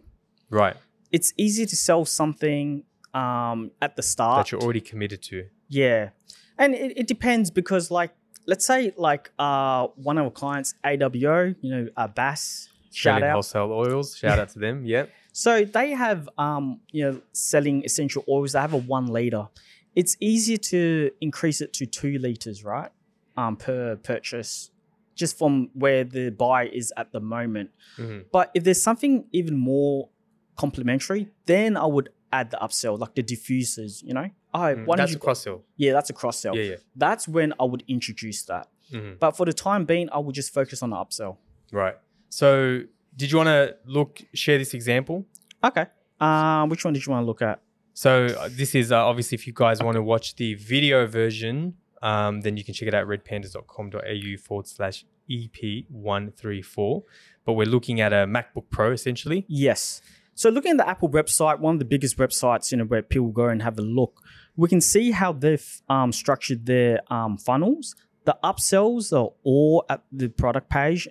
Right, 0.49 0.75
It's 1.11 1.31
easy 1.37 1.65
to 1.65 1.75
sell 1.75 2.03
something 2.05 2.83
um, 3.13 3.71
at 3.81 3.95
the 3.95 4.01
start. 4.01 4.37
that 4.45 4.51
you're 4.51 4.61
already 4.61 4.81
committed 4.81 5.21
to. 5.23 5.45
Yeah. 5.69 6.09
And 6.57 6.73
it, 6.73 6.97
it 7.01 7.07
depends 7.07 7.51
because 7.51 7.91
like 7.91 8.11
let's 8.47 8.65
say 8.65 8.93
like 8.97 9.31
uh 9.37 9.87
one 9.95 10.17
of 10.17 10.25
our 10.25 10.31
clients, 10.31 10.73
AWO, 10.83 11.55
you 11.61 11.69
know, 11.75 11.87
uh, 11.95 12.07
Bass, 12.07 12.69
shout 12.91 13.21
out. 13.23 13.33
wholesale 13.33 13.71
oils. 13.71 14.17
Shout 14.17 14.39
out 14.39 14.49
to 14.49 14.59
them. 14.59 14.85
Yep. 14.93 15.09
So 15.33 15.63
they 15.63 15.91
have 15.91 16.27
um, 16.37 16.81
you 16.91 17.03
know, 17.05 17.21
selling 17.31 17.83
essential 17.85 18.23
oils. 18.27 18.51
They 18.53 18.59
have 18.59 18.73
a 18.73 18.77
one 18.97 19.07
liter. 19.07 19.47
It's 19.95 20.17
easier 20.19 20.57
to 20.73 21.11
increase 21.21 21.61
it 21.61 21.71
to 21.73 21.85
two 21.85 22.17
liters, 22.17 22.63
right? 22.65 22.91
Um, 23.37 23.55
per 23.55 23.95
purchase, 23.95 24.71
just 25.15 25.37
from 25.37 25.69
where 25.73 26.03
the 26.03 26.29
buy 26.31 26.67
is 26.67 26.91
at 26.97 27.11
the 27.13 27.19
moment. 27.21 27.69
Mhm. 27.97 28.25
But 28.31 28.51
if 28.53 28.63
there's 28.65 28.81
something 28.81 29.25
even 29.31 29.55
more 29.57 30.09
complementary, 30.57 31.29
then 31.45 31.77
I 31.77 31.85
would 31.85 32.09
add 32.31 32.51
the 32.51 32.57
upsell, 32.57 32.99
like 32.99 33.15
the 33.15 33.23
diffusers. 33.23 34.03
You 34.03 34.13
know, 34.13 34.29
oh, 34.53 34.59
why 34.59 34.75
don't 34.75 34.97
That's 34.97 35.11
you? 35.11 35.17
a 35.17 35.19
cross 35.19 35.41
sell. 35.43 35.63
yeah, 35.77 35.93
that's 35.93 36.09
a 36.09 36.13
cross 36.13 36.39
sell. 36.39 36.55
Yeah, 36.55 36.63
yeah. 36.63 36.75
That's 36.95 37.27
when 37.27 37.53
I 37.59 37.63
would 37.63 37.83
introduce 37.87 38.43
that. 38.43 38.67
Mhm. 38.91 39.19
But 39.19 39.31
for 39.37 39.45
the 39.45 39.53
time 39.53 39.85
being, 39.85 40.09
I 40.11 40.17
would 40.19 40.35
just 40.35 40.53
focus 40.53 40.83
on 40.83 40.89
the 40.89 40.97
upsell. 40.97 41.37
Right. 41.71 41.95
So, 42.29 42.81
did 43.15 43.31
you 43.31 43.37
want 43.37 43.47
to 43.47 43.75
look 43.85 44.21
share 44.33 44.57
this 44.57 44.73
example? 44.73 45.25
Okay. 45.63 45.85
Um, 46.19 46.69
which 46.69 46.83
one 46.85 46.93
did 46.93 47.05
you 47.05 47.11
want 47.11 47.23
to 47.23 47.27
look 47.27 47.41
at? 47.41 47.61
So 47.93 48.25
uh, 48.25 48.49
this 48.51 48.73
is 48.75 48.91
uh, 48.91 49.05
obviously 49.05 49.35
if 49.35 49.45
you 49.47 49.53
guys 49.53 49.81
want 49.83 49.95
to 49.95 50.01
watch 50.03 50.35
the 50.35 50.53
video 50.55 51.05
version, 51.07 51.75
um, 52.01 52.41
then 52.41 52.57
you 52.57 52.63
can 52.63 52.73
check 52.73 52.87
it 52.87 52.93
out 52.93 53.07
redpandas.com.au 53.07 54.37
forward 54.37 54.67
slash 54.67 55.05
EP134. 55.29 57.03
But 57.45 57.53
we're 57.53 57.67
looking 57.67 58.01
at 58.01 58.13
a 58.13 58.27
MacBook 58.27 58.69
Pro 58.69 58.91
essentially. 58.91 59.45
Yes. 59.47 60.01
So 60.33 60.49
looking 60.49 60.71
at 60.71 60.77
the 60.77 60.87
Apple 60.87 61.09
website, 61.09 61.59
one 61.59 61.75
of 61.75 61.79
the 61.79 61.85
biggest 61.85 62.17
websites, 62.17 62.71
you 62.71 62.77
know, 62.77 62.85
where 62.85 63.01
people 63.01 63.29
go 63.29 63.47
and 63.47 63.61
have 63.61 63.77
a 63.77 63.81
look, 63.81 64.21
we 64.55 64.67
can 64.69 64.81
see 64.81 65.11
how 65.11 65.33
they've 65.33 65.81
um, 65.89 66.11
structured 66.11 66.65
their 66.65 67.01
um, 67.13 67.37
funnels. 67.37 67.95
The 68.25 68.37
upsells 68.43 69.11
are 69.13 69.33
all 69.43 69.85
at 69.89 70.03
the 70.11 70.29
product 70.29 70.69
page. 70.69 71.07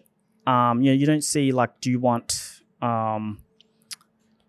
Um, 0.47 0.83
you 0.83 0.91
know, 0.91 0.97
you 0.97 1.07
don't 1.07 1.25
see 1.25 1.53
like, 1.53 1.81
do 1.81 1.91
you 1.91 2.01
want, 2.01 2.61
um, 2.81 3.41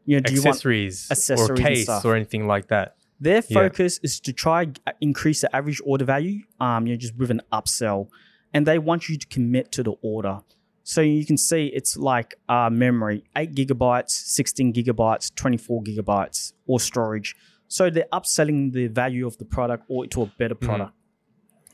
you 0.06 0.17
know, 0.17 0.21
do 0.21 0.34
you 0.34 0.39
want 0.39 0.56
accessories, 0.56 1.10
accessories 1.12 1.49
or 1.49 1.56
case 1.56 2.06
or 2.06 2.15
anything 2.15 2.47
like 2.47 2.67
that. 2.67 2.95
Their 3.21 3.43
Yeah. 3.47 3.60
focus 3.60 3.99
is 4.03 4.19
to 4.21 4.34
try 4.34 4.60
increase 4.99 5.41
the 5.41 5.55
average 5.55 5.79
order 5.86 6.05
value, 6.05 6.39
um, 6.60 6.88
you 6.88 6.93
know, 6.93 6.97
just 6.97 7.15
with 7.15 7.29
an 7.31 7.41
upsell, 7.53 8.07
and 8.53 8.65
they 8.65 8.79
want 8.79 9.07
you 9.10 9.15
to 9.17 9.27
commit 9.27 9.71
to 9.73 9.84
the 9.84 9.93
order. 10.01 10.39
So 10.84 11.01
you 11.01 11.25
can 11.25 11.38
see 11.38 11.67
it's 11.67 11.95
like 11.95 12.29
uh, 12.49 12.69
memory, 12.71 13.23
eight 13.38 13.53
gigabytes, 13.53 14.10
sixteen 14.10 14.73
gigabytes, 14.73 15.34
twenty-four 15.36 15.84
gigabytes, 15.84 16.53
or 16.65 16.79
storage. 16.79 17.36
So 17.67 17.89
they're 17.91 18.12
upselling 18.12 18.73
the 18.73 18.88
value 18.88 19.25
of 19.27 19.38
the 19.38 19.45
product 19.45 19.84
or 19.88 20.07
to 20.07 20.23
a 20.23 20.25
better 20.39 20.55
Mm-hmm. 20.55 20.65
product, 20.65 20.93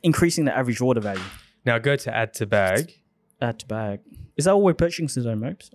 increasing 0.03 0.43
the 0.45 0.55
average 0.55 0.81
order 0.81 1.01
value. 1.01 1.23
Now 1.65 1.77
go 1.79 1.95
to 1.95 2.13
add 2.15 2.33
to 2.35 2.45
bag. 2.45 2.93
Add 3.39 3.59
to 3.59 3.65
bag. 3.67 3.99
Is 4.35 4.45
that 4.45 4.55
what 4.55 4.63
we're 4.63 4.73
purchasing 4.73 5.07
today, 5.07 5.35
Mopes? 5.35 5.69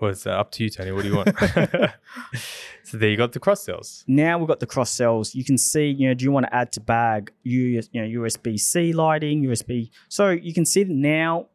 Well, 0.00 0.10
it's 0.10 0.26
uh, 0.26 0.30
up 0.30 0.50
to 0.52 0.64
you, 0.64 0.70
Tony. 0.70 0.92
What 0.92 1.02
do 1.02 1.08
you 1.08 1.16
want? 1.16 1.28
so 2.84 2.96
there 2.98 3.08
you 3.08 3.16
got 3.16 3.32
the 3.32 3.40
cross 3.40 3.62
sells. 3.64 4.04
now 4.06 4.38
we've 4.38 4.48
got 4.48 4.60
the 4.60 4.66
cross 4.66 4.90
sells. 4.90 5.34
You 5.34 5.44
can 5.44 5.58
see, 5.58 5.86
you 5.88 6.08
know, 6.08 6.14
do 6.14 6.24
you 6.24 6.30
want 6.32 6.46
to 6.46 6.54
add 6.54 6.72
to 6.72 6.80
bag, 6.80 7.32
you 7.42 7.80
know, 7.94 8.02
USB 8.02 8.58
C 8.58 8.92
Lightning, 8.92 9.42
USB. 9.44 9.90
So 10.08 10.30
you 10.30 10.52
can 10.52 10.64
see 10.64 10.84
that 10.84 10.92
now, 10.94 11.46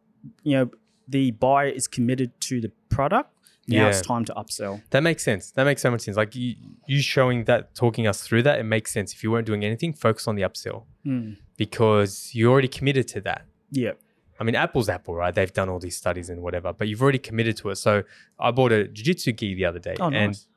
you 0.43 0.57
know, 0.57 0.71
the 1.07 1.31
buyer 1.31 1.67
is 1.67 1.87
committed 1.87 2.39
to 2.41 2.61
the 2.61 2.71
product. 2.89 3.29
Now 3.67 3.87
it's 3.87 4.01
time 4.01 4.25
to 4.25 4.33
upsell. 4.33 4.81
That 4.89 5.03
makes 5.03 5.23
sense. 5.23 5.51
That 5.51 5.63
makes 5.63 5.81
so 5.81 5.89
much 5.89 6.01
sense. 6.01 6.17
Like 6.17 6.35
you, 6.35 6.55
you 6.85 7.01
showing 7.01 7.45
that, 7.45 7.73
talking 7.75 8.07
us 8.07 8.21
through 8.21 8.43
that, 8.43 8.59
it 8.59 8.63
makes 8.63 8.91
sense. 8.91 9.13
If 9.13 9.23
you 9.23 9.31
weren't 9.31 9.45
doing 9.47 9.63
anything, 9.63 9.93
focus 9.93 10.27
on 10.27 10.35
the 10.35 10.41
upsell 10.41 10.83
Hmm. 11.03 11.33
because 11.57 12.31
you're 12.33 12.51
already 12.51 12.67
committed 12.67 13.07
to 13.09 13.21
that. 13.21 13.45
Yeah. 13.71 13.91
I 14.39 14.43
mean, 14.43 14.55
Apple's 14.55 14.89
Apple, 14.89 15.15
right? 15.15 15.33
They've 15.33 15.53
done 15.53 15.69
all 15.69 15.79
these 15.79 15.95
studies 15.97 16.29
and 16.29 16.41
whatever, 16.41 16.73
but 16.73 16.87
you've 16.87 17.01
already 17.01 17.19
committed 17.19 17.55
to 17.57 17.69
it. 17.69 17.75
So 17.75 18.03
I 18.39 18.51
bought 18.51 18.71
a 18.71 18.87
jiu-jitsu 18.87 19.33
gi 19.33 19.53
the 19.55 19.65
other 19.65 19.79
day 19.79 19.95
Oh, 19.99 20.05
and 20.07 20.13
nice. 20.27 20.47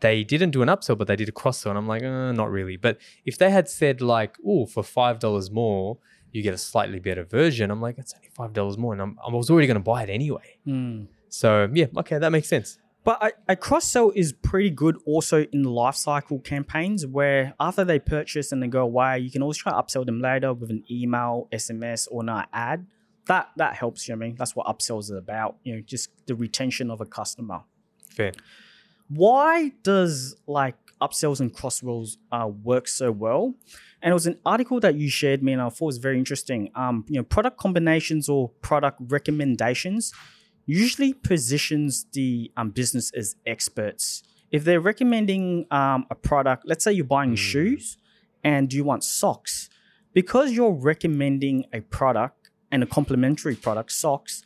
they 0.00 0.24
didn't 0.24 0.50
do 0.50 0.62
an 0.62 0.68
upsell, 0.68 0.98
but 0.98 1.06
they 1.06 1.16
did 1.16 1.28
a 1.28 1.32
cross 1.32 1.58
sell. 1.58 1.70
And 1.70 1.78
I'm 1.78 1.86
like, 1.86 2.02
uh, 2.02 2.32
not 2.32 2.50
really. 2.50 2.76
But 2.76 2.98
if 3.24 3.38
they 3.38 3.50
had 3.50 3.68
said 3.68 4.00
like, 4.00 4.36
oh, 4.46 4.66
for 4.66 4.82
$5 4.82 5.50
more, 5.52 5.98
you 6.32 6.42
get 6.42 6.54
a 6.54 6.58
slightly 6.58 6.98
better 6.98 7.24
version. 7.24 7.70
I'm 7.70 7.80
like, 7.80 7.98
it's 7.98 8.14
only 8.14 8.52
$5 8.52 8.78
more. 8.78 8.92
And 8.92 9.02
I'm, 9.02 9.18
I 9.26 9.30
was 9.32 9.50
already 9.50 9.66
going 9.66 9.76
to 9.76 9.80
buy 9.82 10.02
it 10.02 10.10
anyway. 10.10 10.58
Hmm. 10.64 11.04
So 11.28 11.68
yeah, 11.72 11.86
okay, 11.98 12.18
that 12.18 12.30
makes 12.32 12.48
sense. 12.48 12.78
But 13.02 13.22
a, 13.48 13.52
a 13.52 13.56
cross 13.56 13.86
sell 13.86 14.12
is 14.14 14.32
pretty 14.32 14.68
good 14.70 14.98
also 15.06 15.44
in 15.52 15.62
life 15.62 15.94
cycle 15.94 16.38
campaigns 16.40 17.06
where 17.06 17.54
after 17.58 17.82
they 17.84 17.98
purchase 17.98 18.52
and 18.52 18.62
they 18.62 18.66
go 18.66 18.82
away, 18.82 19.20
you 19.20 19.30
can 19.30 19.40
always 19.40 19.56
try 19.56 19.72
to 19.72 19.78
upsell 19.78 20.04
them 20.04 20.20
later 20.20 20.52
with 20.52 20.70
an 20.70 20.84
email, 20.90 21.48
SMS, 21.52 22.08
or 22.10 22.22
an 22.22 22.44
ad. 22.52 22.86
That 23.26 23.50
that 23.56 23.76
helps 23.76 24.08
you. 24.08 24.14
know 24.14 24.18
what 24.18 24.24
I 24.24 24.28
mean, 24.28 24.36
that's 24.36 24.56
what 24.56 24.66
upsells 24.66 25.04
is 25.04 25.10
about. 25.10 25.56
You 25.62 25.76
know, 25.76 25.80
just 25.80 26.08
the 26.26 26.34
retention 26.34 26.90
of 26.90 27.00
a 27.00 27.06
customer. 27.06 27.62
Fair. 28.10 28.32
why 29.08 29.72
does 29.82 30.36
like 30.46 30.76
upsells 31.00 31.40
and 31.40 31.54
cross 31.54 31.80
sells 31.80 32.18
uh, 32.32 32.48
work 32.62 32.88
so 32.88 33.10
well? 33.12 33.54
And 34.02 34.10
it 34.10 34.14
was 34.14 34.26
an 34.26 34.38
article 34.46 34.80
that 34.80 34.94
you 34.94 35.08
shared 35.10 35.42
me, 35.42 35.52
and 35.52 35.60
I 35.60 35.68
thought 35.68 35.82
it 35.82 35.86
was 35.86 35.98
very 35.98 36.18
interesting. 36.18 36.70
Um, 36.74 37.04
you 37.08 37.16
know, 37.18 37.22
product 37.22 37.58
combinations 37.58 38.28
or 38.28 38.48
product 38.62 38.98
recommendations 39.08 40.12
usually 40.66 41.12
positions 41.12 42.06
the 42.12 42.50
um, 42.56 42.70
business 42.70 43.12
as 43.14 43.36
experts. 43.46 44.22
If 44.50 44.64
they're 44.64 44.80
recommending 44.80 45.66
um, 45.70 46.06
a 46.10 46.14
product, 46.14 46.64
let's 46.66 46.84
say 46.84 46.92
you're 46.92 47.04
buying 47.04 47.34
shoes 47.36 47.98
and 48.42 48.72
you 48.72 48.84
want 48.84 49.04
socks, 49.04 49.68
because 50.12 50.52
you're 50.52 50.72
recommending 50.72 51.64
a 51.72 51.80
product 51.80 52.39
and 52.70 52.82
a 52.82 52.86
complementary 52.86 53.56
product, 53.56 53.92
socks, 53.92 54.42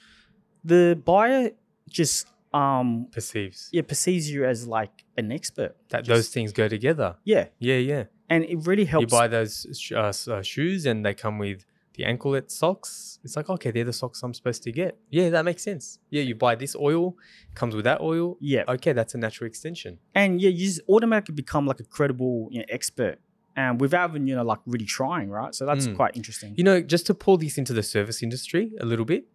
the 0.65 1.01
buyer 1.05 1.51
just 1.89 2.27
um, 2.53 3.09
Perceives 3.13 3.69
yeah 3.73 3.83
perceives 3.83 4.31
you 4.31 4.45
as 4.45 4.67
like 4.67 5.05
an 5.17 5.33
expert. 5.33 5.77
that 5.91 6.05
Just- 6.05 6.09
those 6.09 6.29
things 6.29 6.53
go 6.53 6.69
together. 6.69 7.17
yeah, 7.25 7.47
Yeah, 7.59 7.77
yeah. 7.77 8.05
and 8.31 8.45
it 8.45 8.59
really 8.67 8.85
helps. 8.85 9.03
You 9.03 9.19
buy 9.19 9.27
those 9.29 9.67
sh- 9.79 9.93
uh, 9.93 10.13
uh, 10.29 10.43
shoes 10.43 10.87
and 10.87 11.05
they 11.05 11.15
come 11.15 11.39
with 11.39 11.65
the 11.95 12.05
anklet 12.05 12.51
socks. 12.51 13.19
It's 13.25 13.37
like, 13.37 13.49
okay, 13.51 13.71
they're 13.71 13.85
the 13.85 13.93
socks 13.93 14.23
I'm 14.23 14.35
supposed 14.35 14.63
to 14.65 14.73
get. 14.73 14.97
Yeah, 15.11 15.31
that 15.31 15.45
makes 15.45 15.63
sense. 15.63 15.99
Yeah, 16.11 16.23
you 16.23 16.35
buy 16.35 16.55
this 16.57 16.75
oil, 16.77 17.17
comes 17.55 17.75
with 17.77 17.85
that 17.85 18.01
oil. 18.01 18.37
yeah, 18.41 18.65
Okay, 18.69 18.93
that's 18.93 19.15
a 19.15 19.19
natural 19.19 19.47
extension. 19.49 19.99
and 20.15 20.41
yeah, 20.41 20.51
you 20.51 20.65
just 20.67 20.81
automatically 20.89 21.35
become 21.35 21.67
like 21.67 21.81
a 21.81 21.85
credible 21.85 22.49
you 22.53 22.61
know, 22.61 22.65
expert, 22.69 23.19
and 23.57 23.81
without 23.81 24.11
even 24.11 24.27
you 24.27 24.35
know 24.35 24.43
like 24.45 24.61
really 24.67 24.85
trying, 24.87 25.29
right? 25.31 25.55
So 25.55 25.65
that's 25.67 25.87
Mm. 25.87 25.97
quite 25.97 26.17
interesting. 26.17 26.55
You 26.57 26.65
know, 26.65 26.81
just 26.81 27.07
to 27.07 27.15
pull 27.15 27.37
this 27.37 27.57
into 27.59 27.73
the 27.73 27.83
service 27.83 28.23
industry 28.23 28.73
a 28.81 28.85
little 28.85 29.05
bit, 29.05 29.27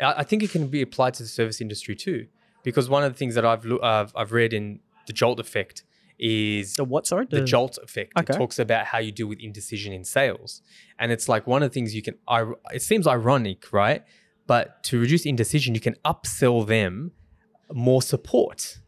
I, 0.00 0.14
I 0.18 0.22
think 0.22 0.42
it 0.42 0.50
can 0.50 0.68
be 0.68 0.82
applied 0.82 1.14
to 1.14 1.22
the 1.22 1.28
service 1.28 1.60
industry 1.60 1.94
too. 1.94 2.26
Because 2.62 2.88
one 2.90 3.02
of 3.04 3.12
the 3.12 3.18
things 3.18 3.34
that 3.36 3.44
I've 3.44 3.64
loo- 3.64 3.78
uh, 3.78 4.06
I've 4.14 4.32
read 4.32 4.52
in 4.52 4.80
the 5.06 5.12
Jolt 5.14 5.40
effect 5.40 5.82
is 6.18 6.74
the 6.74 6.84
what? 6.84 7.06
Sorry, 7.06 7.26
the 7.30 7.42
Jolt 7.42 7.78
effect. 7.82 8.12
Okay. 8.18 8.34
It 8.34 8.36
talks 8.36 8.58
about 8.58 8.84
how 8.86 8.98
you 8.98 9.10
deal 9.12 9.26
with 9.26 9.40
indecision 9.40 9.92
in 9.94 10.04
sales, 10.04 10.60
and 10.98 11.10
it's 11.10 11.26
like 11.28 11.46
one 11.46 11.62
of 11.62 11.70
the 11.70 11.72
things 11.74 11.94
you 11.94 12.02
can. 12.02 12.16
I 12.28 12.44
it 12.74 12.82
seems 12.82 13.06
ironic, 13.06 13.72
right? 13.72 14.02
But 14.46 14.82
to 14.84 15.00
reduce 15.00 15.24
indecision, 15.24 15.74
you 15.74 15.80
can 15.80 15.96
upsell 16.04 16.66
them 16.66 17.12
more 17.72 18.02
support. 18.02 18.78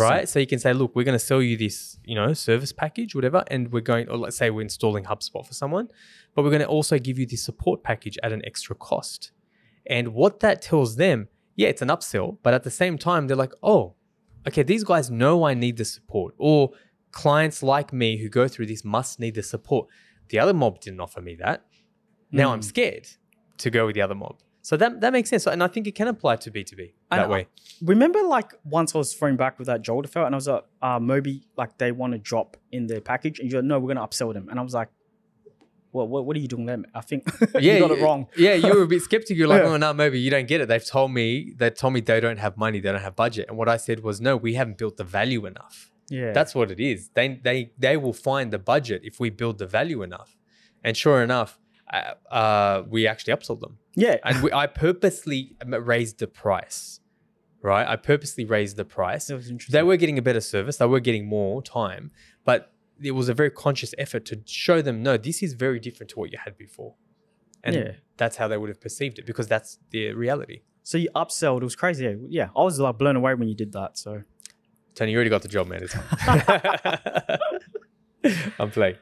Right? 0.00 0.28
So 0.28 0.38
you 0.38 0.46
can 0.46 0.58
say, 0.58 0.72
look, 0.72 0.94
we're 0.96 1.04
going 1.04 1.18
to 1.18 1.24
sell 1.24 1.42
you 1.42 1.56
this, 1.56 1.98
you 2.04 2.14
know, 2.14 2.32
service 2.32 2.72
package, 2.72 3.14
whatever, 3.14 3.44
and 3.48 3.70
we're 3.72 3.80
going, 3.80 4.08
or 4.08 4.16
let's 4.16 4.36
say 4.36 4.50
we're 4.50 4.62
installing 4.62 5.04
HubSpot 5.04 5.46
for 5.46 5.52
someone, 5.54 5.88
but 6.34 6.42
we're 6.42 6.50
going 6.50 6.62
to 6.62 6.68
also 6.68 6.98
give 6.98 7.18
you 7.18 7.26
this 7.26 7.42
support 7.44 7.82
package 7.82 8.18
at 8.22 8.32
an 8.32 8.42
extra 8.46 8.74
cost. 8.74 9.32
And 9.86 10.14
what 10.14 10.40
that 10.40 10.62
tells 10.62 10.96
them, 10.96 11.28
yeah, 11.56 11.68
it's 11.68 11.82
an 11.82 11.88
upsell, 11.88 12.38
but 12.42 12.54
at 12.54 12.62
the 12.64 12.70
same 12.70 12.96
time, 12.98 13.26
they're 13.26 13.36
like, 13.36 13.52
oh, 13.62 13.94
okay, 14.48 14.62
these 14.62 14.84
guys 14.84 15.10
know 15.10 15.44
I 15.44 15.54
need 15.54 15.76
the 15.76 15.84
support, 15.84 16.34
or 16.38 16.70
clients 17.12 17.62
like 17.62 17.92
me 17.92 18.18
who 18.18 18.28
go 18.28 18.48
through 18.48 18.66
this 18.66 18.84
must 18.84 19.20
need 19.20 19.34
the 19.34 19.42
support. 19.42 19.88
The 20.28 20.38
other 20.38 20.52
mob 20.54 20.80
didn't 20.80 21.00
offer 21.00 21.20
me 21.20 21.34
that. 21.36 21.64
Now 22.32 22.52
I'm 22.52 22.60
Mm. 22.60 22.64
scared 22.64 23.08
to 23.58 23.70
go 23.70 23.86
with 23.86 23.94
the 23.94 24.02
other 24.02 24.14
mob. 24.14 24.40
So 24.68 24.76
that 24.78 25.00
that 25.02 25.12
makes 25.12 25.30
sense. 25.30 25.46
And 25.46 25.62
I 25.62 25.68
think 25.68 25.86
it 25.86 25.94
can 26.00 26.08
apply 26.08 26.34
to 26.44 26.50
B2B 26.50 26.80
And 27.12 27.20
that 27.20 27.26
I- 27.26 27.34
way. 27.34 27.42
Remember, 27.92 28.20
like 28.36 28.50
once 28.64 28.96
I 28.96 28.98
was 28.98 29.14
throwing 29.14 29.36
back 29.36 29.54
with 29.60 29.66
that 29.70 29.80
Joel 29.86 30.02
felt, 30.14 30.26
and 30.26 30.34
I 30.34 30.38
was 30.42 30.48
like, 30.48 30.64
uh, 30.82 30.98
Moby, 30.98 31.36
like 31.56 31.78
they 31.78 31.92
want 31.92 32.14
to 32.14 32.18
drop 32.18 32.56
in 32.72 32.88
their 32.88 33.00
package, 33.00 33.38
and 33.38 33.46
you're 33.48 33.60
like, 33.62 33.68
no, 33.68 33.78
we're 33.78 33.94
gonna 33.94 34.04
upsell 34.08 34.32
them, 34.34 34.48
and 34.50 34.58
I 34.58 34.62
was 34.68 34.74
like, 34.74 34.88
what, 35.92 36.08
what, 36.08 36.26
what 36.26 36.36
are 36.36 36.40
you 36.40 36.48
doing 36.48 36.66
there? 36.66 36.82
I 37.00 37.00
think 37.08 37.22
Yeah, 37.54 37.74
you 37.74 37.78
got 37.86 37.92
it 37.96 38.02
wrong. 38.02 38.26
Yeah, 38.36 38.54
you 38.54 38.74
were 38.74 38.82
a 38.82 38.88
bit 38.88 39.02
skeptical. 39.02 39.36
You're 39.38 39.46
like, 39.54 39.62
Yeah. 39.62 39.68
oh 39.68 39.76
no, 39.76 39.92
maybe 39.94 40.18
you 40.18 40.30
don't 40.36 40.48
get 40.48 40.60
it. 40.60 40.66
They've 40.66 40.84
told 40.96 41.12
me 41.12 41.52
they 41.60 41.70
told 41.70 41.92
me 41.94 42.00
they 42.00 42.18
don't 42.26 42.38
have 42.46 42.56
money, 42.56 42.80
they 42.80 42.90
don't 42.90 43.00
have 43.08 43.14
budget. 43.14 43.44
And 43.48 43.56
what 43.56 43.68
I 43.68 43.76
said 43.76 44.00
was, 44.08 44.20
no, 44.20 44.36
we 44.36 44.54
haven't 44.54 44.78
built 44.78 44.96
the 44.96 45.04
value 45.04 45.46
enough. 45.46 45.92
Yeah. 46.10 46.32
That's 46.32 46.56
what 46.56 46.72
it 46.74 46.80
is. 46.80 47.10
They 47.14 47.26
they 47.48 47.58
they 47.78 47.96
will 47.96 48.12
find 48.30 48.46
the 48.56 48.58
budget 48.74 49.02
if 49.04 49.20
we 49.20 49.30
build 49.30 49.58
the 49.58 49.66
value 49.78 50.02
enough. 50.02 50.30
And 50.82 50.96
sure 50.96 51.22
enough, 51.22 51.50
uh, 51.92 52.14
uh, 52.34 52.82
we 52.88 53.06
actually 53.06 53.32
upsold 53.34 53.60
them. 53.60 53.78
yeah. 53.94 54.16
And 54.24 54.42
we, 54.42 54.52
I 54.52 54.66
purposely 54.66 55.56
raised 55.66 56.18
the 56.18 56.26
price, 56.26 57.00
right? 57.62 57.86
I 57.86 57.96
purposely 57.96 58.44
raised 58.44 58.76
the 58.76 58.84
price. 58.84 59.26
That 59.26 59.36
was 59.36 59.50
interesting. 59.50 59.72
They 59.78 59.82
were 59.82 59.96
getting 59.96 60.18
a 60.18 60.22
better 60.22 60.40
service. 60.40 60.76
They 60.78 60.86
were 60.86 61.00
getting 61.00 61.26
more 61.26 61.62
time, 61.62 62.10
but 62.44 62.72
it 63.02 63.10
was 63.12 63.28
a 63.28 63.34
very 63.34 63.50
conscious 63.50 63.94
effort 63.98 64.24
to 64.26 64.40
show 64.46 64.80
them, 64.82 65.02
no, 65.02 65.16
this 65.16 65.42
is 65.42 65.52
very 65.52 65.78
different 65.78 66.10
to 66.10 66.18
what 66.18 66.32
you 66.32 66.38
had 66.44 66.56
before. 66.56 66.94
And 67.62 67.74
Yeah. 67.76 67.92
that's 68.16 68.36
how 68.36 68.48
they 68.48 68.56
would 68.56 68.68
have 68.70 68.80
perceived 68.80 69.18
it 69.18 69.26
because 69.26 69.46
that's 69.48 69.78
the 69.90 70.12
reality. 70.12 70.62
So 70.82 70.96
you 70.98 71.08
upselled. 71.14 71.60
It 71.62 71.64
was 71.64 71.76
crazy. 71.76 72.04
Yeah, 72.04 72.14
Yeah, 72.28 72.48
I 72.56 72.62
was 72.62 72.78
like 72.78 72.96
blown 72.96 73.16
away 73.16 73.34
when 73.34 73.48
you 73.48 73.54
did 73.54 73.72
that. 73.72 73.98
So 73.98 74.22
Tony, 74.94 75.10
you 75.12 75.18
already 75.18 75.28
got 75.30 75.42
the 75.42 75.48
job, 75.48 75.66
man. 75.68 75.82
I'm 78.58 78.70
playing. 78.70 78.96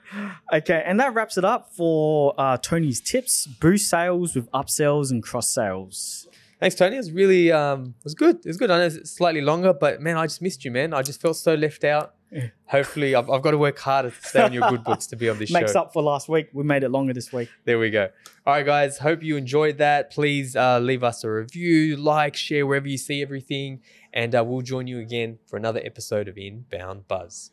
okay, 0.53 0.83
and 0.87 0.99
that 1.01 1.15
wraps 1.15 1.37
it 1.39 1.45
up 1.45 1.73
for 1.75 2.35
uh, 2.39 2.57
Tony's 2.59 3.01
tips: 3.01 3.47
boost 3.47 3.89
sales 3.89 4.35
with 4.35 4.51
upsells 4.53 5.11
and 5.11 5.23
cross 5.23 5.49
sales. 5.49 6.29
Thanks, 6.61 6.77
Tony. 6.77 6.97
It 6.97 7.01
was 7.01 7.13
really 7.13 7.53
um, 7.53 7.95
it 7.99 8.05
was 8.05 8.15
good. 8.15 8.37
It 8.37 8.47
was 8.47 8.57
good. 8.57 8.71
I 8.71 8.79
know 8.79 8.87
it's 8.87 9.11
slightly 9.11 9.41
longer, 9.41 9.75
but 9.75 10.01
man, 10.01 10.17
I 10.17 10.27
just 10.27 10.41
missed 10.41 10.65
you, 10.65 10.71
man. 10.71 10.95
I 10.95 11.03
just 11.03 11.21
felt 11.21 11.37
so 11.37 11.55
left 11.55 11.85
out. 11.85 12.15
Hopefully, 12.67 13.15
I've, 13.15 13.29
I've 13.31 13.43
got 13.43 13.53
to 13.53 13.59
work 13.59 13.79
harder 13.79 14.11
to 14.11 14.23
stay 14.27 14.43
on 14.43 14.53
your 14.53 14.69
good 14.71 14.83
books 14.83 15.07
to 15.09 15.17
be 15.17 15.29
on 15.29 15.39
this 15.39 15.53
Makes 15.53 15.73
show. 15.73 15.83
up 15.83 15.93
for 15.93 16.03
last 16.03 16.29
week. 16.29 16.49
We 16.53 16.65
made 16.65 16.83
it 16.83 16.89
longer 16.91 17.13
this 17.13 17.33
week. 17.33 17.49
There 17.65 17.79
we 17.79 17.91
go. 17.91 18.09
All 18.47 18.55
right, 18.55 18.67
guys. 18.67 18.99
Hope 18.99 19.23
you 19.23 19.37
enjoyed 19.37 19.79
that. 19.79 20.11
Please 20.11 20.57
uh, 20.57 20.79
leave 20.81 21.05
us 21.05 21.23
a 21.23 21.31
review, 21.31 21.97
like, 21.97 22.35
share 22.35 22.67
wherever 22.67 22.89
you 22.89 22.99
see 22.99 23.23
everything, 23.23 23.81
and 24.13 24.35
uh, 24.35 24.43
we'll 24.45 24.63
join 24.63 24.87
you 24.87 24.99
again 24.99 25.39
for 25.47 25.57
another 25.57 25.81
episode 25.85 26.27
of 26.29 26.37
Inbound 26.37 27.07
Buzz. 27.07 27.53